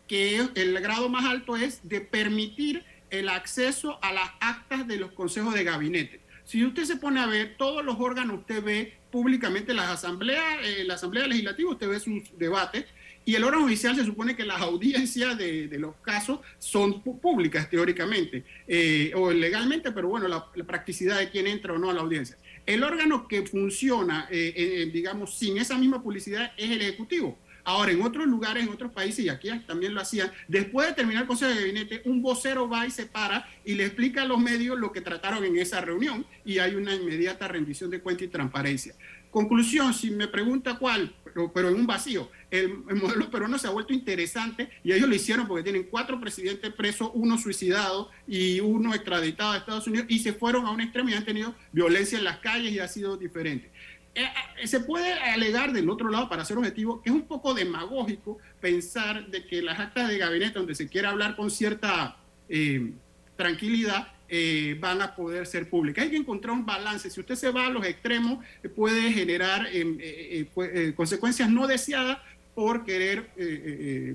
que 0.09 0.48
el 0.54 0.80
grado 0.80 1.09
más 1.09 1.26
alto 1.26 1.56
es 1.56 1.88
de 1.88 2.00
permitir 2.00 2.84
el 3.11 3.28
acceso 3.28 3.98
a 4.02 4.12
las 4.12 4.30
actas 4.40 4.86
de 4.88 4.96
los 4.96 5.12
consejos 5.12 5.54
de 5.54 5.62
gabinete. 5.62 6.20
Si 6.44 6.64
usted 6.64 6.84
se 6.84 6.96
pone 6.96 7.20
a 7.20 7.26
ver 7.26 7.56
todos 7.56 7.84
los 7.84 8.00
órganos, 8.00 8.40
usted 8.40 8.64
ve 8.64 8.97
públicamente 9.11 9.74
las 9.74 9.88
asambleas, 9.88 10.59
eh, 10.64 10.84
la 10.84 10.94
asamblea 10.94 11.26
legislativa, 11.26 11.70
usted 11.70 11.88
ve 11.88 12.00
sus 12.00 12.22
debates, 12.38 12.84
y 13.28 13.34
el 13.34 13.44
órgano 13.44 13.64
judicial 13.64 13.94
se 13.94 14.06
supone 14.06 14.34
que 14.34 14.46
las 14.46 14.59
audiencias 14.62 15.36
de, 15.36 15.68
los 15.78 15.96
casos 15.96 16.40
son 16.59 17.02
públicas 17.02 17.68
teóricamente 17.68 18.42
eh, 18.66 19.12
o 19.14 19.30
legalmente, 19.30 19.92
pero 19.92 20.09
bueno, 20.09 20.26
la, 20.28 20.50
practicidad 20.66 21.18
de 21.18 21.28
quién 21.28 21.46
entra 21.46 21.74
o 21.74 21.78
no 21.78 21.90
a 21.90 21.92
la 21.92 22.00
audiencia. 22.00 22.38
El 22.64 22.82
órgano 22.82 23.28
que 23.28 23.46
funciona, 23.46 24.28
eh, 24.30 24.54
eh, 24.56 24.90
digamos, 24.90 25.36
sin 25.36 25.59
esa 25.59 25.76
misma 25.76 26.02
publicidad 26.02 26.52
es 26.56 26.70
el 26.70 26.80
Ejecutivo. 26.80 27.38
Ahora, 27.69 27.93
en 27.93 28.01
otros 28.01 28.27
lugares, 28.27 28.62
en 28.64 28.71
otros 28.71 28.91
países, 28.91 29.27
y 29.27 29.29
aquí 29.29 29.51
también 29.66 29.93
lo 29.93 30.01
hacían, 30.01 30.33
después 30.49 30.89
de 30.89 30.95
terminar 30.95 31.25
el 31.25 31.29
Consejo 31.29 31.51
de 31.51 31.61
Gabinete, 31.61 32.01
un 32.07 32.23
vocero 32.23 32.66
va 32.66 32.87
y 32.87 32.91
se 32.91 33.05
para 33.05 33.47
y 33.62 33.75
le 33.75 33.85
explica 33.85 34.23
a 34.23 34.25
los 34.25 34.41
medios 34.41 34.79
lo 34.79 34.91
que 34.91 35.03
trataron 35.03 35.45
en 35.45 35.59
esa 35.59 35.83
reunión 35.83 36.25
y 36.47 36.61
hay 36.61 36.77
una 36.77 36.95
inmediata 36.95 37.47
rendición 37.47 37.91
de 37.91 38.01
cuenta 38.01 38.25
y 38.25 38.29
transparencia. 38.29 38.95
Conclusión, 39.31 39.93
si 39.93 40.11
me 40.11 40.29
pregunta 40.29 40.79
cuál, 40.79 41.14
pero, 41.53 41.69
en 41.69 41.75
un 41.75 41.87
vacío, 41.87 42.31
el, 42.51 42.85
el, 42.89 42.97
modelo 42.97 43.31
peruano 43.31 43.59
se 43.59 43.66
ha 43.66 43.71
vuelto 43.71 43.93
interesante 43.93 44.71
y 44.83 44.93
ellos 44.93 45.07
lo 45.07 45.14
hicieron 45.14 45.47
porque 45.47 45.62
tienen 45.62 45.89
cuatro 45.91 46.19
presidentes 46.19 46.73
presos, 46.73 47.11
uno 47.12 47.37
suicidado 47.37 48.11
y 48.27 48.61
uno 48.61 48.95
extraditado 48.95 49.53
a 49.53 49.59
Estados 49.59 49.87
Unidos 49.87 50.07
y 50.09 50.21
se 50.21 50.33
fueron 50.33 50.64
a 50.64 50.71
un 50.71 50.81
extremo 50.81 51.11
y 51.11 51.14
han 51.14 51.27
tenido 51.27 51.55
violencia 51.71 52.16
en 52.16 52.25
las 52.25 52.39
calles 52.39 52.73
y 52.73 52.79
ha 52.79 52.89
sido 52.89 53.19
diferente. 53.19 53.71
Eh, 54.19 54.66
se 54.66 54.81
puede 54.81 55.12
alegar 55.12 55.73
del 55.73 55.89
otro 55.89 56.09
lado, 56.11 56.29
para 56.29 56.45
ser 56.45 56.59
objetivo, 56.59 57.01
que 57.01 57.11
es 57.11 57.14
un 57.14 57.23
poco 57.23 57.55
demagógico 57.55 58.39
pensar 58.61 59.29
de 59.29 59.47
que 59.47 59.62
las 59.62 59.79
actas 59.79 60.09
de 60.09 60.19
gabinete 60.19 60.59
donde 60.59 60.75
se 60.75 60.89
quiere 60.89 61.07
hablar 61.07 61.37
con 61.37 61.51
cierta 61.51 62.16
eh, 62.49 62.93
tranquilidad 63.37 64.09
eh, 64.31 64.77
van 64.79 65.01
a 65.01 65.16
poder 65.16 65.47
ser 65.47 65.71
públicas. 65.71 66.05
Hay 66.05 66.11
que 66.11 66.19
encontrar 66.19 66.53
un 66.53 66.66
balance. 66.66 67.09
Si 67.09 67.19
usted 67.19 67.35
se 67.35 67.51
va 67.51 67.66
a 67.66 67.71
los 67.71 67.87
extremos, 67.87 68.45
eh, 68.62 68.69
puede 68.69 69.11
generar 69.11 69.66
eh, 69.73 70.93
consecuencias 70.95 71.49
no 71.49 71.66
deseadas 71.66 72.19
por 72.55 72.85
querer 72.85 73.31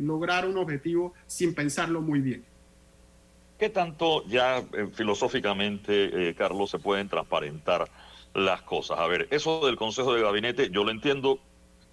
lograr 0.01 0.45
un 0.45 0.57
objetivo 0.57 1.13
sin 1.25 1.55
pensarlo 1.55 2.01
muy 2.01 2.19
bien. 2.19 2.43
¿Qué 3.57 3.69
tanto 3.69 4.27
ya 4.27 4.61
filosóficamente, 4.93 6.35
Carlos, 6.37 6.69
se 6.69 6.77
pueden 6.77 7.07
transparentar 7.07 7.87
las 8.33 8.61
cosas? 8.61 8.99
A 8.99 9.07
ver, 9.07 9.27
eso 9.31 9.65
del 9.65 9.75
Consejo 9.75 10.13
de 10.13 10.21
Gabinete, 10.21 10.69
yo 10.71 10.83
lo 10.83 10.91
entiendo 10.91 11.39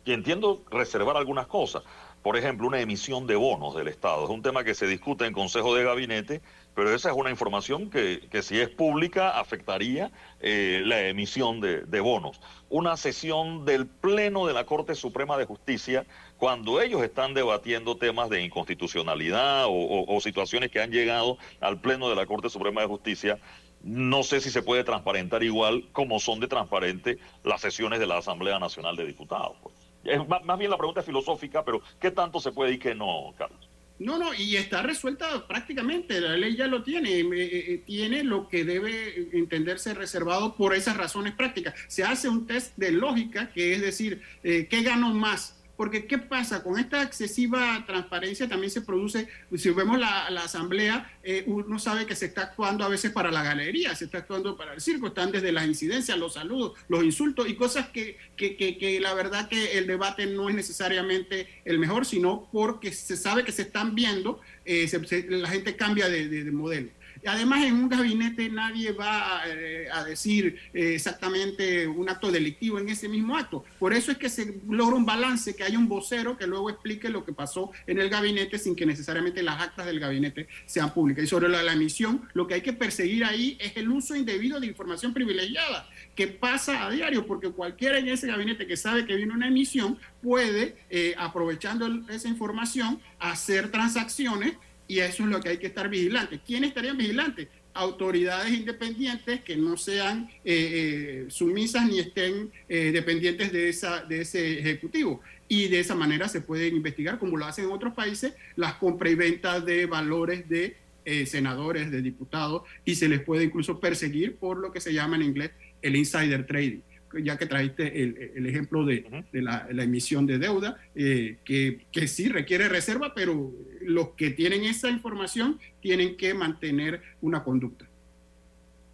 y 0.04 0.12
entiendo 0.12 0.62
reservar 0.70 1.16
algunas 1.16 1.46
cosas. 1.46 1.82
Por 2.22 2.36
ejemplo, 2.36 2.66
una 2.66 2.80
emisión 2.80 3.26
de 3.26 3.36
bonos 3.36 3.74
del 3.74 3.88
Estado. 3.88 4.24
Es 4.24 4.30
un 4.30 4.42
tema 4.42 4.64
que 4.64 4.74
se 4.74 4.86
discute 4.86 5.26
en 5.26 5.32
Consejo 5.32 5.74
de 5.74 5.84
Gabinete 5.84 6.42
pero 6.74 6.94
esa 6.94 7.10
es 7.10 7.16
una 7.16 7.30
información 7.30 7.90
que, 7.90 8.20
que 8.30 8.42
si 8.42 8.60
es 8.60 8.68
pública 8.68 9.38
afectaría 9.38 10.10
eh, 10.40 10.82
la 10.84 11.00
emisión 11.08 11.60
de, 11.60 11.82
de, 11.82 12.00
bonos. 12.00 12.40
Una 12.68 12.96
sesión 12.96 13.64
del 13.64 13.86
Pleno 13.86 14.46
de 14.46 14.54
la 14.54 14.64
Corte 14.64 14.94
Suprema 14.94 15.36
de 15.36 15.46
Justicia, 15.46 16.06
cuando 16.38 16.80
ellos 16.80 17.02
están 17.02 17.34
debatiendo 17.34 17.96
temas 17.96 18.30
de 18.30 18.42
inconstitucionalidad 18.42 19.66
o, 19.68 20.20
situaciones 20.20 20.70
que 20.70 20.80
han 20.80 20.90
llegado 20.90 21.38
al 21.60 21.80
Pleno 21.80 22.08
de 22.08 22.16
la 22.16 22.26
Corte 22.26 22.48
Suprema 22.48 22.82
de 22.82 22.86
Justicia, 22.86 23.38
no 23.82 24.22
sé 24.22 24.40
si 24.40 24.50
se 24.50 24.62
puede 24.62 24.84
transparentar 24.84 25.42
igual 25.42 25.88
como 25.92 26.20
son 26.20 26.40
de 26.40 26.48
transparente 26.48 27.18
las 27.44 27.60
sesiones 27.60 28.00
de 28.00 28.06
la 28.06 28.18
Asamblea 28.18 28.58
Nacional 28.58 28.96
de 28.96 29.06
Diputados. 29.06 29.56
Es 30.04 30.26
más, 30.28 30.44
más 30.44 30.58
bien 30.58 30.70
la 30.70 30.78
pregunta 30.78 31.00
es 31.00 31.06
filosófica, 31.06 31.64
pero 31.64 31.80
¿qué 32.00 32.10
tanto 32.10 32.40
se 32.40 32.52
puede 32.52 32.72
y 32.72 32.78
qué 32.78 32.94
no, 32.94 33.34
Carlos? 33.36 33.70
No, 34.00 34.16
no, 34.16 34.32
y 34.32 34.56
está 34.56 34.80
resuelta 34.80 35.46
prácticamente, 35.46 36.22
la 36.22 36.34
ley 36.34 36.56
ya 36.56 36.66
lo 36.66 36.82
tiene, 36.82 37.20
eh, 37.20 37.26
eh, 37.32 37.82
tiene 37.84 38.24
lo 38.24 38.48
que 38.48 38.64
debe 38.64 39.28
entenderse 39.34 39.92
reservado 39.92 40.56
por 40.56 40.74
esas 40.74 40.96
razones 40.96 41.34
prácticas. 41.34 41.74
Se 41.86 42.02
hace 42.02 42.26
un 42.26 42.46
test 42.46 42.74
de 42.78 42.92
lógica, 42.92 43.50
que 43.52 43.74
es 43.74 43.82
decir, 43.82 44.22
eh, 44.42 44.68
¿qué 44.70 44.82
gano 44.82 45.12
más? 45.12 45.59
Porque 45.80 46.04
¿qué 46.04 46.18
pasa? 46.18 46.62
Con 46.62 46.78
esta 46.78 47.02
excesiva 47.02 47.82
transparencia 47.86 48.46
también 48.46 48.70
se 48.70 48.82
produce, 48.82 49.28
si 49.56 49.70
vemos 49.70 49.98
la, 49.98 50.26
asamblea, 50.44 51.10
eh, 51.22 51.42
uno 51.46 51.78
sabe 51.78 52.04
que 52.04 52.14
se 52.14 52.26
está 52.26 52.42
actuando 52.42 52.84
a 52.84 52.88
veces 52.90 53.12
para 53.12 53.30
la 53.30 53.42
galería, 53.42 53.94
se 53.94 54.04
está 54.04 54.18
actuando 54.18 54.58
para 54.58 54.74
el 54.74 54.82
circo, 54.82 55.06
están 55.06 55.32
desde 55.32 55.52
las 55.52 55.66
incidencias, 55.66 56.18
los 56.18 56.34
saludos, 56.34 56.74
los 56.88 57.02
insultos 57.02 57.48
y 57.48 57.54
cosas 57.54 57.88
que, 57.88 58.18
que, 58.36 58.58
que, 58.58 59.00
la 59.00 59.14
verdad 59.14 59.48
que 59.48 59.78
el 59.78 59.86
debate 59.86 60.26
no 60.26 60.50
es 60.50 60.54
necesariamente 60.54 61.48
el 61.64 61.78
mejor, 61.78 62.04
sino 62.04 62.46
porque 62.52 62.92
se 62.92 63.16
sabe 63.16 63.44
que 63.44 63.52
se 63.52 63.62
están 63.62 63.94
viendo, 63.94 64.38
eh, 64.66 64.86
se, 64.86 65.30
la 65.30 65.48
gente 65.48 65.76
cambia 65.76 66.10
de 66.10 66.44
modelo. 66.52 66.90
Además, 67.26 67.64
en 67.64 67.74
un 67.74 67.88
gabinete 67.88 68.48
nadie 68.48 68.92
va 68.92 69.42
a, 69.42 69.48
eh, 69.48 69.88
decir 70.06 70.58
eh, 70.72 70.94
exactamente 70.94 71.86
un 71.86 72.08
acto 72.08 72.30
delictivo 72.30 72.78
en 72.78 72.88
ese 72.88 73.08
mismo 73.08 73.36
acto. 73.36 73.64
Por 73.78 73.92
eso 73.92 74.10
es 74.10 74.18
que 74.18 74.28
se 74.28 74.60
logra 74.68 74.96
un 74.96 75.04
balance, 75.04 75.54
que 75.54 75.64
haya 75.64 75.78
un 75.78 75.88
vocero 75.88 76.36
que 76.36 76.46
luego 76.46 76.70
explique 76.70 77.08
lo 77.08 77.24
que 77.24 77.32
pasó 77.32 77.70
en 77.86 77.98
el 77.98 78.08
gabinete 78.08 78.58
sin 78.58 78.74
que 78.74 78.86
necesariamente 78.86 79.42
las 79.42 79.60
actas 79.60 79.86
del 79.86 80.00
gabinete 80.00 80.48
sean 80.66 80.92
públicas. 80.92 81.24
Y 81.24 81.26
sobre 81.26 81.48
la, 81.48 81.62
la 81.62 81.72
emisión, 81.72 82.28
lo 82.34 82.46
que 82.46 82.54
hay 82.54 82.62
que 82.62 82.72
perseguir 82.72 83.24
ahí 83.24 83.56
es 83.60 83.76
el 83.76 83.88
uso 83.88 84.16
indebido 84.16 84.60
de 84.60 84.66
información 84.66 85.12
privilegiada 85.12 85.88
que 86.14 86.26
pasa 86.26 86.86
a 86.86 86.90
diario, 86.90 87.26
porque 87.26 87.50
cualquiera 87.50 87.98
en 87.98 88.08
ese 88.08 88.26
gabinete 88.26 88.66
que 88.66 88.76
sabe 88.76 89.06
que 89.06 89.16
viene 89.16 89.32
una 89.32 89.48
emisión 89.48 89.98
puede, 90.22 90.76
eh, 90.90 91.14
aprovechando 91.18 91.86
esa 92.08 92.28
información, 92.28 93.00
hacer 93.18 93.70
transacciones 93.70 94.54
y 94.90 94.98
eso 94.98 95.22
es 95.22 95.28
lo 95.28 95.38
que 95.38 95.50
hay 95.50 95.58
que 95.58 95.68
estar 95.68 95.88
vigilantes. 95.88 96.40
¿Quiénes 96.44 96.70
estarían 96.70 96.96
vigilantes? 96.96 97.46
Autoridades 97.74 98.52
independientes 98.52 99.40
que 99.42 99.54
no 99.56 99.76
sean 99.76 100.28
eh, 100.44 100.44
eh, 100.44 101.26
sumisas 101.28 101.86
ni 101.88 102.00
estén 102.00 102.50
eh, 102.68 102.90
dependientes 102.90 103.52
de, 103.52 103.68
esa, 103.68 104.02
de 104.02 104.22
ese 104.22 104.58
ejecutivo. 104.58 105.20
Y 105.46 105.68
de 105.68 105.78
esa 105.78 105.94
manera 105.94 106.26
se 106.26 106.40
pueden 106.40 106.74
investigar, 106.74 107.20
como 107.20 107.36
lo 107.36 107.46
hacen 107.46 107.66
en 107.66 107.70
otros 107.70 107.94
países, 107.94 108.34
las 108.56 108.74
compras 108.74 109.12
y 109.12 109.14
ventas 109.14 109.64
de 109.64 109.86
valores 109.86 110.48
de 110.48 110.76
eh, 111.04 111.24
senadores, 111.24 111.92
de 111.92 112.02
diputados, 112.02 112.62
y 112.84 112.96
se 112.96 113.08
les 113.08 113.20
puede 113.20 113.44
incluso 113.44 113.78
perseguir 113.78 114.38
por 114.38 114.58
lo 114.58 114.72
que 114.72 114.80
se 114.80 114.92
llama 114.92 115.14
en 115.14 115.22
inglés 115.22 115.52
el 115.82 115.94
insider 115.94 116.48
trading 116.48 116.80
ya 117.22 117.36
que 117.36 117.46
trajiste 117.46 118.02
el, 118.02 118.32
el 118.36 118.46
ejemplo 118.46 118.84
de, 118.84 119.24
de 119.32 119.42
la, 119.42 119.66
la, 119.70 119.82
emisión 119.82 120.26
de 120.26 120.38
deuda, 120.38 120.76
eh, 120.94 121.38
que, 121.44 121.86
que, 121.90 122.06
sí 122.06 122.28
requiere 122.28 122.68
reserva, 122.68 123.12
pero 123.14 123.52
los 123.82 124.10
que 124.10 124.30
tienen 124.30 124.64
esa 124.64 124.88
información 124.88 125.58
tienen 125.80 126.16
que 126.16 126.34
mantener 126.34 127.02
una 127.20 127.42
conducta. 127.42 127.86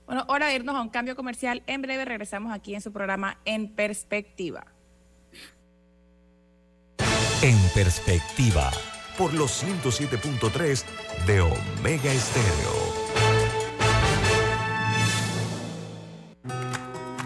Bueno, 0.07 0.25
hora 0.29 0.47
de 0.47 0.55
irnos 0.55 0.77
a 0.77 0.83
un 0.83 0.89
cambio 0.89 1.17
comercial. 1.17 1.63
En 1.67 1.83
breve 1.83 2.05
regresamos 2.05 2.53
aquí 2.53 2.75
en 2.75 2.81
su 2.81 2.93
programa 2.93 3.39
En 3.45 3.69
Perspectiva. 3.69 4.67
En 7.43 7.59
Perspectiva 7.75 8.71
por 9.19 9.35
los 9.35 9.65
107.3 9.65 10.85
de 11.27 11.41
Omega 11.41 12.13
Estéreo. 12.13 13.06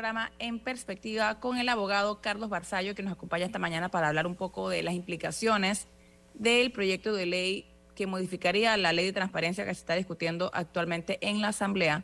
Programa 0.00 0.32
En 0.38 0.60
Perspectiva 0.60 1.40
con 1.40 1.58
el 1.58 1.68
abogado 1.68 2.22
Carlos 2.22 2.48
Barzallo, 2.48 2.94
que 2.94 3.02
nos 3.02 3.12
acompaña 3.12 3.44
esta 3.44 3.58
mañana 3.58 3.90
para 3.90 4.08
hablar 4.08 4.26
un 4.26 4.34
poco 4.34 4.70
de 4.70 4.82
las 4.82 4.94
implicaciones 4.94 5.88
del 6.32 6.72
proyecto 6.72 7.12
de 7.12 7.26
ley 7.26 7.66
que 7.94 8.06
modificaría 8.06 8.74
la 8.78 8.94
ley 8.94 9.04
de 9.04 9.12
transparencia 9.12 9.66
que 9.66 9.74
se 9.74 9.80
está 9.80 9.96
discutiendo 9.96 10.50
actualmente 10.54 11.18
en 11.20 11.42
la 11.42 11.48
Asamblea. 11.48 12.02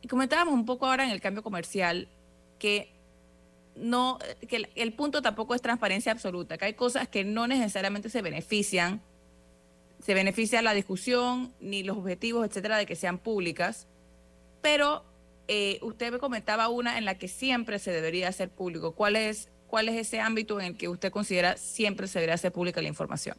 Y 0.00 0.08
comentábamos 0.08 0.54
un 0.54 0.64
poco 0.64 0.86
ahora 0.86 1.04
en 1.04 1.10
el 1.10 1.20
cambio 1.20 1.42
comercial 1.42 2.08
que 2.58 2.90
no 3.76 4.18
que 4.48 4.56
el, 4.56 4.70
el 4.74 4.94
punto 4.94 5.20
tampoco 5.20 5.54
es 5.54 5.60
transparencia 5.60 6.12
absoluta, 6.12 6.56
que 6.56 6.64
hay 6.64 6.74
cosas 6.74 7.06
que 7.06 7.22
no 7.22 7.46
necesariamente 7.46 8.08
se 8.08 8.22
benefician, 8.22 9.02
se 10.02 10.14
beneficia 10.14 10.62
la 10.62 10.72
discusión 10.72 11.52
ni 11.60 11.82
los 11.82 11.98
objetivos, 11.98 12.46
etcétera, 12.46 12.78
de 12.78 12.86
que 12.86 12.96
sean 12.96 13.18
públicas, 13.18 13.88
pero 14.62 15.04
eh, 15.52 15.80
usted 15.82 16.12
me 16.12 16.18
comentaba 16.20 16.68
una 16.68 16.96
en 16.96 17.04
la 17.04 17.18
que 17.18 17.26
siempre 17.26 17.80
se 17.80 17.90
debería 17.90 18.28
hacer 18.28 18.50
público. 18.50 18.94
¿Cuál 18.94 19.16
es, 19.16 19.48
¿Cuál 19.66 19.88
es 19.88 19.96
ese 19.96 20.20
ámbito 20.20 20.60
en 20.60 20.66
el 20.66 20.76
que 20.76 20.86
usted 20.86 21.10
considera 21.10 21.56
siempre 21.56 22.06
se 22.06 22.20
debería 22.20 22.36
hacer 22.36 22.52
pública 22.52 22.80
la 22.80 22.86
información? 22.86 23.36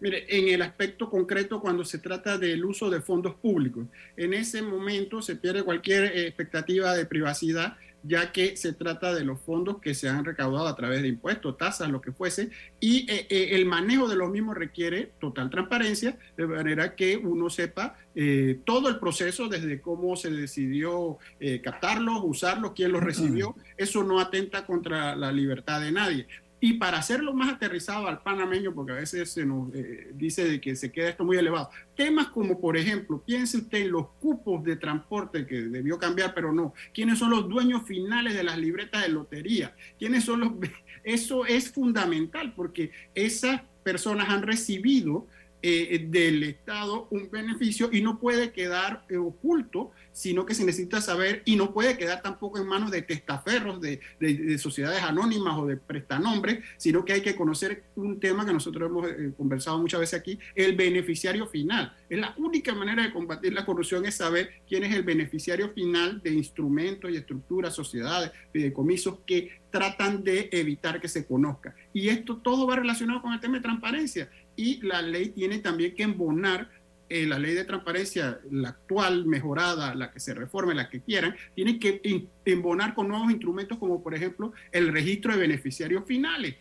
Mire, 0.00 0.26
en 0.28 0.50
el 0.50 0.60
aspecto 0.60 1.08
concreto, 1.08 1.58
cuando 1.58 1.86
se 1.86 2.00
trata 2.00 2.36
del 2.36 2.62
uso 2.62 2.90
de 2.90 3.00
fondos 3.00 3.34
públicos, 3.36 3.86
en 4.14 4.34
ese 4.34 4.60
momento 4.60 5.22
se 5.22 5.36
pierde 5.36 5.62
cualquier 5.62 6.04
eh, 6.04 6.26
expectativa 6.26 6.94
de 6.94 7.06
privacidad, 7.06 7.78
ya 8.02 8.32
que 8.32 8.56
se 8.56 8.72
trata 8.72 9.14
de 9.14 9.24
los 9.24 9.40
fondos 9.40 9.80
que 9.80 9.94
se 9.94 10.08
han 10.08 10.24
recaudado 10.24 10.66
a 10.66 10.76
través 10.76 11.02
de 11.02 11.08
impuestos, 11.08 11.56
tasas, 11.56 11.90
lo 11.90 12.00
que 12.00 12.12
fuese, 12.12 12.50
y 12.80 13.10
eh, 13.10 13.26
eh, 13.30 13.48
el 13.52 13.66
manejo 13.66 14.08
de 14.08 14.16
los 14.16 14.30
mismos 14.30 14.56
requiere 14.56 15.12
total 15.20 15.50
transparencia, 15.50 16.18
de 16.36 16.46
manera 16.46 16.94
que 16.94 17.16
uno 17.16 17.50
sepa 17.50 17.96
eh, 18.14 18.60
todo 18.64 18.88
el 18.90 18.98
proceso, 18.98 19.48
desde 19.48 19.80
cómo 19.80 20.16
se 20.16 20.30
decidió 20.30 21.18
eh, 21.40 21.62
captarlos, 21.62 22.20
usarlos, 22.22 22.72
quién 22.72 22.92
los 22.92 23.02
recibió, 23.02 23.56
eso 23.78 24.04
no 24.04 24.20
atenta 24.20 24.66
contra 24.66 25.16
la 25.16 25.32
libertad 25.32 25.80
de 25.80 25.92
nadie. 25.92 26.26
Y 26.64 26.74
para 26.74 26.98
hacerlo 26.98 27.34
más 27.34 27.52
aterrizado 27.52 28.06
al 28.06 28.22
panameño, 28.22 28.72
porque 28.72 28.92
a 28.92 28.94
veces 28.94 29.32
se 29.32 29.44
nos 29.44 29.74
eh, 29.74 30.12
dice 30.14 30.44
de 30.44 30.60
que 30.60 30.76
se 30.76 30.92
queda 30.92 31.08
esto 31.08 31.24
muy 31.24 31.36
elevado, 31.36 31.70
temas 31.96 32.28
como, 32.28 32.60
por 32.60 32.76
ejemplo, 32.76 33.20
piense 33.26 33.56
usted 33.56 33.78
en 33.78 33.90
los 33.90 34.06
cupos 34.20 34.62
de 34.62 34.76
transporte 34.76 35.44
que 35.44 35.60
debió 35.60 35.98
cambiar, 35.98 36.34
pero 36.34 36.52
no. 36.52 36.72
¿Quiénes 36.94 37.18
son 37.18 37.30
los 37.30 37.48
dueños 37.48 37.82
finales 37.82 38.34
de 38.34 38.44
las 38.44 38.58
libretas 38.58 39.02
de 39.02 39.08
lotería? 39.08 39.74
¿Quiénes 39.98 40.22
son 40.22 40.38
los...? 40.38 40.52
Eso 41.02 41.46
es 41.46 41.72
fundamental 41.72 42.54
porque 42.54 42.92
esas 43.12 43.62
personas 43.82 44.28
han 44.28 44.42
recibido 44.42 45.26
eh, 45.62 46.06
del 46.08 46.42
Estado 46.42 47.06
un 47.10 47.30
beneficio 47.30 47.88
y 47.92 48.00
no 48.02 48.18
puede 48.18 48.52
quedar 48.52 49.04
eh, 49.08 49.16
oculto, 49.16 49.92
sino 50.12 50.44
que 50.44 50.54
se 50.54 50.64
necesita 50.64 51.00
saber 51.00 51.42
y 51.44 51.56
no 51.56 51.72
puede 51.72 51.96
quedar 51.96 52.20
tampoco 52.20 52.58
en 52.58 52.66
manos 52.66 52.90
de 52.90 53.02
testaferros, 53.02 53.80
de, 53.80 54.00
de- 54.20 54.34
de 54.34 54.58
sociedades 54.58 55.02
anónimas 55.02 55.56
o 55.58 55.66
de 55.66 55.76
prestanombres, 55.76 56.58
sino 56.76 57.04
que 57.04 57.12
hay 57.14 57.22
que 57.22 57.36
conocer 57.36 57.84
un 57.96 58.18
tema 58.20 58.44
que 58.44 58.52
nosotros 58.52 58.88
hemos 58.90 59.08
eh, 59.08 59.32
conversado 59.36 59.78
muchas 59.78 60.00
veces 60.00 60.18
aquí, 60.20 60.38
el 60.54 60.74
beneficiario 60.76 61.46
final. 61.46 61.96
Es 62.10 62.18
la 62.18 62.34
única 62.36 62.74
manera 62.74 63.02
de 63.04 63.12
combatir 63.12 63.52
la 63.52 63.64
corrupción 63.64 64.04
es 64.04 64.16
saber 64.16 64.50
quién 64.68 64.82
es 64.84 64.94
el 64.94 65.02
beneficiario 65.02 65.70
final 65.70 66.20
de 66.22 66.30
instrumentos 66.34 67.10
y 67.10 67.16
estructuras, 67.16 67.74
sociedades, 67.74 68.32
fideicomisos 68.52 69.20
que 69.26 69.62
tratan 69.70 70.22
de 70.22 70.50
evitar 70.52 71.00
que 71.00 71.08
se 71.08 71.24
conozca. 71.26 71.74
Y 71.94 72.08
esto 72.08 72.36
todo 72.36 72.66
va 72.66 72.76
relacionado 72.76 73.22
con 73.22 73.32
el 73.32 73.40
tema 73.40 73.56
de 73.56 73.62
transparencia 73.62 74.28
y 74.56 74.80
la 74.82 75.02
ley 75.02 75.30
tiene 75.30 75.58
también 75.58 75.94
que 75.94 76.02
embonar 76.02 76.70
eh, 77.08 77.26
la 77.26 77.38
ley 77.38 77.52
de 77.52 77.64
transparencia, 77.64 78.40
la 78.50 78.70
actual, 78.70 79.26
mejorada, 79.26 79.94
la 79.94 80.10
que 80.10 80.18
se 80.18 80.32
reforme, 80.32 80.74
la 80.74 80.88
que 80.88 81.02
quieran, 81.02 81.36
tiene 81.54 81.78
que 81.78 82.00
em- 82.04 82.26
embonar 82.46 82.94
con 82.94 83.08
nuevos 83.08 83.30
instrumentos 83.30 83.76
como 83.76 84.02
por 84.02 84.14
ejemplo 84.14 84.54
el 84.70 84.90
registro 84.90 85.32
de 85.34 85.40
beneficiarios 85.40 86.04
finales. 86.06 86.54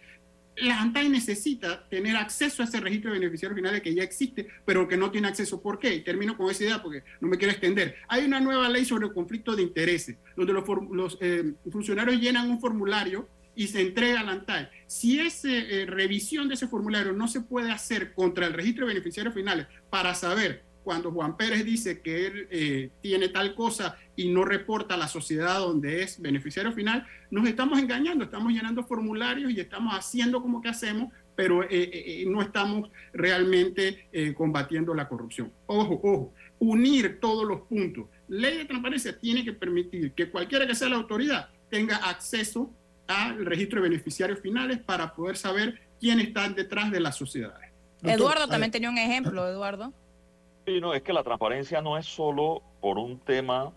La 0.58 0.82
ANTAI 0.82 1.08
necesita 1.08 1.88
tener 1.88 2.18
acceso 2.18 2.62
a 2.62 2.66
ese 2.66 2.82
registro 2.82 3.14
de 3.14 3.20
beneficiarios 3.20 3.56
finales 3.56 3.82
que 3.82 3.96
ya 3.96 4.04
existe, 4.04 4.46
pero 4.66 4.90
que 4.90 4.98
no 4.98 5.10
tiene 5.10 5.30
acceso. 5.30 5.62
¿Por 5.62 5.80
qué? 5.80 5.96
Y 5.96 6.02
termino 6.02 6.36
con 6.36 6.52
esa 6.52 6.66
idea 6.66 6.84
porque 6.84 7.04
no 7.22 7.30
me 7.30 7.38
quiero 7.38 7.54
extender. 7.54 7.96
Hay 8.10 8.26
una 8.26 8.42
nueva 8.42 8.68
ley 8.68 8.84
sobre 8.84 9.08
el 9.08 9.14
conflicto 9.14 9.56
de 9.56 9.64
intereses, 9.64 10.18
donde 10.36 10.52
los, 10.52 10.66
los, 10.92 11.18
eh, 11.22 11.54
funcionarios 11.72 12.20
llenan 12.20 12.52
un 12.52 12.60
formulario 12.60 13.30
y 13.56 13.68
se 13.68 13.82
entrega 13.82 14.22
a 14.22 14.24
la 14.24 14.32
ANTAI. 14.32 14.70
Si 14.88 15.20
esa 15.20 15.50
revisión 15.86 16.48
de 16.48 16.56
ese 16.56 16.68
formulario 16.68 17.14
no 17.14 17.28
se 17.28 17.42
puede 17.42 17.72
hacer 17.72 18.14
contra 18.14 18.48
el 18.48 18.54
registro 18.54 18.86
de 18.86 18.94
beneficiarios 18.94 19.34
finales 19.34 19.68
para 19.90 20.16
saber 20.16 20.64
cuando 20.84 21.12
Juan 21.12 21.38
Pérez 21.38 21.64
dice 21.64 22.02
que 22.02 22.28
él 22.28 22.48
eh, 22.50 22.90
tiene 23.02 23.30
tal 23.30 23.54
cosa 23.54 23.98
y 24.16 24.30
no 24.30 24.46
reporta 24.46 24.96
a 24.96 24.98
la 24.98 25.08
sociedad 25.08 25.60
donde 25.60 26.04
es 26.04 26.20
beneficiario 26.22 26.72
final, 26.74 27.06
nos 27.30 27.48
estamos 27.48 27.80
engañando, 27.80 28.26
estamos 28.26 28.52
llenando 28.52 28.84
formularios 28.84 29.52
y 29.52 29.60
estamos 29.60 29.94
haciendo 29.94 30.42
como 30.42 30.62
que 30.62 30.70
hacemos, 30.70 31.10
pero 31.36 31.64
eh, 31.64 31.70
eh, 31.72 32.26
no 32.28 32.42
estamos 32.42 32.90
realmente 33.14 34.08
eh, 34.12 34.34
combatiendo 34.34 34.94
la 34.94 35.08
corrupción. 35.08 35.52
Ojo, 35.66 36.00
ojo, 36.04 36.34
unir 36.60 37.20
todos 37.20 37.48
los 37.48 37.62
puntos. 37.62 38.08
Ley 38.28 38.58
de 38.58 38.66
transparencia 38.66 39.18
tiene 39.18 39.44
que 39.44 39.54
permitir 39.54 40.14
que 40.14 40.30
cualquiera 40.30 40.68
que 40.68 40.76
sea 40.76 40.90
la 40.90 40.98
autoridad 40.98 41.50
tenga 41.70 41.98
acceso 41.98 42.74
al 43.12 43.46
registro 43.46 43.82
de 43.82 43.90
beneficiarios 43.90 44.40
finales 44.40 44.80
para 44.80 45.14
poder 45.14 45.38
saber 45.38 45.80
quién 46.00 46.20
está 46.20 46.48
detrás 46.50 46.92
de 46.92 47.00
las 47.00 47.16
sociedades. 47.16 47.72
Eduardo 48.04 48.44
a 48.44 48.48
también 48.48 48.62
ver. 48.62 48.72
tenía 48.72 48.90
un 48.90 48.98
ejemplo, 48.98 49.48
Eduardo. 49.48 49.94
Sí, 50.66 50.80
no, 50.80 50.94
es 50.94 51.02
que 51.02 51.14
la 51.14 51.24
transparencia 51.24 51.82
no 51.82 51.98
es 51.98 52.06
solo 52.06 52.62
por 52.82 52.98
un 52.98 53.20
tema 53.20 53.72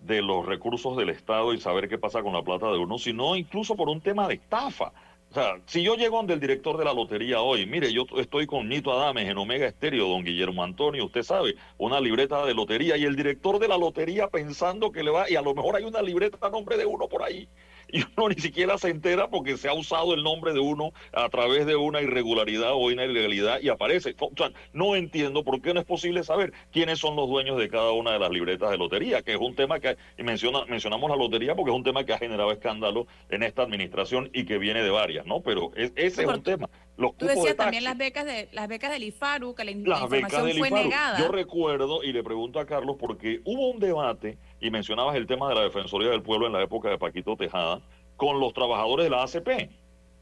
de 0.00 0.22
los 0.22 0.44
recursos 0.46 0.96
del 0.96 1.10
Estado 1.10 1.52
y 1.52 1.60
saber 1.60 1.88
qué 1.88 1.98
pasa 1.98 2.22
con 2.22 2.32
la 2.32 2.42
plata 2.42 2.70
de 2.70 2.78
uno, 2.78 2.98
sino 2.98 3.36
incluso 3.36 3.74
por 3.76 3.88
un 3.88 4.00
tema 4.00 4.28
de 4.28 4.34
estafa. 4.34 4.92
O 5.30 5.34
sea, 5.34 5.58
si 5.66 5.82
yo 5.82 5.96
llego 5.96 6.16
donde 6.18 6.34
el 6.34 6.40
director 6.40 6.78
de 6.78 6.84
la 6.84 6.94
lotería 6.94 7.40
hoy, 7.40 7.66
mire, 7.66 7.92
yo 7.92 8.06
estoy 8.16 8.46
con 8.46 8.68
Nito 8.68 8.92
Adames 8.92 9.28
en 9.28 9.36
Omega 9.36 9.66
Estéreo, 9.66 10.08
don 10.08 10.24
Guillermo 10.24 10.62
Antonio, 10.62 11.04
usted 11.04 11.22
sabe, 11.22 11.56
una 11.78 12.00
libreta 12.00 12.46
de 12.46 12.54
lotería, 12.54 12.96
y 12.96 13.04
el 13.04 13.16
director 13.16 13.58
de 13.58 13.68
la 13.68 13.76
lotería 13.76 14.28
pensando 14.28 14.92
que 14.92 15.02
le 15.02 15.10
va, 15.10 15.28
y 15.28 15.34
a 15.34 15.42
lo 15.42 15.54
mejor 15.54 15.76
hay 15.76 15.84
una 15.84 16.00
libreta 16.00 16.38
a 16.40 16.50
nombre 16.50 16.76
de 16.76 16.86
uno 16.86 17.08
por 17.08 17.22
ahí, 17.22 17.48
y 17.88 18.02
uno 18.16 18.28
ni 18.28 18.36
siquiera 18.36 18.78
se 18.78 18.90
entera 18.90 19.28
porque 19.28 19.56
se 19.56 19.68
ha 19.68 19.74
usado 19.74 20.14
el 20.14 20.22
nombre 20.22 20.52
de 20.52 20.60
uno 20.60 20.92
a 21.12 21.28
través 21.28 21.66
de 21.66 21.76
una 21.76 22.00
irregularidad 22.00 22.72
o 22.72 22.78
una 22.78 23.04
ilegalidad 23.04 23.60
y 23.60 23.68
aparece. 23.68 24.14
O 24.18 24.30
sea, 24.36 24.52
no 24.72 24.96
entiendo 24.96 25.44
por 25.44 25.60
qué 25.60 25.74
no 25.74 25.80
es 25.80 25.86
posible 25.86 26.22
saber 26.24 26.52
quiénes 26.72 26.98
son 26.98 27.16
los 27.16 27.28
dueños 27.28 27.58
de 27.58 27.68
cada 27.68 27.92
una 27.92 28.12
de 28.12 28.18
las 28.18 28.30
libretas 28.30 28.70
de 28.70 28.78
lotería, 28.78 29.22
que 29.22 29.32
es 29.32 29.40
un 29.40 29.54
tema 29.54 29.80
que, 29.80 29.96
menciona, 30.18 30.64
mencionamos 30.66 31.08
la 31.10 31.16
lotería 31.16 31.54
porque 31.54 31.70
es 31.70 31.76
un 31.76 31.84
tema 31.84 32.04
que 32.04 32.12
ha 32.12 32.18
generado 32.18 32.52
escándalo 32.52 33.06
en 33.28 33.42
esta 33.42 33.62
administración 33.62 34.30
y 34.32 34.44
que 34.44 34.58
viene 34.58 34.82
de 34.82 34.90
varias, 34.90 35.26
¿no? 35.26 35.40
Pero 35.40 35.72
ese 35.74 36.22
es 36.22 36.28
un 36.28 36.42
tema. 36.42 36.68
Los 36.96 37.16
Tú 37.16 37.26
decías 37.26 37.56
también 37.56 37.84
las 37.84 37.98
becas 37.98 38.24
de 38.24 38.48
las 38.52 38.68
becas 38.68 38.90
del 38.90 39.04
IFARU, 39.04 39.54
que 39.54 39.64
la, 39.64 39.70
información 39.70 40.50
fue 40.56 40.70
negada. 40.70 41.18
Yo 41.18 41.28
recuerdo 41.28 42.02
y 42.02 42.12
le 42.12 42.22
pregunto 42.22 42.58
a 42.58 42.66
Carlos 42.66 42.96
porque 42.98 43.40
hubo 43.44 43.70
un 43.70 43.78
debate 43.78 44.38
y 44.66 44.70
mencionabas 44.70 45.16
el 45.16 45.26
tema 45.26 45.48
de 45.48 45.54
la 45.54 45.62
Defensoría 45.62 46.10
del 46.10 46.22
Pueblo 46.22 46.46
en 46.46 46.52
la 46.52 46.62
época 46.62 46.90
de 46.90 46.98
Paquito 46.98 47.36
Tejada 47.36 47.80
con 48.16 48.40
los 48.40 48.52
trabajadores 48.52 49.04
de 49.04 49.10
la 49.10 49.22
ACP. 49.22 49.70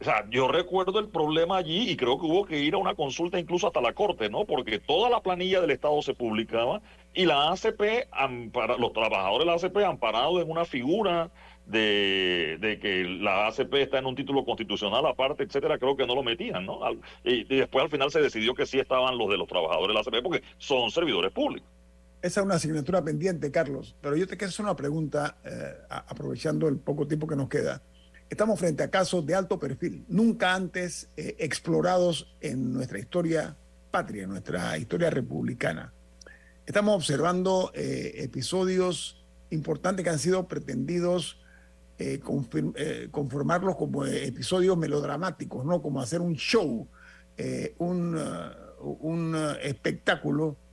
O 0.01 0.05
sea, 0.05 0.27
yo 0.29 0.49
recuerdo 0.49 0.99
el 0.99 1.09
problema 1.09 1.57
allí 1.57 1.89
y 1.91 1.97
creo 1.97 2.19
que 2.19 2.27
hubo 2.27 2.45
que 2.45 2.59
ir 2.59 2.75
a 2.75 2.79
una 2.79 2.95
consulta 2.95 3.39
incluso 3.39 3.69
hasta 3.69 3.81
la 3.81 3.95
corte, 3.95 4.29
¿no? 4.29 4.45
Porque 4.45 4.79
toda 4.79 5.09
la 5.09 5.23
planilla 5.23 5.61
del 5.61 5.71
Estado 5.71 6.03
se 6.03 6.15
publicaba 6.15 6.83
y 7.15 7.25
la 7.25 7.53
ACP, 7.53 8.09
los 8.79 8.93
trabajadores 8.93 9.39
de 9.39 9.45
la 9.47 9.55
ACP 9.55 9.77
amparados 9.89 10.43
en 10.43 10.51
una 10.51 10.65
figura 10.65 11.31
de, 11.65 12.79
que 12.83 13.05
la 13.05 13.47
ACP 13.47 13.75
está 13.75 13.99
en 13.99 14.07
un 14.07 14.15
título 14.15 14.45
constitucional 14.45 15.07
aparte, 15.07 15.45
etcétera, 15.45 15.79
creo 15.79 15.97
que 15.97 16.07
no 16.07 16.15
lo 16.15 16.23
metían, 16.23 16.67
¿no? 16.67 16.81
Y, 17.25 17.45
después 17.45 17.85
al 17.85 17.91
final 17.91 18.11
se 18.11 18.21
decidió 18.21 18.53
que 18.53 18.67
sí 18.67 18.79
estaban 18.79 19.17
los 19.17 19.31
de 19.31 19.39
los 19.39 19.49
trabajadores 19.49 19.89
de 19.89 19.95
la 19.95 20.01
ACP 20.01 20.23
porque 20.23 20.43
son 20.59 20.91
servidores 20.91 21.33
públicos. 21.33 21.71
Esa 22.25 22.41
es 22.41 22.47
una 22.47 22.55
asignatura 22.55 23.05
pendiente, 23.05 23.51
Carlos, 23.51 23.97
pero 24.01 24.17
yo 24.17 24.27
te 24.27 24.39
quiero 24.39 24.49
hacer 24.49 24.65
una 24.65 24.75
pregunta, 24.75 25.37
eh, 25.45 25.75
aprovechando 25.91 26.69
el 26.69 26.79
poco 26.79 27.07
tiempo 27.07 27.27
que 27.27 27.37
nos 27.37 27.51
queda. 27.51 27.83
Estamos 28.31 28.59
frente 28.59 28.83
a 28.83 28.89
casos 28.89 29.27
de 29.27 29.35
alto 29.35 29.59
perfil, 29.59 30.07
nunca 30.09 30.55
antes 30.55 31.11
eh, 31.19 31.37
explorados 31.39 32.35
en 32.41 32.73
nuestra 32.73 32.99
historia 32.99 33.59
patria, 33.91 34.23
en 34.23 34.31
nuestra 34.31 34.79
historia 34.79 35.11
republicana. 35.11 35.93
Estamos 36.65 36.97
observando 36.97 37.71
eh, 37.75 38.15
episodios 38.17 39.23
importantes 39.51 40.03
que 40.03 40.09
han 40.09 40.19
sido 40.19 40.49
pretendidos 40.49 41.39
eh, 41.99 42.21
conformarlos 43.11 43.77
como 43.77 44.07
episodios 44.07 44.79
melodramáticos, 44.79 45.63
¿no? 45.67 45.83
Como 45.83 46.01
hacer 46.01 46.23
un 46.23 46.37
show, 46.37 46.89
un 47.79 49.37
espectáculo 49.61 50.64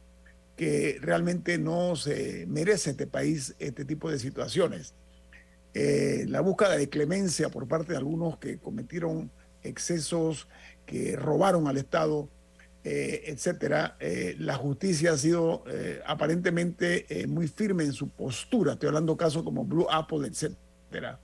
que 0.56 0.98
realmente 1.02 1.58
no 1.58 1.96
se 1.96 2.46
merece 2.48 2.92
este 2.92 3.08
país 3.08 3.56
este 3.60 3.86
tipo 3.86 4.12
de 4.12 4.20
situaciones. 4.20 4.94
la 5.74 6.42
búsqueda 6.42 6.78
de 6.78 6.90
clemencia 6.90 7.50
por 7.50 7.68
parte 7.68 7.94
de 7.94 7.98
algunos 7.98 8.38
que 8.38 8.58
cometieron 8.58 9.32
excesos, 9.64 10.48
que 10.86 11.16
robaron 11.16 11.68
al 11.68 11.78
Estado, 11.78 12.28
etcétera, 12.84 13.96
la 14.38 14.56
justicia 14.56 15.14
ha 15.14 15.18
sido 15.18 15.64
aparentemente 16.06 17.26
muy 17.28 17.48
firme 17.48 17.84
en 17.84 17.94
su 17.94 18.10
postura. 18.10 18.74
Estoy 18.74 18.88
hablando 18.88 19.14
de 19.14 19.18
casos 19.18 19.44
como 19.44 19.64
Blue 19.64 19.88
Apple, 19.90 20.28
etcétera. 20.28 21.20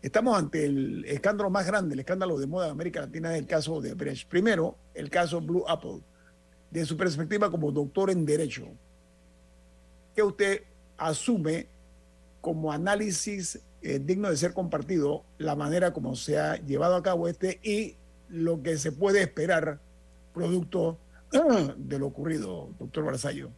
Estamos 0.00 0.36
ante 0.36 0.64
el 0.64 1.04
escándalo 1.04 1.48
más 1.48 1.66
grande, 1.66 1.94
el 1.94 2.00
escándalo 2.00 2.38
de 2.38 2.46
moda 2.46 2.66
de 2.66 2.72
América 2.72 3.00
Latina, 3.00 3.34
es 3.34 3.40
el 3.40 3.46
caso 3.46 3.80
de 3.80 3.94
Brecht. 3.94 4.28
Primero, 4.28 4.76
el 4.94 5.10
caso 5.10 5.40
Blue 5.40 5.64
Apple, 5.68 6.00
de 6.72 6.86
su 6.86 6.96
perspectiva 6.96 7.50
como 7.50 7.70
doctor 7.70 8.10
en 8.10 8.24
Derecho. 8.24 8.66
¿Qué 10.14 10.22
usted 10.22 10.62
asume 10.96 11.66
como 12.40 12.72
análisis 12.72 13.60
eh, 13.82 13.98
digno 13.98 14.30
de 14.30 14.36
ser 14.36 14.54
compartido 14.54 15.24
la 15.38 15.54
manera 15.54 15.92
como 15.92 16.16
se 16.16 16.38
ha 16.38 16.56
llevado 16.56 16.96
a 16.96 17.02
cabo 17.02 17.28
este 17.28 17.60
y 17.62 17.96
lo 18.28 18.62
que 18.62 18.78
se 18.78 18.90
puede 18.92 19.20
esperar 19.20 19.80
producto 20.32 20.98
de 21.76 21.98
lo 21.98 22.06
ocurrido, 22.06 22.70
doctor 22.78 23.04
Barzallo? 23.04 23.50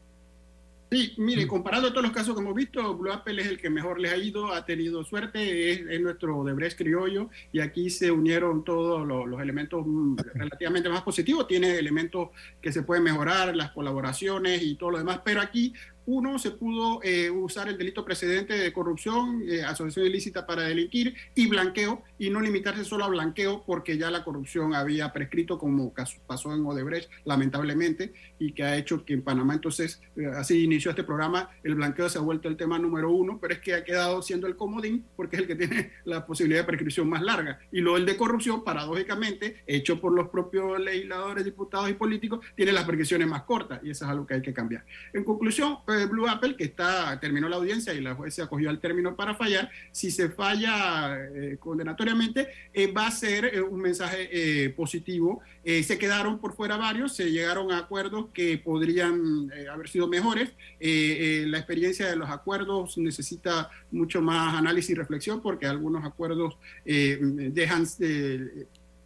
Sí, 0.90 1.14
mire, 1.16 1.46
comparado 1.48 1.88
a 1.88 1.90
todos 1.90 2.04
los 2.04 2.12
casos 2.12 2.34
que 2.34 2.40
hemos 2.40 2.54
visto, 2.54 2.96
Blue 2.96 3.10
Apple 3.10 3.40
es 3.42 3.48
el 3.48 3.58
que 3.58 3.68
mejor 3.68 3.98
les 3.98 4.12
ha 4.12 4.16
ido, 4.16 4.52
ha 4.52 4.64
tenido 4.64 5.02
suerte, 5.04 5.72
es, 5.72 6.00
nuestro 6.00 6.44
Debrecht 6.44 6.78
criollo 6.78 7.30
y 7.52 7.60
aquí 7.60 7.90
se 7.90 8.10
unieron 8.10 8.64
todos 8.64 9.06
los, 9.06 9.40
elementos 9.40 9.82
mm, 9.84 10.16
relativamente 10.34 10.88
más 10.88 11.02
positivos. 11.02 11.48
Tiene 11.48 11.78
elementos 11.78 12.28
que 12.60 12.70
se 12.70 12.82
pueden 12.82 13.02
mejorar, 13.02 13.56
las 13.56 13.72
colaboraciones 13.72 14.62
y 14.62 14.76
todo 14.76 14.92
lo 14.92 14.98
demás, 14.98 15.20
pero 15.24 15.40
aquí 15.40 15.74
uno, 16.06 16.38
se 16.38 16.50
pudo 16.50 17.00
eh, 17.02 17.30
usar 17.30 17.68
el 17.68 17.78
delito 17.78 18.04
precedente 18.04 18.54
de 18.54 18.72
corrupción, 18.72 19.42
eh, 19.48 19.62
asociación 19.62 20.06
ilícita 20.06 20.46
para 20.46 20.62
delinquir 20.62 21.14
y 21.34 21.48
blanqueo, 21.48 22.02
y 22.18 22.30
no 22.30 22.40
limitarse 22.40 22.84
solo 22.84 23.04
a 23.04 23.08
blanqueo 23.08 23.64
porque 23.66 23.96
ya 23.98 24.10
la 24.10 24.24
corrupción 24.24 24.74
había 24.74 25.12
prescrito, 25.12 25.58
como 25.58 25.92
pasó 26.26 26.54
en 26.54 26.64
Odebrecht, 26.64 27.10
lamentablemente, 27.24 28.12
y 28.38 28.52
que 28.52 28.64
ha 28.64 28.76
hecho 28.76 29.04
que 29.04 29.14
en 29.14 29.22
Panamá, 29.22 29.54
entonces, 29.54 30.00
eh, 30.16 30.26
así 30.26 30.64
inició 30.64 30.90
este 30.90 31.04
programa, 31.04 31.50
el 31.62 31.74
blanqueo 31.74 32.08
se 32.08 32.18
ha 32.18 32.22
vuelto 32.22 32.48
el 32.48 32.56
tema 32.56 32.78
número 32.78 33.10
uno, 33.10 33.38
pero 33.40 33.54
es 33.54 33.60
que 33.60 33.74
ha 33.74 33.84
quedado 33.84 34.22
siendo 34.22 34.46
el 34.46 34.56
comodín 34.56 35.04
porque 35.16 35.36
es 35.36 35.42
el 35.42 35.48
que 35.48 35.56
tiene 35.66 35.92
la 36.04 36.26
posibilidad 36.26 36.60
de 36.60 36.66
prescripción 36.66 37.08
más 37.08 37.22
larga. 37.22 37.60
Y 37.72 37.80
luego 37.80 37.96
el 37.96 38.06
de 38.06 38.16
corrupción, 38.16 38.62
paradójicamente, 38.62 39.62
hecho 39.66 40.00
por 40.00 40.12
los 40.12 40.28
propios 40.28 40.78
legisladores, 40.80 41.44
diputados 41.44 41.90
y 41.90 41.94
políticos, 41.94 42.40
tiene 42.54 42.72
las 42.72 42.84
prescripciones 42.84 43.28
más 43.28 43.42
cortas, 43.42 43.80
y 43.82 43.90
eso 43.90 44.04
es 44.04 44.10
algo 44.10 44.26
que 44.26 44.34
hay 44.34 44.42
que 44.42 44.52
cambiar. 44.52 44.84
En 45.12 45.24
conclusión, 45.24 45.78
Blue 46.08 46.28
Apple, 46.28 46.56
que 46.56 46.74
terminó 47.20 47.48
la 47.48 47.56
audiencia 47.56 47.94
y 47.94 48.00
la 48.00 48.14
juez 48.14 48.34
se 48.34 48.42
acogió 48.42 48.70
al 48.70 48.80
término 48.80 49.16
para 49.16 49.34
fallar. 49.34 49.70
Si 49.92 50.10
se 50.10 50.28
falla 50.28 51.16
eh, 51.34 51.56
condenatoriamente, 51.58 52.48
eh, 52.72 52.92
va 52.92 53.06
a 53.06 53.10
ser 53.10 53.46
eh, 53.46 53.60
un 53.60 53.80
mensaje 53.80 54.70
positivo. 54.76 55.40
se 55.64 55.98
quedaron 55.98 56.38
por 56.38 56.54
fuera 56.54 56.76
varios, 56.76 57.16
se 57.16 57.30
llegaron 57.30 57.72
a 57.72 57.78
acuerdos 57.78 58.26
que 58.34 58.58
podrían 58.58 59.50
haber 59.70 59.88
sido 59.88 60.08
mejores. 60.08 60.50
la 60.80 61.58
experiencia 61.58 62.06
de 62.08 62.16
los 62.16 62.28
acuerdos 62.28 62.98
necesita 62.98 63.70
mucho 63.90 64.20
más 64.20 64.54
análisis 64.54 64.90
y 64.90 64.94
reflexión 64.94 65.40
porque 65.40 65.66
algunos 65.66 66.04
acuerdos 66.04 66.56
dejan 66.84 67.86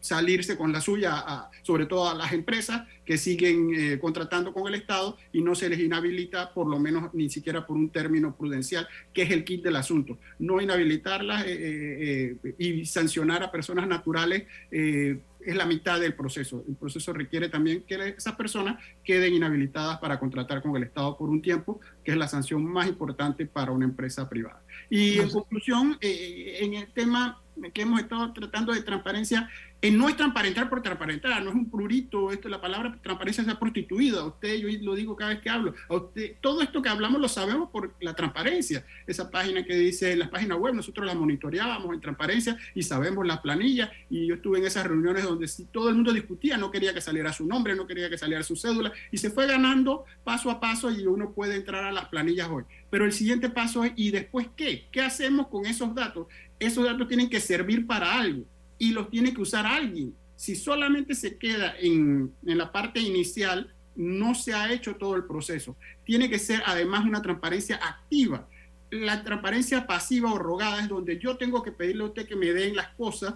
salirse 0.01 0.57
con 0.57 0.73
la 0.73 0.81
suya, 0.81 1.49
sobre 1.63 1.87
todo 1.87 2.09
a 2.09 2.15
las 2.15 2.33
empresas 2.33 2.83
que 3.05 3.17
siguen 3.17 3.75
eh, 3.75 3.99
contratando 3.99 4.53
con 4.53 4.69
el 4.69 4.75
Estado 4.75 5.17
y 5.33 5.41
no 5.41 5.55
se 5.55 5.69
les 5.69 5.81
inhabilita, 5.81 6.53
por 6.53 6.69
lo 6.69 6.79
menos 6.79 7.13
ni 7.15 7.31
siquiera 7.31 7.67
por 7.67 7.77
un 7.77 7.89
término 7.89 8.37
prudencial, 8.37 8.87
que 9.13 9.23
es 9.23 9.31
el 9.31 9.45
kit 9.45 9.65
del 9.65 9.77
asunto. 9.77 10.19
No 10.39 10.61
inhabilitarlas 10.61 11.45
eh, 11.47 12.37
eh, 12.45 12.55
y 12.59 12.85
sancionar 12.85 13.43
a 13.43 13.51
personas 13.51 13.89
naturales 13.89 14.45
es 14.71 15.57
la 15.57 15.65
mitad 15.65 15.99
del 15.99 16.15
proceso. 16.15 16.65
El 16.69 16.77
proceso 16.77 17.13
requiere 17.15 17.49
también 17.49 17.83
que 17.87 18.15
esas 18.17 18.35
personas 18.35 18.83
queden 19.03 19.35
inhabilitadas 19.35 19.99
para 19.99 20.21
contratar 20.21 20.61
con 20.61 20.77
el 20.77 20.83
Estado 20.83 21.17
por 21.17 21.31
un 21.31 21.41
tiempo, 21.41 21.81
que 22.05 22.11
es 22.11 22.17
la 22.19 22.29
sanción 22.29 22.63
más 22.65 22.89
importante 22.89 23.47
para 23.47 23.73
una 23.73 23.87
empresa 23.87 24.29
privada. 24.29 24.63
Y 24.91 25.19
en 25.19 25.31
conclusión, 25.31 25.97
en 26.03 26.75
el 26.75 26.93
tema 26.93 27.41
que 27.73 27.83
hemos 27.83 28.01
estado 28.01 28.33
tratando 28.33 28.73
de 28.73 28.83
transparencia, 28.83 29.49
eh, 29.81 29.93
no 29.93 30.09
es 30.09 30.17
transparentar 30.17 30.69
por 30.69 30.83
transparentar, 30.83 31.41
no 31.41 31.51
es 31.51 31.57
un 31.57 31.71
prurito, 31.71 32.33
esto, 32.33 32.49
la 32.49 32.61
palabra 32.61 32.99
transparencia 33.01 33.45
se 33.45 33.51
ha 33.51 33.59
prostituido. 33.61 34.21
A 34.21 34.27
usted, 34.27 34.57
yo 34.57 34.69
lo 34.83 34.97
digo 34.97 35.15
cada 35.15 35.31
vez 35.31 35.41
que 35.41 35.51
hablo, 35.51 35.73
a 35.89 35.95
usted, 35.95 36.35
todo 36.41 36.63
esto 36.63 36.83
que 36.83 36.89
hablamos 36.89 37.21
lo 37.21 37.29
sabemos 37.29 37.71
por 37.71 37.95
la 38.01 38.15
transparencia. 38.15 38.85
Esa 39.07 39.31
página 39.31 39.65
que 39.65 39.77
dice, 39.77 40.17
la 40.17 40.31
página 40.31 40.57
web, 40.57 40.75
nosotros 40.75 41.07
la 41.07 41.15
monitoreábamos 41.15 41.95
en 41.95 42.01
transparencia 42.01 42.59
y 42.75 42.83
sabemos 42.83 43.25
las 43.25 43.39
planillas. 43.39 43.91
Y 44.11 44.27
yo 44.27 44.35
estuve 44.35 44.59
en 44.59 44.67
esas 44.67 44.85
reuniones 44.85 45.23
donde 45.23 45.47
si 45.47 45.67
todo 45.67 45.91
el 45.91 45.95
mundo 45.95 46.13
discutía, 46.13 46.57
no 46.57 46.73
quería 46.73 46.93
que 46.93 47.01
saliera 47.01 47.33
su 47.33 47.47
nombre, 47.47 47.77
no 47.77 47.87
quería 47.87 48.11
que 48.11 48.19
saliera 48.19 48.43
su 48.43 48.57
cédula, 48.57 48.93
y 49.13 49.19
se 49.19 49.31
fue 49.31 49.47
ganando 49.47 50.05
paso 50.25 50.51
a 50.51 50.59
paso 50.59 50.91
y 50.91 51.07
uno 51.07 51.31
puede 51.31 51.55
entrar 51.55 51.85
a 51.85 51.93
las 51.93 52.09
planillas 52.09 52.49
hoy. 52.51 52.65
Pero 52.91 53.05
el 53.05 53.13
siguiente 53.13 53.49
paso 53.49 53.85
es, 53.85 53.93
¿y 53.95 54.11
después 54.11 54.49
qué? 54.57 54.89
¿Qué 54.91 55.03
hacemos 55.03 55.47
con 55.47 55.67
esos 55.67 55.95
datos? 55.95 56.27
Esos 56.59 56.85
datos 56.85 57.07
tienen 57.07 57.31
que 57.31 57.39
servir 57.39 57.87
para 57.87 58.19
algo 58.19 58.45
y 58.79 58.93
los 58.93 59.11
tiene 59.11 59.35
que 59.35 59.43
usar 59.43 59.67
alguien. 59.67 60.15
Si 60.37 60.55
solamente 60.55 61.15
se 61.15 61.37
queda 61.37 61.75
en, 61.81 62.33
en 62.47 62.59
la 62.59 62.71
parte 62.71 63.01
inicial, 63.01 63.75
no 63.97 64.35
se 64.35 64.55
ha 64.55 64.73
hecho 64.73 64.97
todo 64.97 65.17
el 65.17 65.25
proceso. 65.25 65.77
Tiene 66.05 66.31
que 66.31 66.39
ser 66.39 66.63
además 66.65 67.05
una 67.05 67.21
transparencia 67.21 67.77
activa. 67.77 68.49
La 68.91 69.25
transparencia 69.25 69.87
pasiva 69.87 70.33
o 70.33 70.39
rogada 70.39 70.81
es 70.81 70.89
donde 70.89 71.19
yo 71.19 71.37
tengo 71.37 71.63
que 71.63 71.73
pedirle 71.73 72.05
a 72.05 72.07
usted 72.07 72.27
que 72.27 72.37
me 72.37 72.53
den 72.53 72.77
las 72.77 72.89
cosas 72.91 73.35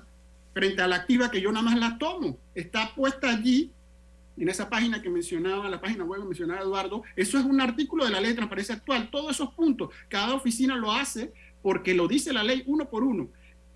frente 0.55 0.81
a 0.83 0.87
la 0.87 0.97
activa 0.97 1.31
que 1.31 1.41
yo 1.41 1.51
nada 1.51 1.65
más 1.65 1.79
la 1.79 1.99
tomo. 1.99 2.39
Está 2.55 2.95
puesta 2.95 3.31
allí 3.31 3.73
en 4.37 4.49
esa 4.49 4.69
página 4.71 5.03
que 5.03 5.11
mencionaba, 5.11 5.69
la 5.69 5.81
página 5.81 6.05
web 6.05 6.21
que 6.21 6.29
mencionaba 6.29 6.61
Eduardo, 6.61 7.03
eso 7.17 7.39
es 7.39 7.45
un 7.45 7.61
artículo 7.61 8.05
de 8.05 8.11
la 8.11 8.21
ley 8.21 8.31
de 8.31 8.37
transparencia 8.37 8.77
actual. 8.77 9.11
Todos 9.11 9.33
esos 9.33 9.53
puntos, 9.55 9.91
cada 10.09 10.35
oficina 10.35 10.77
lo 10.77 10.93
hace 10.93 11.33
porque 11.63 11.95
lo 11.95 12.09
dice 12.09 12.33
la 12.33 12.43
ley 12.43 12.63
uno 12.67 12.89
por 12.89 13.03
uno. 13.05 13.29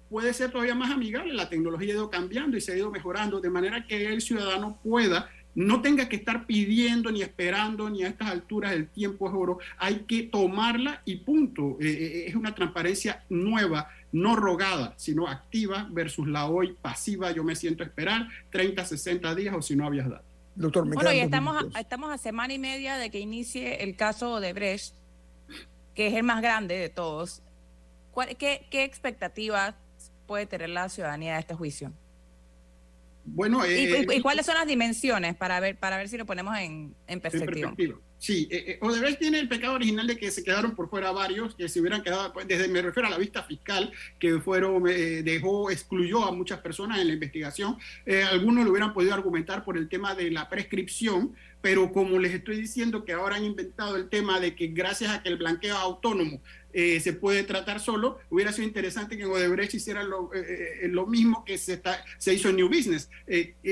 Puede 0.08 0.32
ser 0.32 0.50
todavía 0.50 0.74
más 0.74 0.90
amigable, 0.90 1.34
la 1.34 1.48
tecnología 1.48 1.92
ha 1.92 1.96
ido 1.96 2.10
cambiando 2.10 2.56
y 2.56 2.60
se 2.60 2.72
ha 2.72 2.76
ido 2.76 2.90
mejorando, 2.90 3.40
de 3.40 3.50
manera 3.50 3.86
que 3.86 4.06
el 4.06 4.20
ciudadano 4.20 4.78
pueda 4.82 5.28
no 5.56 5.80
tenga 5.80 6.08
que 6.08 6.16
estar 6.16 6.46
pidiendo 6.46 7.10
ni 7.10 7.22
esperando 7.22 7.88
ni 7.88 8.04
a 8.04 8.08
estas 8.08 8.28
alturas 8.28 8.72
el 8.72 8.88
tiempo 8.88 9.26
es 9.26 9.34
oro, 9.34 9.58
hay 9.78 10.00
que 10.00 10.24
tomarla 10.24 11.00
y 11.06 11.16
punto. 11.16 11.78
Eh, 11.80 11.86
eh, 11.88 12.24
es 12.28 12.34
una 12.34 12.54
transparencia 12.54 13.24
nueva, 13.30 13.90
no 14.12 14.36
rogada, 14.36 14.92
sino 14.98 15.26
activa 15.26 15.88
versus 15.90 16.28
la 16.28 16.46
hoy 16.46 16.76
pasiva, 16.80 17.32
yo 17.32 17.42
me 17.42 17.56
siento 17.56 17.82
a 17.82 17.86
esperar 17.86 18.28
30, 18.50 18.84
60 18.84 19.34
días 19.34 19.54
o 19.56 19.62
si 19.62 19.74
no 19.74 19.86
habías 19.86 20.10
dado. 20.10 20.22
Doctor, 20.54 20.84
me 20.84 20.94
bueno, 20.94 21.12
y 21.12 21.20
estamos 21.20 21.64
a, 21.74 21.80
estamos 21.80 22.12
a 22.12 22.18
semana 22.18 22.52
y 22.52 22.58
media 22.58 22.98
de 22.98 23.10
que 23.10 23.18
inicie 23.18 23.82
el 23.82 23.96
caso 23.96 24.40
de 24.40 24.52
Brecht, 24.52 24.94
que 25.94 26.08
es 26.08 26.14
el 26.14 26.22
más 26.22 26.42
grande 26.42 26.76
de 26.76 26.90
todos. 26.90 27.42
¿Qué, 28.38 28.66
qué 28.70 28.84
expectativas 28.84 29.74
puede 30.26 30.46
tener 30.46 30.70
la 30.70 30.88
ciudadanía 30.88 31.34
de 31.34 31.40
este 31.40 31.54
juicio? 31.54 31.92
Bueno, 33.26 33.66
¿Y, 33.66 33.70
eh, 33.70 34.22
cuáles 34.22 34.46
son 34.46 34.54
las 34.54 34.66
dimensiones 34.66 35.34
para 35.34 35.58
ver, 35.58 35.76
para 35.76 35.96
ver 35.96 36.08
si 36.08 36.16
lo 36.16 36.26
ponemos 36.26 36.56
en, 36.58 36.94
perspectiva? 37.20 37.74
Sí, 38.18 38.48
eh, 38.50 38.64
eh, 38.68 38.78
Odebrecht 38.80 39.18
tiene 39.18 39.38
el 39.38 39.48
pecado 39.48 39.74
original 39.74 40.06
de 40.06 40.16
que 40.16 40.30
se 40.30 40.42
quedaron 40.42 40.74
por 40.74 40.88
fuera 40.88 41.10
varios, 41.10 41.54
que 41.54 41.68
se 41.68 41.80
hubieran 41.80 42.02
quedado, 42.02 42.32
pues, 42.32 42.48
desde 42.48 42.68
me 42.68 42.80
refiero 42.80 43.08
a 43.08 43.10
la 43.10 43.18
vista 43.18 43.42
fiscal, 43.42 43.92
que 44.18 44.40
fueron, 44.40 44.84
dejó, 44.84 45.70
excluyó 45.70 46.24
a 46.24 46.32
muchas 46.32 46.60
personas 46.60 47.00
en 47.00 47.08
la 47.08 47.14
investigación. 47.14 47.76
algunos 48.30 48.64
lo 48.64 48.70
hubieran 48.70 48.94
podido 48.94 49.12
argumentar 49.12 49.64
por 49.64 49.76
el 49.76 49.88
tema 49.88 50.14
de 50.14 50.30
la 50.30 50.48
prescripción, 50.48 51.34
pero 51.60 51.92
como 51.92 52.18
les 52.18 52.32
estoy 52.32 52.58
diciendo 52.60 53.04
que 53.04 53.12
ahora 53.12 53.36
han 53.36 53.44
inventado 53.44 53.96
el 53.96 54.08
tema 54.08 54.38
de 54.38 54.54
que 54.54 54.68
gracias 54.68 55.10
a 55.10 55.22
que 55.22 55.28
el 55.28 55.36
blanqueo 55.36 55.74
es 55.74 55.80
autónomo 55.80 56.40
eh, 56.78 57.00
se 57.00 57.14
puede 57.14 57.42
tratar 57.42 57.80
solo, 57.80 58.18
hubiera 58.28 58.52
sido 58.52 58.68
interesante 58.68 59.16
que 59.16 59.24
Odebrecht 59.24 59.72
hiciera 59.72 60.02
lo, 60.02 60.30
eh, 60.34 60.82
eh, 60.82 60.88
lo 60.88 61.06
mismo 61.06 61.42
que 61.42 61.56
se, 61.56 61.72
está, 61.72 62.04
se 62.18 62.34
hizo 62.34 62.50
en 62.50 62.56
New 62.56 62.68
Business, 62.68 63.08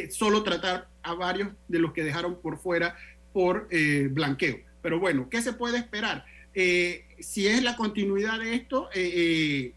solo 0.09 0.43
tratar 0.43 0.89
a 1.03 1.13
varios 1.13 1.51
de 1.69 1.81
los 1.81 1.93
que 1.93 2.03
dejaron 2.03 2.41
por 2.41 2.57
fuera 2.57 2.97
por 3.35 3.69
blanqueo. 4.09 4.59
Pero 4.81 5.01
bueno, 5.01 5.29
¿qué 5.29 5.43
se 5.43 5.53
puede 5.53 5.77
esperar? 5.77 6.25
si 6.55 7.47
es 7.47 7.63
la 7.63 7.77
continuidad 7.77 8.39
de 8.39 8.55
esto, 8.55 8.89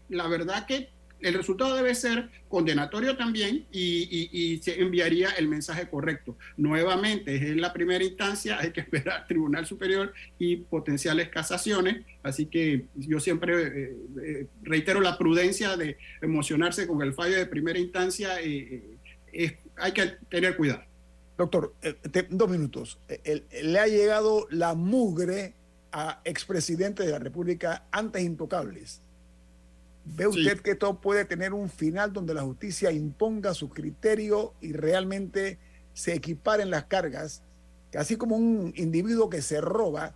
la 0.08 0.26
verdad 0.28 0.64
que 0.64 0.88
el 1.20 1.34
resultado 1.34 1.74
debe 1.76 1.94
ser 1.94 2.30
condenatorio 2.48 3.16
también 3.16 3.66
y, 3.70 4.60
se 4.62 4.80
enviaría 4.80 5.30
el 5.30 5.48
mensaje 5.48 5.88
correcto. 5.88 6.36
Nuevamente, 6.56 7.34
en 7.36 7.60
la 7.60 7.72
primera 7.72 8.04
instancia, 8.04 8.58
hay 8.58 8.72
que 8.72 8.80
esperar 8.88 9.26
Tribunal 9.26 9.66
Superior 9.66 10.12
y 10.38 10.56
potenciales 10.56 11.28
casaciones, 11.28 12.04
así 12.22 12.46
que 12.46 12.86
yo 12.94 13.20
siempre 13.20 13.62
eh, 13.62 13.96
eh, 14.22 14.46
reitero 14.62 15.00
la 15.00 15.18
prudencia 15.18 15.76
de 15.76 15.98
emocionarse 16.20 16.86
con 16.86 17.02
el 17.02 17.14
fallo 17.14 17.36
de 17.36 17.46
primera 17.46 17.78
instancia, 17.78 18.40
eh, 18.40 18.98
hay 19.76 19.92
que 19.92 20.06
tener 20.30 20.56
cuidado. 20.56 20.82
Doctor, 21.36 21.74
dos 22.30 22.50
minutos. 22.50 22.98
le 23.62 23.78
ha 23.78 23.86
llegado 23.86 24.48
la 24.50 24.74
mugre 24.74 25.54
a 25.92 26.20
expresidentes 26.24 27.06
de 27.06 27.12
la 27.12 27.20
República 27.20 27.86
antes 27.92 28.22
intocables 28.22 29.02
¿Ve 30.16 30.26
usted 30.26 30.60
que 30.60 30.72
esto 30.72 31.00
puede 31.00 31.24
tener 31.24 31.52
un 31.52 31.68
final 31.68 32.12
donde 32.12 32.34
la 32.34 32.42
justicia 32.42 32.90
imponga 32.90 33.54
su 33.54 33.68
criterio 33.68 34.54
y 34.60 34.72
realmente 34.72 35.58
se 35.92 36.14
equiparen 36.14 36.70
las 36.70 36.84
cargas? 36.84 37.42
Que 37.90 37.98
así 37.98 38.16
como 38.16 38.36
un 38.36 38.72
individuo 38.76 39.30
que 39.30 39.42
se 39.42 39.60
roba 39.60 40.14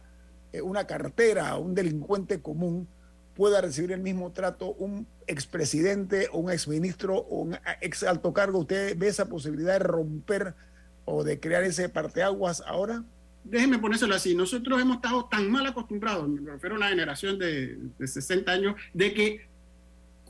eh, 0.53 0.63
una 0.63 0.87
cartera, 0.87 1.57
un 1.57 1.75
delincuente 1.75 2.41
común, 2.41 2.89
pueda 3.35 3.61
recibir 3.61 3.93
el 3.93 4.01
mismo 4.01 4.33
trato 4.33 4.75
un 4.75 5.07
expresidente 5.27 6.29
o 6.33 6.39
un 6.39 6.51
exministro 6.51 7.17
o 7.17 7.43
un 7.43 7.59
ex 7.81 8.03
alto 8.03 8.33
cargo. 8.33 8.61
¿Usted 8.61 8.97
ve 8.99 9.09
esa 9.09 9.29
posibilidad 9.29 9.75
de 9.75 9.79
romper 9.81 10.55
o 11.05 11.25
de 11.25 11.41
crear 11.41 11.65
ese 11.65 11.89
parteaguas 11.89 12.63
ahora? 12.67 13.05
Déjeme 13.45 13.79
ponérselo 13.79 14.15
así, 14.15 14.37
nosotros 14.37 14.81
hemos 14.81 14.97
estado 14.97 15.25
tan 15.25 15.51
mal 15.51 15.67
acostumbrados, 15.67 16.29
me 16.29 16.49
refiero 16.49 16.77
a 16.77 16.79
una 16.79 16.89
generación 16.91 17.41
de, 17.41 17.77
de 17.99 18.07
60 18.07 18.53
años, 18.53 18.77
de 18.95 19.13
que 19.13 19.52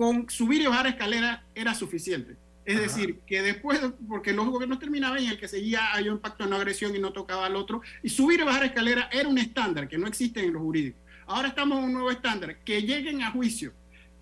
con 0.02 0.28
subir 0.28 0.60
y 0.60 0.66
bajar 0.66 0.88
escalera 0.88 1.44
era 1.54 1.74
suficiente. 1.74 2.36
Es 2.64 2.76
decir, 2.76 3.20
que 3.24 3.40
después, 3.40 3.80
porque 4.08 4.32
los 4.32 4.48
gobiernos 4.48 4.80
terminaban 4.80 5.22
y 5.22 5.28
el 5.28 5.38
que 5.38 5.46
seguía 5.46 5.92
había 5.92 6.12
un 6.12 6.18
pacto 6.18 6.42
de 6.42 6.50
no 6.50 6.56
agresión 6.56 6.94
y 6.96 6.98
no 6.98 7.12
tocaba 7.12 7.46
al 7.46 7.54
otro, 7.54 7.82
y 8.02 8.08
subir 8.08 8.40
y 8.40 8.42
bajar 8.42 8.64
escalera 8.64 9.08
era 9.12 9.28
un 9.28 9.38
estándar 9.38 9.88
que 9.88 9.98
no 9.98 10.08
existe 10.08 10.40
en 10.40 10.54
los 10.54 10.62
jurídicos. 10.62 11.00
Ahora 11.26 11.48
estamos 11.48 11.78
en 11.78 11.84
un 11.84 11.92
nuevo 11.92 12.10
estándar, 12.10 12.58
que 12.64 12.82
lleguen 12.82 13.22
a 13.22 13.30
juicio, 13.30 13.72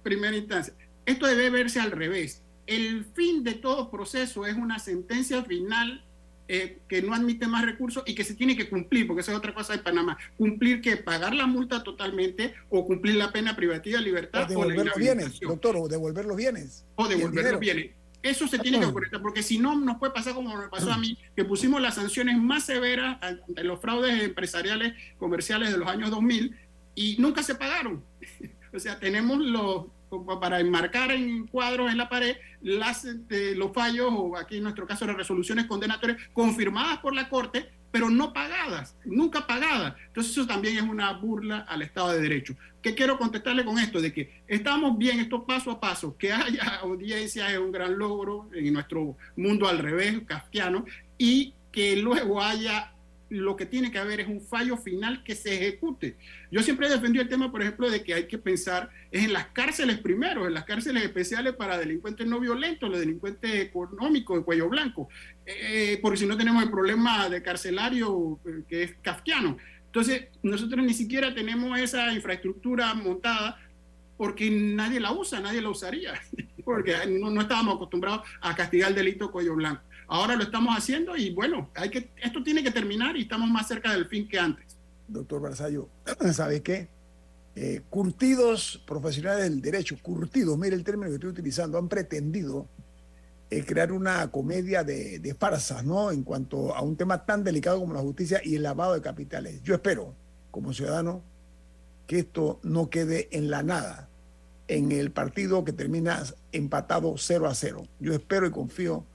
primera 0.02 0.36
instancia. 0.36 0.74
Esto 1.06 1.26
debe 1.26 1.48
verse 1.48 1.80
al 1.80 1.92
revés. 1.92 2.42
El 2.66 3.06
fin 3.14 3.42
de 3.42 3.54
todo 3.54 3.90
proceso 3.90 4.44
es 4.44 4.56
una 4.56 4.78
sentencia 4.78 5.42
final 5.44 6.04
eh, 6.52 6.80
que 6.88 7.00
no 7.00 7.14
admite 7.14 7.46
más 7.46 7.64
recursos 7.64 8.02
y 8.06 8.14
que 8.16 8.24
se 8.24 8.34
tiene 8.34 8.56
que 8.56 8.68
cumplir, 8.68 9.06
porque 9.06 9.20
esa 9.20 9.30
es 9.30 9.38
otra 9.38 9.54
cosa 9.54 9.72
de 9.72 9.78
Panamá. 9.78 10.18
Cumplir 10.36 10.80
que 10.80 10.96
pagar 10.96 11.32
la 11.32 11.46
multa 11.46 11.84
totalmente 11.84 12.54
o 12.68 12.84
cumplir 12.84 13.14
la 13.14 13.30
pena 13.30 13.54
privativa 13.54 14.00
de 14.00 14.04
libertad. 14.04 14.46
O 14.46 14.48
devolver 14.48 14.86
los 14.86 14.96
bienes, 14.96 15.38
doctor, 15.38 15.76
o 15.76 15.86
devolver 15.86 16.24
los 16.24 16.36
bienes. 16.36 16.84
O 16.96 17.06
devolver 17.06 17.52
los 17.52 17.60
bienes. 17.60 17.90
Eso 18.20 18.48
se 18.48 18.58
tiene 18.58 18.80
que 18.80 18.86
ocurrir, 18.86 19.12
porque 19.22 19.44
si 19.44 19.58
no, 19.58 19.78
nos 19.78 19.98
puede 19.98 20.12
pasar 20.12 20.34
como 20.34 20.56
me 20.56 20.66
pasó 20.66 20.92
a 20.92 20.98
mí, 20.98 21.16
que 21.36 21.44
pusimos 21.44 21.80
las 21.80 21.94
sanciones 21.94 22.36
más 22.36 22.64
severas 22.64 23.22
ante 23.22 23.62
los 23.62 23.80
fraudes 23.80 24.20
empresariales 24.20 24.94
comerciales 25.18 25.70
de 25.70 25.78
los 25.78 25.86
años 25.86 26.10
2000 26.10 26.56
y 26.96 27.14
nunca 27.20 27.44
se 27.44 27.54
pagaron. 27.54 28.02
o 28.74 28.78
sea, 28.80 28.98
tenemos 28.98 29.38
los 29.38 29.86
para 30.40 30.60
enmarcar 30.60 31.10
en 31.10 31.46
cuadros 31.46 31.90
en 31.90 31.98
la 31.98 32.08
pared 32.08 32.36
las, 32.62 33.04
este, 33.04 33.54
los 33.54 33.72
fallos 33.72 34.08
o 34.10 34.36
aquí 34.36 34.56
en 34.56 34.64
nuestro 34.64 34.86
caso 34.86 35.06
las 35.06 35.16
resoluciones 35.16 35.66
condenatorias 35.66 36.18
confirmadas 36.32 36.98
por 36.98 37.14
la 37.14 37.28
Corte, 37.28 37.70
pero 37.90 38.10
no 38.10 38.32
pagadas, 38.32 38.96
nunca 39.04 39.46
pagadas. 39.46 39.94
Entonces 40.08 40.32
eso 40.32 40.46
también 40.46 40.76
es 40.76 40.82
una 40.82 41.12
burla 41.12 41.60
al 41.60 41.82
Estado 41.82 42.12
de 42.12 42.20
Derecho. 42.20 42.54
¿Qué 42.82 42.94
quiero 42.94 43.18
contestarle 43.18 43.64
con 43.64 43.78
esto? 43.78 44.00
De 44.00 44.12
que 44.12 44.42
estamos 44.48 44.96
bien, 44.96 45.20
esto 45.20 45.44
paso 45.44 45.70
a 45.70 45.80
paso, 45.80 46.16
que 46.16 46.32
haya 46.32 46.62
audiencia 46.82 47.50
es 47.50 47.58
un 47.58 47.72
gran 47.72 47.98
logro 47.98 48.48
en 48.54 48.72
nuestro 48.72 49.16
mundo 49.36 49.68
al 49.68 49.78
revés, 49.78 50.20
kafkiano, 50.26 50.84
y 51.18 51.54
que 51.72 51.96
luego 51.96 52.42
haya 52.42 52.92
lo 53.30 53.56
que 53.56 53.64
tiene 53.64 53.90
que 53.90 53.98
haber 53.98 54.20
es 54.20 54.28
un 54.28 54.40
fallo 54.40 54.76
final 54.76 55.22
que 55.22 55.34
se 55.34 55.54
ejecute. 55.54 56.16
Yo 56.50 56.62
siempre 56.62 56.88
he 56.88 56.90
defendido 56.90 57.22
el 57.22 57.28
tema, 57.28 57.50
por 57.50 57.62
ejemplo, 57.62 57.88
de 57.88 58.02
que 58.02 58.12
hay 58.12 58.26
que 58.26 58.38
pensar 58.38 58.90
en 59.12 59.32
las 59.32 59.46
cárceles 59.46 59.98
primero, 59.98 60.46
en 60.46 60.54
las 60.54 60.64
cárceles 60.64 61.04
especiales 61.04 61.54
para 61.54 61.78
delincuentes 61.78 62.26
no 62.26 62.40
violentos, 62.40 62.90
los 62.90 62.98
delincuentes 62.98 63.52
económicos 63.54 64.38
de 64.38 64.44
cuello 64.44 64.68
blanco, 64.68 65.08
eh, 65.46 65.98
porque 66.02 66.18
si 66.18 66.26
no 66.26 66.36
tenemos 66.36 66.62
el 66.62 66.70
problema 66.70 67.28
de 67.28 67.40
carcelario 67.42 68.40
eh, 68.44 68.62
que 68.68 68.82
es 68.82 68.94
kafkiano. 69.00 69.56
Entonces, 69.86 70.26
nosotros 70.42 70.84
ni 70.84 70.94
siquiera 70.94 71.32
tenemos 71.32 71.78
esa 71.78 72.12
infraestructura 72.12 72.94
montada 72.94 73.58
porque 74.16 74.50
nadie 74.50 75.00
la 75.00 75.12
usa, 75.12 75.40
nadie 75.40 75.62
la 75.62 75.70
usaría, 75.70 76.20
porque 76.64 76.94
no, 77.08 77.30
no 77.30 77.40
estábamos 77.40 77.76
acostumbrados 77.76 78.28
a 78.40 78.54
castigar 78.54 78.90
el 78.90 78.96
delito 78.96 79.30
cuello 79.30 79.54
blanco. 79.54 79.82
Ahora 80.12 80.34
lo 80.34 80.42
estamos 80.42 80.76
haciendo 80.76 81.16
y 81.16 81.32
bueno, 81.32 81.70
hay 81.76 81.88
que, 81.88 82.10
esto 82.20 82.42
tiene 82.42 82.64
que 82.64 82.72
terminar 82.72 83.16
y 83.16 83.22
estamos 83.22 83.48
más 83.48 83.68
cerca 83.68 83.92
del 83.92 84.06
fin 84.06 84.26
que 84.26 84.40
antes. 84.40 84.76
Doctor 85.06 85.40
Barzallo, 85.40 85.88
¿sabe 86.32 86.62
qué? 86.64 86.88
Eh, 87.54 87.82
curtidos 87.88 88.82
profesionales 88.88 89.44
del 89.44 89.60
derecho, 89.60 89.96
curtidos, 90.02 90.58
mire 90.58 90.74
el 90.74 90.82
término 90.82 91.10
que 91.10 91.14
estoy 91.14 91.30
utilizando, 91.30 91.78
han 91.78 91.88
pretendido 91.88 92.66
eh, 93.50 93.64
crear 93.64 93.92
una 93.92 94.28
comedia 94.32 94.82
de, 94.82 95.20
de 95.20 95.34
farsas, 95.36 95.84
¿no? 95.84 96.10
En 96.10 96.24
cuanto 96.24 96.74
a 96.74 96.82
un 96.82 96.96
tema 96.96 97.24
tan 97.24 97.44
delicado 97.44 97.78
como 97.78 97.94
la 97.94 98.00
justicia 98.00 98.40
y 98.42 98.56
el 98.56 98.64
lavado 98.64 98.94
de 98.94 99.02
capitales. 99.02 99.62
Yo 99.62 99.74
espero, 99.74 100.16
como 100.50 100.72
ciudadano, 100.72 101.22
que 102.08 102.18
esto 102.18 102.58
no 102.64 102.90
quede 102.90 103.28
en 103.30 103.48
la 103.48 103.62
nada, 103.62 104.08
en 104.66 104.90
el 104.90 105.12
partido 105.12 105.64
que 105.64 105.72
termina 105.72 106.20
empatado 106.50 107.14
0 107.16 107.46
a 107.46 107.54
0. 107.54 107.86
Yo 108.00 108.12
espero 108.12 108.48
y 108.48 108.50
confío 108.50 109.06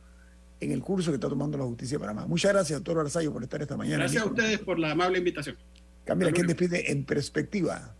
en 0.65 0.71
el 0.71 0.81
curso 0.81 1.11
que 1.11 1.15
está 1.15 1.29
tomando 1.29 1.57
la 1.57 1.63
justicia 1.63 1.97
para 1.97 2.13
más. 2.13 2.27
Muchas 2.27 2.53
gracias, 2.53 2.79
doctor 2.79 2.97
Barzallo, 2.97 3.31
por 3.31 3.43
estar 3.43 3.61
esta 3.61 3.77
mañana. 3.77 3.99
Gracias 3.99 4.23
a 4.23 4.25
ustedes 4.25 4.59
por 4.59 4.77
la 4.77 4.91
amable 4.91 5.17
invitación. 5.19 5.57
Camila, 6.03 6.31
¿quién 6.31 6.47
despide 6.47 6.91
en 6.91 7.05
perspectiva? 7.05 7.95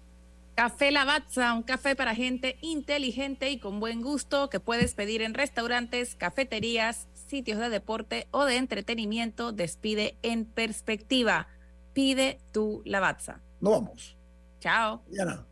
Café 0.55 0.91
Lavazza, 0.91 1.53
un 1.53 1.63
café 1.63 1.95
para 1.95 2.15
gente 2.15 2.57
inteligente 2.61 3.49
y 3.49 3.59
con 3.59 3.79
buen 3.79 4.01
gusto 4.01 4.49
que 4.49 4.59
puedes 4.59 4.93
pedir 4.93 5.21
en 5.21 5.33
restaurantes, 5.33 6.15
cafeterías, 6.15 7.07
sitios 7.27 7.59
de 7.59 7.69
deporte 7.69 8.27
o 8.31 8.45
de 8.45 8.55
entretenimiento. 8.55 9.51
Despide 9.51 10.17
en 10.21 10.45
perspectiva. 10.45 11.47
Pide 11.93 12.39
tu 12.53 12.81
Lavazza. 12.85 13.41
Nos 13.59 13.73
vamos. 13.73 14.17
Chao. 14.59 15.03
Diana. 15.09 15.45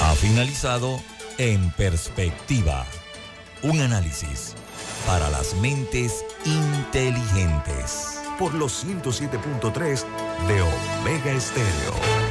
Ha 0.00 0.14
finalizado 0.16 1.00
En 1.38 1.70
Perspectiva 1.70 2.84
Un 3.62 3.80
análisis 3.80 4.54
para 5.06 5.30
las 5.30 5.54
mentes 5.56 6.24
inteligentes. 6.44 8.20
Por 8.38 8.54
los 8.54 8.84
107.3 8.84 10.04
de 10.48 10.62
Omega 10.62 11.32
Estéreo. 11.32 12.23